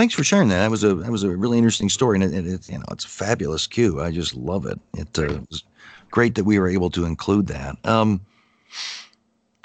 Thanks 0.05 0.15
for 0.15 0.23
sharing 0.23 0.49
that. 0.49 0.59
That 0.59 0.71
was 0.71 0.85
a 0.85 0.95
that 0.97 1.11
was 1.11 1.23
a 1.23 1.35
really 1.35 1.57
interesting 1.57 1.89
story, 1.89 2.21
and 2.21 2.35
it, 2.35 2.47
it 2.47 2.69
you 2.69 2.77
know 2.77 2.85
it's 2.91 3.07
a 3.07 3.09
fabulous 3.09 3.67
cue. 3.67 4.03
I 4.03 4.11
just 4.11 4.35
love 4.35 4.67
it. 4.67 4.79
It 4.99 5.19
uh, 5.19 5.41
was 5.49 5.65
great 6.11 6.35
that 6.35 6.45
we 6.45 6.59
were 6.59 6.69
able 6.69 6.91
to 6.91 7.07
include 7.07 7.47
that. 7.47 7.79
Um, 7.85 8.21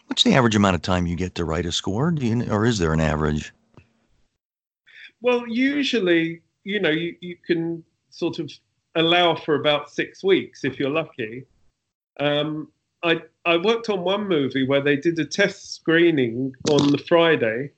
what's 0.08 0.24
the 0.24 0.36
average 0.36 0.56
amount 0.56 0.76
of 0.76 0.82
time 0.82 1.06
you 1.06 1.18
get 1.18 1.36
to 1.36 1.44
write 1.44 1.66
a 1.66 1.74
score? 1.74 2.12
Do 2.12 2.26
you, 2.26 2.50
or 2.50 2.66
is 2.66 2.80
there 2.80 2.94
an 2.94 3.02
average? 3.02 3.52
Well, 5.20 5.46
usually, 5.46 6.42
you 6.64 6.80
know, 6.80 6.90
you, 6.90 7.18
you 7.20 7.36
can 7.46 7.84
sort 8.10 8.40
of 8.40 8.50
allow 8.96 9.36
for 9.36 9.56
about 9.56 9.92
six 9.92 10.24
weeks 10.24 10.64
if 10.64 10.80
you're 10.80 10.90
lucky. 10.90 11.44
Um, 12.22 12.72
I 13.04 13.24
I 13.44 13.58
worked 13.58 13.90
on 13.90 14.06
one 14.06 14.26
movie 14.26 14.66
where 14.66 14.82
they 14.82 14.96
did 14.96 15.20
a 15.20 15.26
test 15.26 15.76
screening 15.76 16.54
on 16.72 16.94
the 16.94 16.98
Friday, 16.98 17.72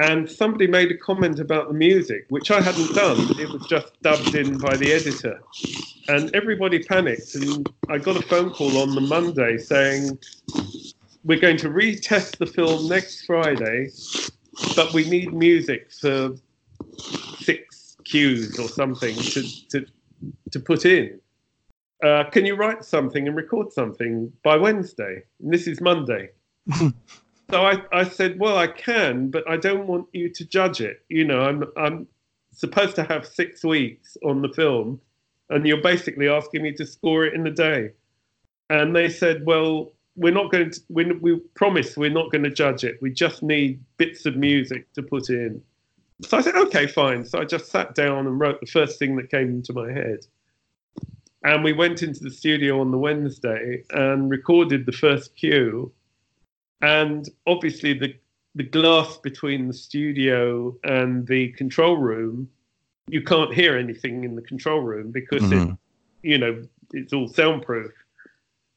and 0.00 0.30
somebody 0.30 0.66
made 0.66 0.90
a 0.90 0.96
comment 0.98 1.40
about 1.40 1.68
the 1.68 1.74
music, 1.74 2.26
which 2.28 2.50
I 2.50 2.60
hadn't 2.60 2.94
done. 2.94 3.18
It 3.38 3.50
was 3.50 3.66
just 3.66 4.00
dubbed 4.02 4.34
in 4.34 4.58
by 4.58 4.76
the 4.76 4.92
editor, 4.92 5.40
and 6.08 6.34
everybody 6.34 6.82
panicked. 6.82 7.34
And 7.36 7.68
I 7.88 7.98
got 7.98 8.16
a 8.16 8.22
phone 8.22 8.50
call 8.50 8.78
on 8.78 8.94
the 8.94 9.00
Monday 9.00 9.58
saying, 9.58 10.18
"We're 11.24 11.40
going 11.40 11.58
to 11.58 11.68
retest 11.68 12.38
the 12.38 12.46
film 12.46 12.88
next 12.88 13.26
Friday, 13.26 13.90
but 14.76 14.92
we 14.92 15.08
need 15.08 15.32
music 15.32 15.92
for 15.92 16.34
six 17.38 17.96
cues 18.04 18.58
or 18.58 18.68
something 18.68 19.14
to 19.16 19.68
to 19.70 19.86
to 20.52 20.60
put 20.60 20.84
in." 20.86 21.20
uh, 22.04 22.24
can 22.30 22.44
you 22.46 22.54
write 22.54 22.84
something 22.84 23.26
and 23.26 23.36
record 23.36 23.72
something 23.72 24.32
by 24.42 24.56
Wednesday? 24.56 25.22
And 25.42 25.52
this 25.52 25.66
is 25.66 25.80
Monday. 25.80 26.30
so 27.50 27.66
I, 27.66 27.82
I 27.92 28.04
said, 28.04 28.38
well, 28.38 28.56
I 28.56 28.66
can, 28.66 29.30
but 29.30 29.48
I 29.48 29.56
don't 29.56 29.86
want 29.86 30.06
you 30.12 30.28
to 30.30 30.44
judge 30.44 30.80
it. 30.80 31.04
You 31.08 31.24
know, 31.24 31.40
I'm, 31.40 31.64
I'm 31.76 32.06
supposed 32.52 32.96
to 32.96 33.04
have 33.04 33.26
six 33.26 33.64
weeks 33.64 34.16
on 34.24 34.42
the 34.42 34.48
film, 34.48 35.00
and 35.50 35.66
you're 35.66 35.82
basically 35.82 36.28
asking 36.28 36.62
me 36.62 36.72
to 36.72 36.86
score 36.86 37.24
it 37.26 37.34
in 37.34 37.46
a 37.46 37.50
day. 37.50 37.90
And 38.70 38.96
they 38.96 39.08
said, 39.08 39.44
well, 39.44 39.92
we're 40.16 40.32
not 40.32 40.50
going 40.50 40.70
to, 40.70 40.80
we, 40.88 41.04
we 41.12 41.36
promise 41.54 41.96
we're 41.96 42.10
not 42.10 42.30
going 42.30 42.44
to 42.44 42.50
judge 42.50 42.84
it. 42.84 42.98
We 43.02 43.10
just 43.10 43.42
need 43.42 43.80
bits 43.96 44.26
of 44.26 44.36
music 44.36 44.92
to 44.94 45.02
put 45.02 45.28
in. 45.28 45.60
So 46.22 46.38
I 46.38 46.40
said, 46.40 46.54
okay, 46.54 46.86
fine. 46.86 47.24
So 47.24 47.40
I 47.40 47.44
just 47.44 47.70
sat 47.70 47.94
down 47.94 48.26
and 48.26 48.38
wrote 48.38 48.60
the 48.60 48.66
first 48.66 48.98
thing 48.98 49.16
that 49.16 49.30
came 49.30 49.48
into 49.48 49.72
my 49.72 49.92
head. 49.92 50.20
And 51.42 51.62
we 51.62 51.72
went 51.72 52.02
into 52.02 52.20
the 52.20 52.30
studio 52.30 52.80
on 52.80 52.90
the 52.90 52.96
Wednesday 52.96 53.84
and 53.90 54.30
recorded 54.30 54.86
the 54.86 54.92
first 54.92 55.36
cue. 55.36 55.92
And 56.84 57.26
obviously, 57.46 57.94
the, 57.94 58.14
the 58.54 58.62
glass 58.62 59.16
between 59.16 59.68
the 59.68 59.72
studio 59.72 60.76
and 60.84 61.26
the 61.26 61.48
control 61.52 61.96
room, 61.96 62.46
you 63.08 63.22
can't 63.22 63.54
hear 63.54 63.78
anything 63.78 64.24
in 64.24 64.36
the 64.36 64.42
control 64.42 64.80
room 64.80 65.10
because 65.10 65.42
mm-hmm. 65.44 65.70
it, 65.70 65.78
you 66.22 66.36
know, 66.36 66.62
it's 66.92 67.14
all 67.14 67.26
soundproof. 67.26 67.90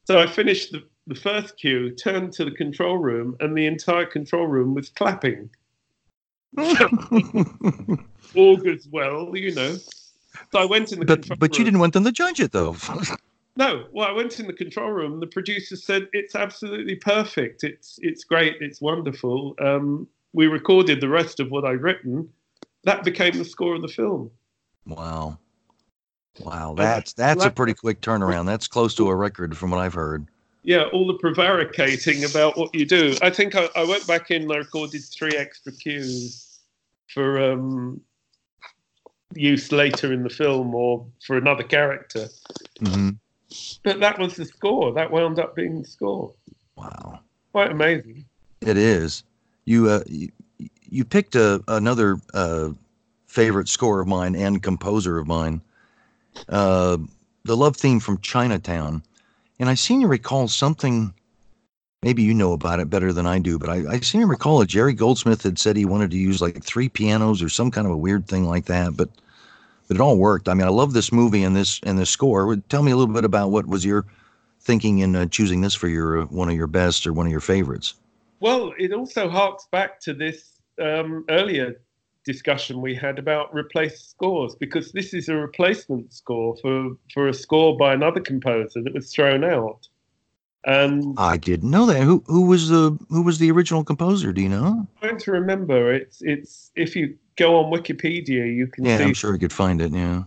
So 0.06 0.20
I 0.20 0.26
finished 0.26 0.72
the, 0.72 0.84
the 1.08 1.16
first 1.16 1.58
cue, 1.58 1.92
turned 1.96 2.32
to 2.34 2.46
the 2.46 2.52
control 2.52 2.98
room, 2.98 3.36
and 3.42 3.58
the 3.58 3.66
entire 3.66 4.06
control 4.06 4.48
room 4.48 4.74
was 4.74 4.88
clapping. 4.88 5.50
all 6.58 8.56
goes 8.56 8.88
well, 8.90 9.36
you 9.36 9.54
know. 9.54 9.76
So 10.54 10.60
I 10.60 10.66
went 10.66 10.94
in 10.94 11.02
the 11.02 11.06
but 11.06 11.28
but 11.28 11.42
room. 11.42 11.60
you 11.60 11.66
didn't 11.66 11.82
want 11.82 11.92
them 11.92 12.06
to 12.06 12.12
judge 12.14 12.40
it 12.40 12.54
though. 12.54 12.78
no, 13.58 13.86
well, 13.92 14.08
I 14.08 14.12
went 14.12 14.40
in 14.40 14.46
the 14.46 14.54
control 14.54 14.92
room. 14.92 15.20
The 15.20 15.28
producer 15.28 15.76
said 15.76 16.08
it's 16.14 16.36
absolutely 16.36 16.96
perfect. 16.96 17.64
It's 17.64 18.00
it's 18.04 18.24
great. 18.24 18.58
It's 18.62 18.80
wonderful. 18.80 19.56
Um, 19.60 20.08
we 20.34 20.46
recorded 20.46 21.02
the 21.02 21.10
rest 21.10 21.40
of 21.40 21.50
what 21.50 21.66
I'd 21.66 21.82
written. 21.82 22.30
That 22.84 23.04
became 23.04 23.36
the 23.36 23.44
score 23.44 23.74
of 23.74 23.82
the 23.82 23.88
film. 23.88 24.30
Wow, 24.86 25.40
wow, 26.40 26.76
that's 26.78 27.14
that's 27.14 27.44
a 27.44 27.50
pretty 27.50 27.74
quick 27.74 28.00
turnaround. 28.02 28.46
That's 28.46 28.68
close 28.68 28.94
to 28.96 29.10
a 29.10 29.16
record 29.16 29.58
from 29.58 29.72
what 29.72 29.80
I've 29.80 29.96
heard. 29.96 30.28
Yeah, 30.64 30.84
all 30.94 31.08
the 31.08 31.16
prevaricating 31.16 32.26
about 32.26 32.58
what 32.58 32.76
you 32.76 32.86
do. 32.86 33.16
I 33.24 33.32
think 33.32 33.56
I, 33.56 33.70
I 33.76 33.86
went 33.86 34.06
back 34.06 34.30
in 34.30 34.44
and 34.44 34.52
I 34.52 34.58
recorded 34.58 35.02
three 35.04 35.36
extra 35.36 35.72
cues 35.72 36.60
for 37.08 37.42
um, 37.42 38.02
use 39.34 39.72
later 39.72 40.14
in 40.14 40.24
the 40.24 40.30
film 40.30 40.76
or 40.76 41.08
for 41.26 41.38
another 41.38 41.64
character. 41.64 42.28
Mm-hmm. 42.82 43.10
But 43.84 44.00
that 44.00 44.20
was 44.20 44.36
the 44.36 44.46
score. 44.46 44.94
That 44.94 45.12
wound 45.12 45.40
up 45.40 45.56
being 45.56 45.82
the 45.82 45.88
score. 45.88 46.34
Wow, 46.76 47.20
quite 47.52 47.72
amazing. 47.72 48.26
It 48.62 48.78
is. 48.78 49.24
You 49.66 49.90
uh, 49.90 50.04
you, 50.08 50.30
you 50.90 51.06
picked 51.06 51.36
a, 51.36 51.64
another 51.68 52.18
uh, 52.34 52.70
favorite 53.28 53.70
score 53.70 54.00
of 54.00 54.08
mine 54.08 54.36
and 54.36 54.64
composer 54.64 55.18
of 55.18 55.28
mine, 55.28 55.62
uh, 56.50 56.98
the 57.44 57.58
love 57.58 57.76
theme 57.76 58.00
from 58.00 58.20
Chinatown, 58.20 59.04
and 59.60 59.70
I 59.70 59.76
seem 59.76 60.02
to 60.02 60.08
recall 60.08 60.48
something. 60.48 61.14
Maybe 62.04 62.22
you 62.22 62.34
know 62.34 62.54
about 62.54 62.80
it 62.80 62.92
better 62.92 63.12
than 63.12 63.26
I 63.26 63.40
do, 63.40 63.58
but 63.58 63.70
I, 63.70 63.94
I 63.94 64.00
seem 64.02 64.22
to 64.22 64.28
recall 64.28 64.60
that 64.60 64.70
Jerry 64.70 64.94
Goldsmith 64.94 65.42
had 65.42 65.58
said 65.58 65.76
he 65.76 65.84
wanted 65.86 66.12
to 66.12 66.18
use 66.18 66.42
like 66.42 66.64
three 66.64 66.90
pianos 66.90 67.42
or 67.42 67.50
some 67.50 67.72
kind 67.72 67.88
of 67.88 67.94
a 67.94 67.98
weird 67.98 68.28
thing 68.28 68.46
like 68.46 68.66
that. 68.66 68.96
But 68.96 69.10
but 69.88 69.96
it 69.96 70.02
all 70.02 70.18
worked. 70.18 70.50
I 70.50 70.54
mean, 70.54 70.68
I 70.68 70.70
love 70.70 70.94
this 70.94 71.12
movie 71.12 71.44
and 71.44 71.56
this 71.56 71.80
and 71.84 71.98
this 71.98 72.10
score. 72.10 72.56
Tell 72.70 72.84
me 72.84 72.92
a 72.92 72.96
little 72.96 73.14
bit 73.14 73.26
about 73.26 73.52
what 73.52 73.68
was 73.68 73.86
your 73.86 74.06
thinking 74.62 75.00
in 75.00 75.16
uh, 75.16 75.26
choosing 75.28 75.62
this 75.62 75.74
for 75.74 75.88
your 75.88 76.22
uh, 76.22 76.26
one 76.26 76.50
of 76.50 76.56
your 76.56 76.68
best 76.68 77.08
or 77.08 77.14
one 77.14 77.26
of 77.26 77.32
your 77.32 77.42
favorites. 77.42 77.96
Well, 78.40 78.74
it 78.78 78.94
also 78.94 79.30
harks 79.30 79.68
back 79.72 80.00
to 80.02 80.14
this 80.14 80.60
um, 80.82 81.26
earlier 81.30 81.82
discussion 82.24 82.82
we 82.82 82.94
had 82.94 83.18
about 83.18 83.54
replaced 83.54 84.10
scores 84.10 84.54
because 84.56 84.92
this 84.92 85.14
is 85.14 85.30
a 85.30 85.36
replacement 85.36 86.14
score 86.14 86.58
for 86.62 86.92
for 87.14 87.30
a 87.30 87.34
score 87.34 87.78
by 87.78 87.94
another 87.94 88.20
composer 88.20 88.84
that 88.84 88.94
was 88.94 89.12
thrown 89.12 89.44
out. 89.44 89.88
And 90.68 91.16
I 91.18 91.38
didn't 91.38 91.72
know 91.72 91.86
that. 91.86 92.04
Who 92.04 92.22
who 92.28 92.42
was 92.42 92.68
the 92.68 92.98
who 93.10 93.22
was 93.22 93.40
the 93.40 93.50
original 93.52 93.86
composer? 93.86 94.34
Do 94.34 94.42
you 94.42 94.50
know? 94.50 94.86
I'm 95.02 95.08
trying 95.08 95.20
to 95.20 95.32
remember. 95.32 95.94
It's 95.94 96.22
it's 96.22 96.72
if 96.76 96.94
you 96.94 97.18
go 97.38 97.56
on 97.56 97.72
Wikipedia, 97.72 98.54
you 98.54 98.68
can 98.68 98.84
yeah, 98.84 98.98
see. 98.98 99.04
I'm 99.06 99.14
sure 99.14 99.32
you 99.32 99.40
could 99.40 99.54
find 99.54 99.82
it. 99.82 99.94
Yeah. 99.94 100.24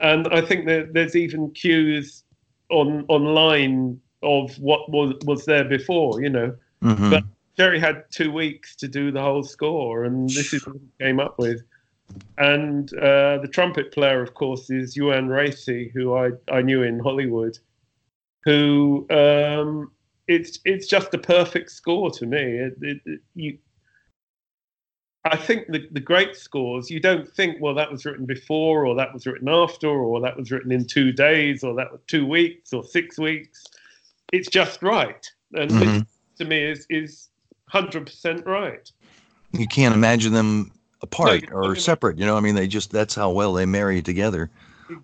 And 0.00 0.28
I 0.28 0.40
think 0.40 0.64
that 0.66 0.94
there's 0.94 1.14
even 1.14 1.50
cues 1.50 2.24
on 2.70 3.04
online 3.08 4.00
of 4.22 4.58
what 4.58 4.90
was 4.90 5.14
was 5.26 5.44
there 5.44 5.64
before. 5.64 6.22
You 6.22 6.30
know, 6.30 6.56
mm-hmm. 6.82 7.10
but 7.10 7.24
Jerry 7.58 7.78
had 7.78 8.04
two 8.10 8.32
weeks 8.32 8.74
to 8.76 8.88
do 8.88 9.10
the 9.10 9.20
whole 9.20 9.42
score, 9.42 10.04
and 10.04 10.26
this 10.26 10.54
is 10.54 10.66
what 10.66 10.76
he 10.76 11.04
came 11.04 11.20
up 11.20 11.38
with. 11.38 11.62
And 12.38 12.92
uh, 12.94 13.38
the 13.38 13.48
trumpet 13.50 13.92
player, 13.92 14.22
of 14.22 14.32
course, 14.32 14.70
is 14.70 14.96
Uan 14.96 15.28
Rasey, 15.28 15.90
who 15.92 16.14
I, 16.14 16.30
I 16.50 16.62
knew 16.62 16.82
in 16.82 16.98
Hollywood, 16.98 17.58
who 18.44 19.06
um, 19.10 19.90
it's 20.28 20.58
it's 20.64 20.86
just 20.86 21.14
a 21.14 21.18
perfect 21.18 21.70
score 21.70 22.10
to 22.10 22.26
me. 22.26 22.38
It, 22.38 22.74
it, 22.80 23.00
it, 23.04 23.20
you 23.34 23.58
I 25.24 25.36
think 25.36 25.68
the, 25.68 25.86
the 25.92 26.00
great 26.00 26.34
scores, 26.34 26.90
you 26.90 26.98
don't 26.98 27.28
think, 27.28 27.58
well, 27.60 27.74
that 27.74 27.90
was 27.92 28.04
written 28.04 28.26
before, 28.26 28.84
or 28.84 28.96
that 28.96 29.14
was 29.14 29.24
written 29.24 29.48
after, 29.48 29.88
or 29.88 30.20
that 30.20 30.36
was 30.36 30.50
written 30.50 30.72
in 30.72 30.84
two 30.84 31.12
days, 31.12 31.62
or 31.62 31.74
that 31.76 31.92
was 31.92 32.00
two 32.08 32.26
weeks, 32.26 32.72
or 32.72 32.82
six 32.82 33.18
weeks. 33.18 33.64
It's 34.32 34.48
just 34.48 34.82
right. 34.82 35.24
And 35.52 35.70
mm-hmm. 35.70 36.00
to 36.38 36.44
me 36.44 36.62
is 36.62 36.86
is 36.90 37.28
hundred 37.68 38.06
percent 38.06 38.44
right. 38.46 38.90
You 39.52 39.68
can't 39.68 39.94
imagine 39.94 40.32
them 40.32 40.72
apart 41.02 41.44
no, 41.50 41.56
or 41.56 41.76
separate. 41.76 42.18
You 42.18 42.26
know, 42.26 42.36
I 42.36 42.40
mean, 42.40 42.56
they 42.56 42.66
just 42.66 42.90
that's 42.90 43.14
how 43.14 43.30
well 43.30 43.52
they 43.52 43.66
marry 43.66 44.02
together. 44.02 44.50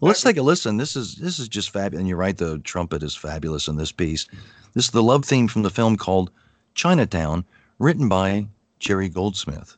Well, 0.00 0.08
let's 0.08 0.22
take 0.22 0.36
a 0.36 0.42
listen. 0.42 0.76
This 0.76 0.96
is 0.96 1.16
this 1.16 1.38
is 1.38 1.48
just 1.48 1.70
fabulous. 1.70 2.00
And 2.00 2.08
you're 2.08 2.16
right, 2.16 2.36
the 2.36 2.58
trumpet 2.58 3.02
is 3.02 3.14
fabulous 3.14 3.68
in 3.68 3.76
this 3.76 3.92
piece. 3.92 4.26
This 4.74 4.86
is 4.86 4.90
the 4.90 5.02
love 5.02 5.24
theme 5.24 5.48
from 5.48 5.62
the 5.62 5.70
film 5.70 5.96
called 5.96 6.30
Chinatown, 6.74 7.44
written 7.78 8.08
by 8.08 8.46
Jerry 8.78 9.08
Goldsmith. 9.08 9.76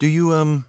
Do 0.00 0.08
you 0.08 0.32
um 0.32 0.64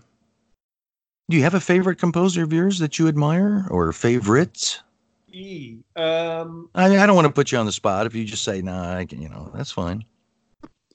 do 1.29 1.37
you 1.37 1.43
have 1.43 1.53
a 1.53 1.61
favorite 1.61 1.97
composer 1.97 2.43
of 2.43 2.51
yours 2.51 2.79
that 2.79 2.99
you 2.99 3.07
admire 3.07 3.65
or 3.71 3.93
favorites? 3.93 4.83
E. 5.31 5.77
Um, 5.95 6.69
I, 6.75 6.97
I 6.97 7.05
don't 7.05 7.15
want 7.15 7.27
to 7.27 7.33
put 7.33 7.53
you 7.53 7.57
on 7.57 7.65
the 7.65 7.71
spot. 7.71 8.05
If 8.05 8.13
you 8.13 8.25
just 8.25 8.43
say, 8.43 8.61
"Nah, 8.61 8.97
I 8.97 9.05
can," 9.05 9.21
you 9.21 9.29
know, 9.29 9.49
that's 9.55 9.71
fine. 9.71 10.03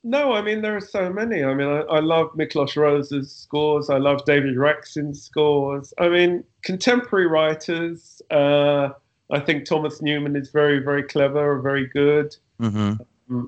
no, 0.04 0.34
I 0.34 0.42
mean 0.42 0.60
there 0.60 0.76
are 0.76 0.80
so 0.80 1.10
many. 1.10 1.42
I 1.42 1.54
mean, 1.54 1.66
I, 1.66 1.80
I 1.80 2.00
love 2.00 2.28
Miklos 2.34 2.76
Rozsa's 2.76 3.34
scores. 3.34 3.88
I 3.88 3.96
love 3.96 4.26
David 4.26 4.56
Raksin's 4.56 5.22
scores. 5.22 5.94
I 5.98 6.10
mean, 6.10 6.44
contemporary 6.62 7.28
writers. 7.28 8.20
Uh, 8.30 8.90
I 9.30 9.40
think 9.40 9.64
Thomas 9.64 10.02
Newman 10.02 10.36
is 10.36 10.50
very, 10.50 10.80
very 10.80 11.02
clever, 11.02 11.58
very 11.60 11.86
good. 11.86 12.36
Mm-hmm. 12.60 13.46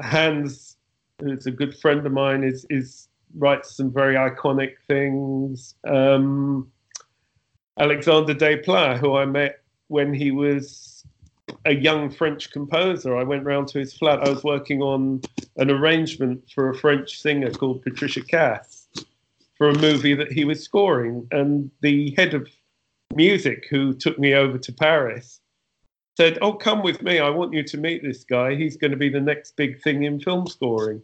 Hans, 0.00 0.78
who's 1.20 1.46
a 1.46 1.50
good 1.50 1.76
friend 1.76 2.06
of 2.06 2.12
mine, 2.12 2.42
is 2.42 2.66
is 2.70 3.08
writes 3.36 3.76
some 3.76 3.92
very 3.92 4.14
iconic 4.14 4.74
things. 4.86 5.74
Um, 5.86 6.70
Alexander 7.78 8.34
Desplat, 8.34 8.98
who 8.98 9.16
I 9.16 9.24
met 9.24 9.60
when 9.88 10.12
he 10.12 10.30
was 10.30 11.04
a 11.64 11.74
young 11.74 12.10
French 12.10 12.50
composer. 12.50 13.16
I 13.16 13.24
went 13.24 13.44
round 13.44 13.68
to 13.68 13.78
his 13.78 13.94
flat. 13.94 14.20
I 14.20 14.30
was 14.30 14.44
working 14.44 14.82
on 14.82 15.22
an 15.56 15.70
arrangement 15.70 16.44
for 16.54 16.70
a 16.70 16.74
French 16.74 17.20
singer 17.20 17.50
called 17.50 17.82
Patricia 17.82 18.22
Kaas 18.22 18.88
for 19.56 19.68
a 19.68 19.78
movie 19.78 20.14
that 20.14 20.32
he 20.32 20.44
was 20.44 20.62
scoring. 20.62 21.26
And 21.30 21.70
the 21.80 22.14
head 22.16 22.34
of 22.34 22.48
music, 23.14 23.66
who 23.70 23.92
took 23.92 24.18
me 24.18 24.34
over 24.34 24.58
to 24.58 24.72
Paris, 24.72 25.40
said, 26.16 26.38
Oh, 26.42 26.52
come 26.52 26.82
with 26.82 27.02
me. 27.02 27.18
I 27.18 27.30
want 27.30 27.52
you 27.52 27.62
to 27.62 27.76
meet 27.78 28.02
this 28.02 28.24
guy. 28.24 28.54
He's 28.54 28.76
going 28.76 28.90
to 28.90 28.96
be 28.96 29.08
the 29.08 29.20
next 29.20 29.56
big 29.56 29.80
thing 29.82 30.04
in 30.04 30.20
film 30.20 30.46
scoring. 30.46 31.02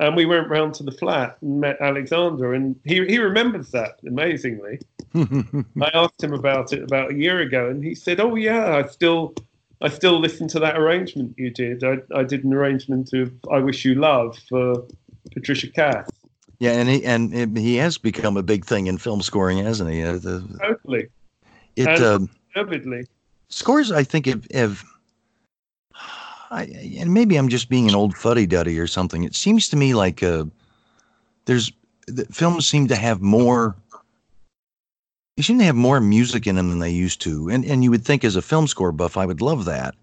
And 0.00 0.16
we 0.16 0.24
went 0.24 0.48
round 0.48 0.72
to 0.76 0.82
the 0.82 0.92
flat 0.92 1.36
and 1.42 1.60
met 1.60 1.76
Alexander, 1.80 2.54
and 2.54 2.74
he, 2.86 3.04
he 3.06 3.18
remembers 3.18 3.70
that 3.72 4.00
amazingly. 4.06 4.80
I 5.14 5.90
asked 5.92 6.22
him 6.24 6.32
about 6.32 6.72
it 6.72 6.82
about 6.82 7.10
a 7.10 7.14
year 7.14 7.40
ago, 7.40 7.68
and 7.68 7.84
he 7.84 7.94
said, 7.94 8.18
"Oh 8.18 8.34
yeah, 8.34 8.76
I 8.76 8.88
still, 8.88 9.34
I 9.82 9.90
still 9.90 10.18
listen 10.18 10.48
to 10.48 10.60
that 10.60 10.78
arrangement 10.78 11.34
you 11.36 11.50
did. 11.50 11.84
I, 11.84 11.98
I 12.14 12.22
did 12.24 12.44
an 12.44 12.54
arrangement 12.54 13.12
of 13.12 13.30
"I 13.52 13.58
Wish 13.58 13.84
You 13.84 13.94
Love" 13.94 14.38
for 14.48 14.86
Patricia 15.34 15.68
Kaas." 15.70 16.08
Yeah, 16.60 16.72
and 16.72 16.88
he 16.88 17.04
and 17.04 17.56
he 17.58 17.76
has 17.76 17.98
become 17.98 18.38
a 18.38 18.42
big 18.42 18.64
thing 18.64 18.86
in 18.86 18.96
film 18.96 19.20
scoring, 19.20 19.58
hasn't 19.58 19.90
he? 19.90 20.02
Uh, 20.02 20.14
the, 20.14 20.58
Totally, 20.62 21.08
it 21.76 21.86
And- 21.86 22.02
um, 22.02 22.30
vividly. 22.54 23.04
scores, 23.50 23.92
I 23.92 24.02
think, 24.04 24.24
have, 24.24 24.46
have 24.54 24.82
I, 26.50 26.64
and 26.98 27.14
maybe 27.14 27.36
I'm 27.36 27.48
just 27.48 27.68
being 27.68 27.88
an 27.88 27.94
old 27.94 28.16
fuddy 28.16 28.46
duddy 28.46 28.78
or 28.78 28.86
something. 28.86 29.22
It 29.24 29.34
seems 29.34 29.68
to 29.68 29.76
me 29.76 29.94
like 29.94 30.22
uh, 30.22 30.46
there's 31.44 31.72
the 32.06 32.24
films 32.26 32.66
seem 32.66 32.88
to 32.88 32.96
have 32.96 33.20
more. 33.20 33.76
They 35.36 35.44
seem 35.44 35.58
to 35.58 35.64
have 35.64 35.76
more 35.76 36.00
music 36.00 36.46
in 36.46 36.56
them 36.56 36.70
than 36.70 36.80
they 36.80 36.90
used 36.90 37.20
to, 37.22 37.48
and 37.48 37.64
and 37.64 37.84
you 37.84 37.90
would 37.90 38.04
think 38.04 38.24
as 38.24 38.36
a 38.36 38.42
film 38.42 38.66
score 38.66 38.92
buff, 38.92 39.16
I 39.16 39.26
would 39.26 39.40
love 39.40 39.64
that. 39.66 39.94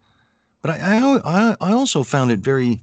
But 0.61 0.71
I 0.71 1.19
I, 1.23 1.55
I 1.59 1.71
also 1.73 2.03
found 2.03 2.31
it 2.31 2.39
very. 2.39 2.81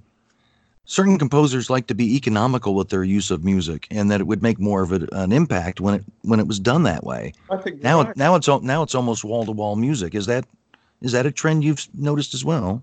Certain 0.86 1.18
composers 1.18 1.70
like 1.70 1.86
to 1.86 1.94
be 1.94 2.14
economical 2.14 2.74
with 2.74 2.90
their 2.90 3.04
use 3.04 3.30
of 3.30 3.42
music, 3.42 3.86
and 3.90 4.10
that 4.10 4.20
it 4.20 4.26
would 4.26 4.42
make 4.42 4.58
more 4.58 4.82
of 4.82 4.92
a, 4.92 5.08
an 5.12 5.32
impact 5.32 5.80
when 5.80 5.94
it 5.94 6.04
when 6.20 6.38
it 6.38 6.46
was 6.46 6.60
done 6.60 6.82
that 6.82 7.04
way. 7.04 7.32
I 7.50 7.56
think 7.56 7.82
Now, 7.82 8.12
now 8.16 8.34
it's 8.34 8.46
now 8.46 8.82
it's 8.82 8.94
almost 8.94 9.24
wall 9.24 9.46
to 9.46 9.52
wall 9.52 9.76
music. 9.76 10.14
Is 10.14 10.26
that 10.26 10.44
is 11.00 11.12
that 11.12 11.24
a 11.24 11.32
trend 11.32 11.64
you've 11.64 11.88
noticed 11.94 12.34
as 12.34 12.44
well? 12.44 12.82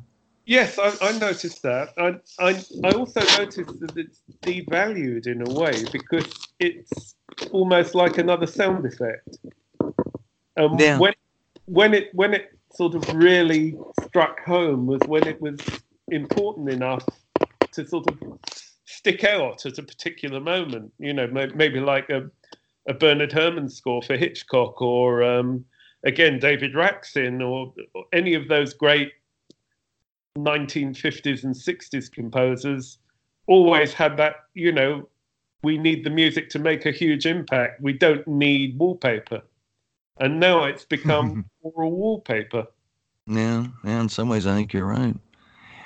Yes, 0.52 0.78
I, 0.78 0.92
I 1.02 1.18
noticed 1.18 1.64
that. 1.64 1.94
I, 1.98 2.20
I, 2.38 2.62
I 2.84 2.92
also 2.92 3.22
noticed 3.40 3.80
that 3.80 3.94
it's 3.96 4.22
devalued 4.44 5.26
in 5.26 5.42
a 5.48 5.50
way 5.50 5.86
because 5.94 6.28
it's 6.60 7.16
almost 7.52 7.96
like 7.96 8.18
another 8.18 8.46
sound 8.46 8.86
effect. 8.86 9.38
Um, 10.58 10.78
Yeah. 10.78 10.98
When, 10.98 11.14
when 11.68 11.94
it 11.94 12.10
when 12.12 12.34
it 12.34 12.52
sort 12.74 12.96
of 12.96 13.16
really 13.16 13.78
struck 14.04 14.42
home 14.44 14.88
was 14.88 15.02
when 15.08 15.26
it 15.26 15.42
was 15.42 15.58
important 16.10 16.68
enough 16.68 17.08
to 17.72 17.88
sort 17.88 18.12
of 18.12 18.20
stick 18.84 19.24
out 19.24 19.66
at 19.66 19.78
a 19.78 19.84
particular 19.84 20.42
moment. 20.42 20.92
You 21.00 21.14
know, 21.14 21.28
maybe 21.56 21.80
like 21.80 22.10
a, 22.10 22.30
a 22.90 22.94
Bernard 22.94 23.32
Herrmann 23.32 23.70
score 23.70 24.02
for 24.02 24.18
Hitchcock, 24.18 24.82
or 24.82 25.24
um, 25.24 25.64
again 26.06 26.40
David 26.40 26.74
Raksin, 26.74 27.40
or, 27.40 27.74
or 27.94 28.04
any 28.12 28.34
of 28.34 28.50
those 28.50 28.74
great 28.74 29.14
1950s 30.38 31.44
and 31.44 31.54
60s 31.54 32.12
composers 32.12 33.00
always 33.48 33.94
had 33.94 34.18
that, 34.18 34.36
you 34.54 34.72
know, 34.72 35.08
we 35.64 35.78
need 35.78 36.04
the 36.04 36.10
music 36.10 36.50
to 36.52 36.60
make 36.60 36.86
a 36.86 36.92
huge 36.92 37.26
impact. 37.26 37.82
We 37.82 37.94
don't 37.94 38.28
need 38.28 38.78
wallpaper. 38.80 39.42
And 40.20 40.40
now 40.40 40.64
it's 40.64 40.86
become 40.86 41.46
aural 41.64 41.92
wallpaper. 41.92 42.68
Yeah, 43.28 43.68
yeah. 43.84 44.02
In 44.02 44.10
some 44.10 44.30
ways, 44.30 44.48
I 44.48 44.56
think 44.56 44.74
you're 44.74 44.86
right. 44.86 45.16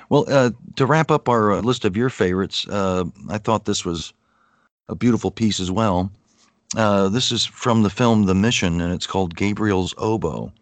Well, 0.08 0.24
uh, 0.28 0.50
to 0.76 0.86
wrap 0.86 1.10
up 1.10 1.28
our 1.28 1.52
uh, 1.52 1.60
list 1.60 1.84
of 1.84 1.96
your 1.96 2.10
favorites, 2.10 2.66
uh, 2.68 3.04
I 3.28 3.38
thought 3.38 3.64
this 3.64 3.84
was 3.84 4.12
a 4.88 4.94
beautiful 4.94 5.30
piece 5.30 5.60
as 5.60 5.70
well. 5.70 6.10
Uh, 6.76 7.08
this 7.08 7.32
is 7.32 7.44
from 7.44 7.82
the 7.82 7.90
film 7.90 8.24
The 8.24 8.34
Mission, 8.34 8.80
and 8.80 8.92
it's 8.92 9.06
called 9.06 9.36
Gabriel's 9.36 9.94
Oboe. 9.98 10.52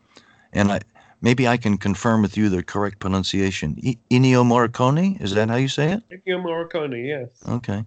And 0.53 0.72
I 0.72 0.80
maybe 1.25 1.49
I 1.49 1.57
can 1.57 1.79
confirm 1.79 2.20
with 2.20 2.37
you 2.37 2.51
the 2.51 2.62
correct 2.62 3.01
pronunciation. 3.01 3.77
I- 3.85 3.99
Ennio 4.11 4.45
Morricone, 4.45 5.20
is 5.20 5.35
that 5.35 5.49
how 5.49 5.57
you 5.57 5.68
say 5.68 5.93
it? 5.93 6.03
Ennio 6.12 6.39
Morricone, 6.39 7.05
yes. 7.05 7.31
Okay. 7.49 7.85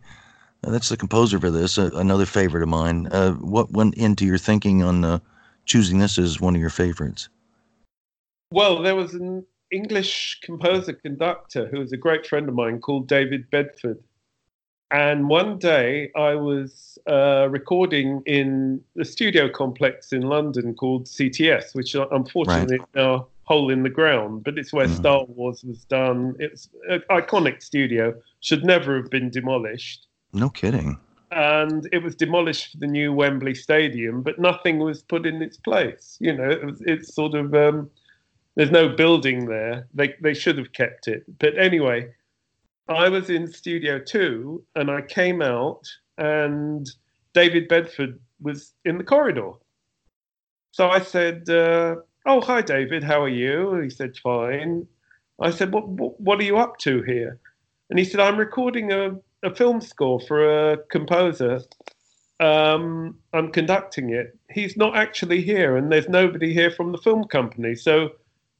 Uh, 0.63 0.71
that's 0.71 0.89
the 0.89 0.97
composer 0.97 1.39
for 1.39 1.51
this, 1.51 1.77
uh, 1.77 1.91
another 1.93 2.25
favorite 2.25 2.63
of 2.63 2.69
mine. 2.69 3.07
Uh, 3.11 3.33
what 3.33 3.71
went 3.71 3.93
into 3.93 4.25
your 4.25 4.39
thinking 4.39 4.81
on 4.81 5.05
uh, 5.05 5.19
choosing 5.65 5.99
this 5.99 6.17
as 6.17 6.41
one 6.41 6.55
of 6.55 6.61
your 6.61 6.71
favorites? 6.71 7.29
Well, 8.51 8.81
there 8.81 8.95
was 8.95 9.13
an 9.13 9.45
English 9.71 10.39
composer 10.41 10.93
conductor 10.93 11.67
who 11.67 11.79
was 11.79 11.91
a 11.93 11.97
great 11.97 12.25
friend 12.25 12.49
of 12.49 12.55
mine 12.55 12.79
called 12.79 13.07
David 13.07 13.51
Bedford. 13.51 13.99
And 14.91 15.27
one 15.27 15.57
day 15.59 16.11
I 16.15 16.35
was 16.35 16.97
uh, 17.09 17.47
recording 17.49 18.21
in 18.25 18.81
the 18.95 19.03
studio 19.03 19.49
complex 19.49 20.13
in 20.13 20.21
London 20.21 20.73
called 20.75 21.05
CTS, 21.05 21.75
which 21.75 21.93
unfortunately 21.95 22.77
is 22.77 22.81
now 22.95 23.13
a 23.15 23.23
hole 23.43 23.69
in 23.69 23.83
the 23.83 23.89
ground, 23.89 24.43
but 24.43 24.57
it's 24.57 24.71
where 24.71 24.87
Mhm. 24.87 24.97
Star 24.97 25.25
Wars 25.25 25.63
was 25.63 25.83
done. 25.85 26.35
It's 26.39 26.69
an 26.89 27.03
iconic 27.09 27.61
studio, 27.61 28.13
should 28.39 28.63
never 28.63 28.95
have 28.95 29.09
been 29.09 29.29
demolished. 29.29 30.07
No 30.33 30.49
kidding. 30.49 30.97
And 31.31 31.87
it 31.91 32.01
was 32.01 32.15
demolished 32.15 32.71
for 32.71 32.77
the 32.77 32.87
new 32.87 33.11
Wembley 33.11 33.55
Stadium, 33.55 34.21
but 34.21 34.39
nothing 34.39 34.79
was 34.79 35.03
put 35.03 35.25
in 35.25 35.41
its 35.41 35.57
place. 35.57 36.15
You 36.21 36.33
know, 36.33 36.49
it 36.49 36.65
was, 36.65 36.81
it's 36.81 37.13
sort 37.13 37.35
of 37.35 37.53
um, 37.53 37.89
there's 38.55 38.71
no 38.71 38.87
building 38.87 39.47
there. 39.47 39.87
They 39.93 40.15
they 40.21 40.33
should 40.33 40.57
have 40.57 40.71
kept 40.71 41.09
it. 41.09 41.23
But 41.39 41.57
anyway, 41.57 42.09
I 42.89 43.09
was 43.09 43.29
in 43.29 43.51
Studio 43.51 43.99
Two, 43.99 44.63
and 44.75 44.89
I 44.89 45.01
came 45.01 45.41
out, 45.41 45.83
and 46.17 46.89
David 47.33 47.67
Bedford 47.67 48.19
was 48.41 48.73
in 48.85 48.97
the 48.97 49.03
corridor. 49.03 49.51
So 50.71 50.89
I 50.89 50.99
said, 50.99 51.49
uh, 51.49 51.97
"Oh, 52.25 52.41
hi, 52.41 52.61
David. 52.61 53.03
How 53.03 53.21
are 53.21 53.29
you?" 53.29 53.75
He 53.81 53.89
said, 53.89 54.17
"Fine." 54.17 54.87
I 55.39 55.51
said, 55.51 55.73
"What 55.73 55.87
what, 55.87 56.39
are 56.39 56.43
you 56.43 56.57
up 56.57 56.77
to 56.79 57.01
here?" 57.03 57.39
And 57.89 57.99
he 57.99 58.05
said, 58.05 58.21
"I'm 58.21 58.37
recording 58.37 58.91
a, 58.91 59.17
a 59.43 59.53
film 59.53 59.81
score 59.81 60.19
for 60.21 60.71
a 60.71 60.77
composer. 60.89 61.61
Um, 62.39 63.19
I'm 63.33 63.51
conducting 63.51 64.11
it. 64.11 64.37
He's 64.51 64.77
not 64.77 64.95
actually 64.95 65.41
here, 65.41 65.75
and 65.75 65.91
there's 65.91 66.07
nobody 66.07 66.53
here 66.53 66.71
from 66.71 66.91
the 66.91 66.99
film 66.99 67.25
company. 67.25 67.75
So 67.75 68.11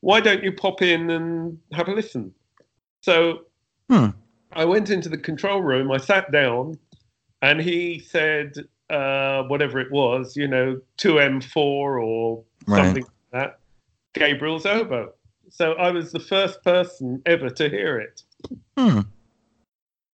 why 0.02 0.20
don't 0.20 0.44
you 0.44 0.52
pop 0.52 0.82
in 0.82 1.12
and 1.12 1.60
have 1.72 1.88
a 1.88 1.94
listen?" 1.94 2.34
So 3.02 3.46
Hmm. 3.90 4.08
I 4.52 4.66
went 4.66 4.90
into 4.90 5.10
the 5.10 5.18
control 5.18 5.62
room. 5.62 5.92
I 5.92 5.98
sat 5.98 6.32
down, 6.32 6.78
and 7.42 7.62
he 7.62 8.00
said, 8.00 8.54
uh, 8.90 9.44
whatever 9.44 9.80
it 9.80 9.92
was, 9.92 10.36
you 10.36 10.48
know, 10.48 10.80
2M4 10.98 11.56
or 12.04 12.44
Right. 12.68 12.86
something 12.86 13.04
like 13.04 13.42
that, 13.44 13.60
Gabriel's 14.14 14.66
oboe. 14.66 15.14
So 15.50 15.74
I 15.74 15.92
was 15.92 16.12
the 16.12 16.20
first 16.20 16.64
person 16.64 17.22
ever 17.26 17.50
to 17.50 17.70
hear 17.70 18.00
it, 18.00 18.22
Hmm. 18.78 19.02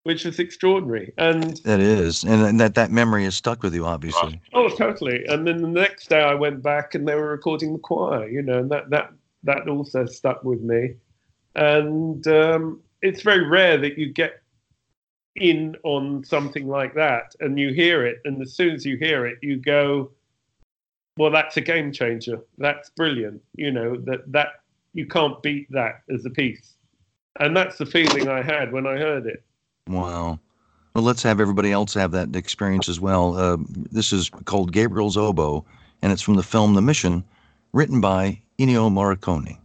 which 0.04 0.26
was 0.26 0.38
extraordinary. 0.40 1.14
And 1.18 1.58
That 1.64 1.80
is, 1.80 2.24
and, 2.24 2.42
and 2.44 2.60
that 2.60 2.76
that 2.76 2.92
memory 2.92 3.26
is 3.26 3.36
stuck 3.36 3.64
with 3.64 3.74
you, 3.74 3.86
obviously. 3.86 4.40
oh, 4.54 4.70
totally. 4.70 5.26
And 5.26 5.48
then 5.48 5.62
the 5.62 5.68
next 5.68 6.10
day 6.10 6.22
I 6.22 6.36
went 6.36 6.62
back 6.62 6.94
and 6.94 7.08
they 7.08 7.16
were 7.16 7.30
recording 7.30 7.74
the 7.74 7.80
choir, 7.80 8.28
you 8.28 8.42
know, 8.42 8.60
and 8.60 8.70
that 8.72 8.90
that 8.92 9.12
that 9.44 9.68
also 9.68 10.06
stuck 10.06 10.44
with 10.44 10.62
me. 10.62 10.96
And 11.56 12.26
um, 12.28 12.82
it's 13.04 13.22
very 13.22 13.46
rare 13.46 13.78
that 13.78 13.98
you 13.98 14.12
get 14.12 14.42
in 15.36 15.76
on 15.84 16.24
something 16.24 16.68
like 16.68 16.94
that 16.96 17.36
and 17.40 17.60
you 17.60 17.74
hear 17.74 18.06
it, 18.06 18.22
and 18.26 18.42
as 18.42 18.54
soon 18.54 18.74
as 18.74 18.86
you 18.86 18.98
hear 18.98 19.28
it, 19.28 19.38
you 19.42 19.58
go, 19.58 20.10
"Well, 21.18 21.30
that's 21.30 21.58
a 21.58 21.62
game 21.62 21.92
changer. 21.92 22.40
That's 22.58 22.90
brilliant." 22.92 23.42
You 23.56 23.72
know 23.72 23.98
that 23.98 24.32
that 24.32 24.62
you 24.94 25.06
can't 25.06 25.42
beat 25.44 25.70
that 25.72 26.02
as 26.10 26.26
a 26.26 26.30
piece, 26.30 26.76
and 27.40 27.56
that's 27.56 27.78
the 27.78 27.86
feeling 27.86 28.28
I 28.30 28.42
had 28.42 28.72
when 28.72 28.88
I 28.88 28.98
heard 28.98 29.28
it. 29.28 29.44
Wow. 29.88 30.40
Well, 30.94 31.04
let's 31.04 31.24
have 31.24 31.42
everybody 31.42 31.72
else 31.72 31.96
have 31.96 32.12
that 32.12 32.36
experience 32.36 32.88
as 32.88 33.00
well. 33.00 33.36
Uh, 33.36 33.58
this 33.92 34.14
is 34.14 34.30
called 34.46 34.72
Gabriel's 34.72 35.18
Oboe, 35.18 35.66
and 36.02 36.12
it's 36.12 36.22
from 36.22 36.36
the 36.36 36.44
film 36.44 36.76
The 36.76 36.84
Mission, 36.84 37.24
written 37.74 38.00
by 38.00 38.40
Ennio 38.60 38.92
Morricone. 38.92 39.58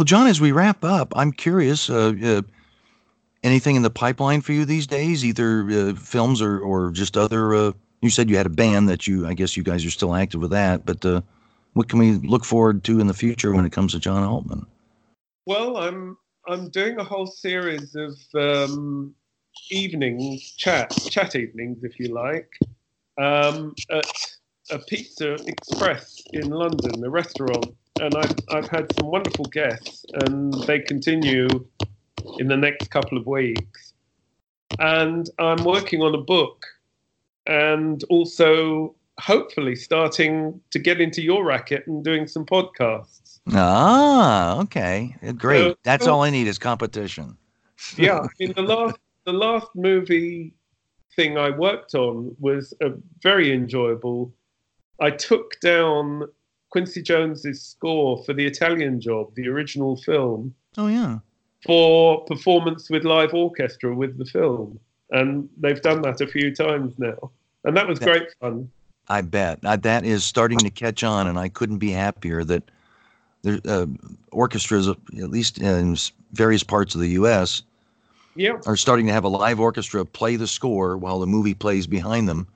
Well, 0.00 0.06
John, 0.06 0.28
as 0.28 0.40
we 0.40 0.50
wrap 0.50 0.82
up, 0.82 1.12
I'm 1.14 1.30
curious. 1.30 1.90
Uh, 1.90 2.14
uh, 2.24 2.42
anything 3.42 3.76
in 3.76 3.82
the 3.82 3.90
pipeline 3.90 4.40
for 4.40 4.52
you 4.54 4.64
these 4.64 4.86
days? 4.86 5.26
Either 5.26 5.68
uh, 5.70 5.94
films 5.94 6.40
or 6.40 6.58
or 6.58 6.90
just 6.90 7.18
other. 7.18 7.54
Uh, 7.54 7.72
you 8.00 8.08
said 8.08 8.30
you 8.30 8.38
had 8.38 8.46
a 8.46 8.48
band 8.48 8.88
that 8.88 9.06
you. 9.06 9.26
I 9.26 9.34
guess 9.34 9.58
you 9.58 9.62
guys 9.62 9.84
are 9.84 9.90
still 9.90 10.14
active 10.14 10.40
with 10.40 10.52
that. 10.52 10.86
But 10.86 11.04
uh, 11.04 11.20
what 11.74 11.90
can 11.90 11.98
we 11.98 12.12
look 12.12 12.46
forward 12.46 12.82
to 12.84 12.98
in 12.98 13.08
the 13.08 13.12
future 13.12 13.52
when 13.52 13.66
it 13.66 13.72
comes 13.72 13.92
to 13.92 13.98
John 13.98 14.24
Altman? 14.24 14.64
Well, 15.44 15.76
I'm 15.76 16.16
I'm 16.48 16.70
doing 16.70 16.98
a 16.98 17.04
whole 17.04 17.26
series 17.26 17.94
of 17.94 18.16
um, 18.34 19.14
evenings, 19.70 20.52
chat 20.52 20.96
chat 21.10 21.36
evenings, 21.36 21.84
if 21.84 22.00
you 22.00 22.14
like, 22.14 22.48
um, 23.18 23.74
at 23.90 24.06
a 24.70 24.78
Pizza 24.78 25.34
Express 25.46 26.22
in 26.32 26.50
London, 26.50 27.04
a 27.04 27.10
restaurant 27.10 27.74
and 28.00 28.16
I've, 28.16 28.34
I've 28.50 28.68
had 28.68 28.90
some 28.96 29.08
wonderful 29.08 29.44
guests, 29.46 30.04
and 30.14 30.52
they 30.64 30.80
continue 30.80 31.48
in 32.38 32.48
the 32.48 32.56
next 32.56 32.90
couple 32.90 33.18
of 33.18 33.26
weeks. 33.26 33.92
And 34.78 35.28
I'm 35.38 35.64
working 35.64 36.00
on 36.00 36.14
a 36.14 36.20
book 36.20 36.64
and 37.46 38.02
also 38.04 38.94
hopefully 39.18 39.76
starting 39.76 40.60
to 40.70 40.78
get 40.78 41.00
into 41.00 41.20
your 41.20 41.44
racket 41.44 41.86
and 41.86 42.02
doing 42.02 42.26
some 42.26 42.46
podcasts. 42.46 43.40
Ah, 43.52 44.60
okay. 44.60 45.14
Great. 45.36 45.72
So, 45.72 45.76
That's 45.82 46.06
all 46.06 46.22
I 46.22 46.30
need 46.30 46.46
is 46.46 46.58
competition. 46.58 47.36
yeah. 47.98 48.20
I 48.20 48.28
mean, 48.38 48.54
the 48.54 48.62
last, 48.62 48.98
the 49.24 49.32
last 49.32 49.68
movie 49.74 50.54
thing 51.16 51.36
I 51.36 51.50
worked 51.50 51.94
on 51.94 52.34
was 52.38 52.72
a 52.80 52.92
very 53.22 53.52
enjoyable. 53.52 54.32
I 55.00 55.10
took 55.10 55.58
down 55.60 56.28
Quincy 56.70 57.02
Jones's 57.02 57.62
score 57.62 58.22
for 58.24 58.32
the 58.32 58.46
Italian 58.46 59.00
Job, 59.00 59.34
the 59.34 59.48
original 59.48 59.96
film. 59.96 60.54
Oh 60.76 60.86
yeah. 60.86 61.18
For 61.66 62.24
performance 62.24 62.88
with 62.88 63.04
live 63.04 63.34
orchestra 63.34 63.94
with 63.94 64.18
the 64.18 64.24
film, 64.24 64.78
and 65.10 65.48
they've 65.58 65.80
done 65.82 66.02
that 66.02 66.20
a 66.20 66.26
few 66.26 66.54
times 66.54 66.94
now, 66.96 67.30
and 67.64 67.76
that 67.76 67.86
was 67.86 67.98
that, 67.98 68.06
great 68.06 68.28
fun. 68.40 68.70
I 69.08 69.20
bet 69.22 69.60
that 69.62 70.04
is 70.04 70.24
starting 70.24 70.58
to 70.60 70.70
catch 70.70 71.04
on, 71.04 71.26
and 71.26 71.38
I 71.38 71.48
couldn't 71.48 71.78
be 71.78 71.90
happier 71.90 72.44
that 72.44 72.70
the 73.42 73.60
uh, 73.66 73.86
orchestras, 74.30 74.88
at 74.88 74.98
least 75.30 75.58
in 75.58 75.96
various 76.32 76.62
parts 76.62 76.94
of 76.94 77.00
the 77.00 77.08
U.S., 77.10 77.62
yeah. 78.36 78.58
are 78.64 78.76
starting 78.76 79.06
to 79.06 79.12
have 79.12 79.24
a 79.24 79.28
live 79.28 79.60
orchestra 79.60 80.04
play 80.04 80.36
the 80.36 80.46
score 80.46 80.96
while 80.96 81.18
the 81.18 81.26
movie 81.26 81.54
plays 81.54 81.86
behind 81.86 82.28
them 82.28 82.46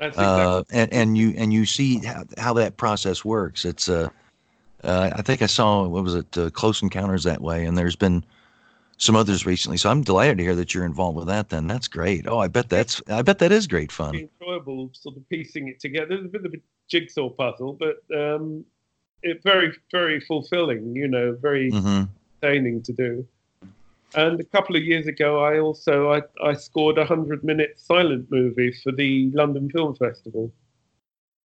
exactly. 0.00 0.24
Uh, 0.24 0.62
and, 0.70 0.92
and 0.92 1.18
you 1.18 1.34
and 1.36 1.52
you 1.52 1.66
see 1.66 1.98
how, 1.98 2.24
how 2.38 2.52
that 2.54 2.76
process 2.76 3.24
works. 3.24 3.64
It's 3.64 3.88
uh, 3.88 4.08
uh, 4.82 5.10
I 5.14 5.22
think 5.22 5.42
I 5.42 5.46
saw 5.46 5.86
what 5.86 6.02
was 6.04 6.14
it, 6.14 6.38
uh, 6.38 6.50
Close 6.50 6.82
Encounters 6.82 7.24
that 7.24 7.40
way, 7.40 7.64
and 7.66 7.76
there's 7.76 7.96
been 7.96 8.24
some 8.96 9.16
others 9.16 9.46
recently. 9.46 9.78
So 9.78 9.90
I'm 9.90 10.02
delighted 10.02 10.38
to 10.38 10.44
hear 10.44 10.54
that 10.54 10.74
you're 10.74 10.84
involved 10.84 11.16
with 11.16 11.26
that. 11.28 11.48
Then 11.48 11.66
that's 11.66 11.88
great. 11.88 12.26
Oh, 12.26 12.38
I 12.38 12.48
bet 12.48 12.68
that's 12.68 13.02
I 13.08 13.22
bet 13.22 13.38
that 13.38 13.52
is 13.52 13.66
great 13.66 13.92
fun. 13.92 14.14
enjoyable, 14.14 14.90
sort 14.92 15.16
of 15.16 15.28
piecing 15.28 15.68
it 15.68 15.80
together. 15.80 16.14
It's 16.14 16.24
a 16.24 16.28
bit 16.28 16.46
of 16.46 16.54
a 16.54 16.58
jigsaw 16.88 17.30
puzzle, 17.30 17.78
but 17.78 17.98
um, 18.16 18.64
it's 19.22 19.42
very 19.44 19.72
very 19.90 20.20
fulfilling. 20.20 20.94
You 20.94 21.08
know, 21.08 21.36
very 21.40 21.70
mm-hmm. 21.70 22.04
entertaining 22.42 22.82
to 22.82 22.92
do. 22.92 23.26
And 24.14 24.40
a 24.40 24.44
couple 24.44 24.76
of 24.76 24.82
years 24.82 25.06
ago, 25.06 25.42
I 25.44 25.60
also 25.60 26.12
I, 26.12 26.22
I 26.42 26.54
scored 26.54 26.98
a 26.98 27.04
hundred 27.04 27.44
minute 27.44 27.78
silent 27.78 28.26
movie 28.30 28.72
for 28.82 28.92
the 28.92 29.30
London 29.32 29.70
Film 29.70 29.94
Festival, 29.94 30.52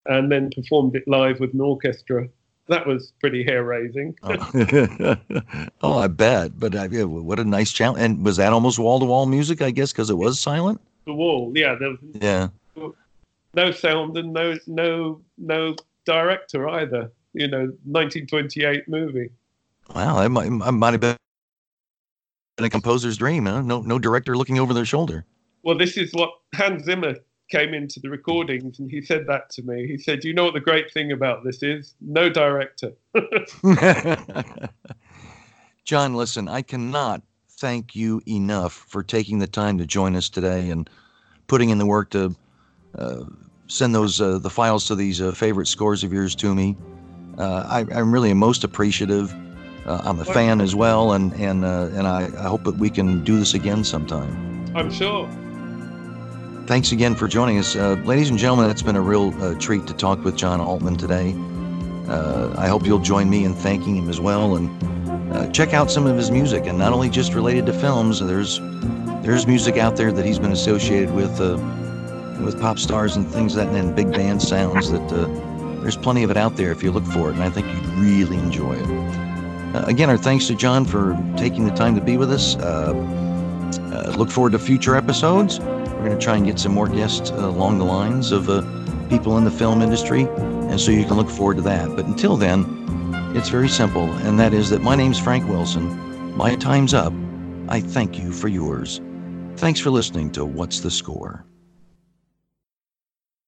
and 0.06 0.32
then 0.32 0.50
performed 0.56 0.96
it 0.96 1.08
live 1.08 1.40
with 1.40 1.54
an 1.54 1.62
orchestra 1.62 2.28
that 2.68 2.88
was 2.88 3.14
pretty 3.20 3.44
hair 3.44 3.64
raising. 3.64 4.18
oh. 4.24 5.18
oh, 5.82 5.98
I 6.00 6.08
bet. 6.08 6.60
But 6.60 6.76
uh, 6.76 6.88
what 7.08 7.40
a 7.40 7.44
nice 7.44 7.72
challenge! 7.72 8.02
And 8.02 8.26
was 8.26 8.38
that 8.38 8.54
almost 8.54 8.80
wall 8.80 9.00
to 9.00 9.06
wall 9.06 9.26
music? 9.26 9.62
I 9.62 9.72
guess 9.72 9.92
because 9.92 10.10
it 10.10 10.18
was 10.18 10.40
silent. 10.40 10.82
The 11.06 11.14
wall, 11.14 11.52
yeah. 11.56 11.76
There 11.76 11.90
was 11.90 12.00
yeah. 12.14 12.48
No 13.54 13.72
sound 13.72 14.18
and 14.18 14.34
no 14.34 14.58
no 14.68 15.22
no 15.38 15.76
director 16.06 16.68
either. 16.68 17.12
You 17.34 17.48
know, 17.48 17.66
1928 17.84 18.88
movie. 18.88 19.30
Wow, 19.94 20.22
that 20.22 20.30
might, 20.30 20.50
might 20.50 20.94
have 20.94 21.02
been 21.02 21.18
a 22.64 22.70
composer's 22.70 23.18
dream. 23.18 23.46
Huh? 23.46 23.62
No 23.62 23.82
no 23.82 24.00
director 24.00 24.38
looking 24.38 24.60
over 24.60 24.74
their 24.74 24.86
shoulder. 24.86 25.26
Well, 25.64 25.78
this 25.78 25.98
is 25.98 26.14
what 26.14 26.30
Hans 26.54 26.84
Zimmer 26.84 27.16
came 27.50 27.74
into 27.74 28.00
the 28.00 28.10
recordings 28.10 28.80
and 28.80 28.90
he 28.90 29.02
said 29.02 29.26
that 29.28 29.50
to 29.52 29.62
me. 29.64 29.88
He 29.88 29.98
said, 29.98 30.24
You 30.24 30.34
know 30.34 30.46
what 30.46 30.54
the 30.54 30.60
great 30.60 30.92
thing 30.92 31.12
about 31.12 31.44
this 31.44 31.62
is? 31.62 31.96
No 32.02 32.30
director. 32.30 32.94
John, 35.86 36.16
listen, 36.16 36.48
I 36.48 36.62
cannot 36.62 37.22
thank 37.58 37.96
you 37.96 38.22
enough 38.28 38.74
for 38.74 39.04
taking 39.04 39.40
the 39.40 39.48
time 39.48 39.78
to 39.78 39.86
join 39.86 40.16
us 40.16 40.30
today 40.30 40.70
and 40.70 40.90
putting 41.48 41.70
in 41.70 41.78
the 41.78 41.86
work 41.86 42.10
to 42.12 42.36
uh, 42.98 43.26
send 43.68 43.94
those 43.94 44.20
uh, 44.20 44.40
the 44.40 44.50
files 44.50 44.86
to 44.88 44.96
these 44.96 45.22
uh, 45.22 45.32
favorite 45.32 45.68
scores 45.68 46.04
of 46.04 46.12
yours 46.12 46.36
to 46.36 46.56
me. 46.56 46.76
Uh, 47.38 47.86
I, 47.92 48.00
am 48.00 48.12
really 48.12 48.34
most 48.34 48.64
appreciative. 48.64 49.34
Uh, 49.86 50.02
I'm 50.04 50.20
a 50.20 50.26
fan 50.26 50.62
as 50.62 50.76
well, 50.76 51.14
and 51.14 51.34
and 51.34 51.64
uh, 51.64 51.90
and 51.94 52.08
I, 52.08 52.24
I 52.38 52.44
hope 52.44 52.64
that 52.64 52.78
we 52.78 52.90
can 52.90 53.24
do 53.24 53.38
this 53.38 53.54
again 53.54 53.84
sometime. 53.84 54.66
I'm 54.76 54.92
sure. 54.92 55.30
Thanks 56.66 56.92
again 56.92 57.14
for 57.14 57.28
joining 57.28 57.60
us. 57.60 57.76
Uh, 57.76 57.94
ladies 58.06 58.32
and 58.32 58.40
gentlemen, 58.40 58.72
it's 58.72 58.82
been 58.82 58.96
a 58.96 59.02
real 59.02 59.32
uh, 59.44 59.54
treat 59.60 59.86
to 59.86 59.94
talk 59.94 60.24
with 60.24 60.36
John 60.36 60.60
Altman 60.60 60.96
today. 60.96 61.36
Uh, 62.08 62.56
I 62.58 62.68
hope 62.68 62.86
you'll 62.88 63.00
join 63.00 63.30
me 63.30 63.46
in 63.46 63.54
thanking 63.54 63.96
him 63.96 64.10
as 64.10 64.20
well 64.20 64.56
and 64.56 65.32
uh, 65.32 65.48
check 65.52 65.74
out 65.76 65.92
some 65.92 66.08
of 66.08 66.18
his 66.18 66.32
music, 66.32 66.66
and 66.66 66.80
not 66.80 66.92
only 66.92 67.10
just 67.10 67.36
related 67.36 67.68
to 67.68 67.74
films. 67.74 68.20
There's 68.20 68.60
there's 69.22 69.46
music 69.46 69.78
out 69.78 69.98
there 69.98 70.12
that 70.12 70.26
he's 70.26 70.40
been 70.40 70.52
associated 70.52 71.14
with 71.14 71.40
uh, 71.40 71.58
with 72.44 72.60
pop 72.60 72.80
stars 72.80 73.16
and 73.16 73.28
things 73.28 73.54
that 73.54 73.68
and 73.68 73.96
big 73.96 74.12
band 74.12 74.42
sounds 74.42 74.90
that 74.90 75.12
uh, 75.12 75.28
there's 75.82 75.98
plenty 75.98 76.24
of 76.24 76.32
it 76.32 76.38
out 76.38 76.56
there 76.56 76.72
if 76.72 76.82
you 76.82 76.92
look 76.92 77.06
for 77.06 77.30
it, 77.30 77.34
and 77.36 77.44
I 77.44 77.52
think 77.52 77.68
you'd 77.68 77.86
really 78.00 78.38
enjoy 78.38 78.74
it. 78.74 79.35
Again, 79.88 80.10
our 80.10 80.18
thanks 80.18 80.48
to 80.48 80.56
John 80.56 80.86
for 80.86 81.18
taking 81.38 81.66
the 81.66 81.74
time 81.74 81.96
to 81.96 82.02
be 82.02 82.18
with 82.18 82.32
us. 82.32 82.56
look 84.18 84.32
forward 84.32 84.54
to 84.54 84.60
future 84.60 84.96
episodes. 84.96 85.60
We're 85.60 86.10
going 86.10 86.20
to 86.20 86.24
try 86.24 86.36
and 86.36 86.46
get 86.46 86.60
some 86.60 86.74
more 86.74 86.88
guests 86.88 87.32
uh, 87.32 87.50
along 87.50 87.80
the 87.80 87.86
lines 87.86 88.32
of 88.32 88.50
uh, 88.50 88.62
people 89.10 89.38
in 89.38 89.44
the 89.44 89.50
film 89.50 89.82
industry, 89.82 90.28
and 90.38 90.80
so 90.80 90.92
you 90.92 91.04
can 91.04 91.16
look 91.18 91.30
forward 91.30 91.58
to 91.58 91.64
that. 91.64 91.96
But 91.96 92.06
until 92.06 92.38
then, 92.38 92.64
it's 93.36 93.50
very 93.50 93.70
simple, 93.70 94.04
and 94.04 94.40
that 94.40 94.54
is 94.54 94.70
that 94.70 94.82
my 94.84 94.96
name's 94.96 95.20
Frank 95.20 95.48
Wilson. 95.50 96.38
My 96.38 96.56
time's 96.56 96.94
up. 96.94 97.14
I 97.70 97.80
thank 97.80 98.20
you 98.20 98.32
for 98.32 98.48
yours. 98.48 99.02
Thanks 99.56 99.80
for 99.80 99.90
listening 99.90 100.32
to 100.34 100.46
What's 100.46 100.82
the 100.82 100.92
Score? 100.92 101.46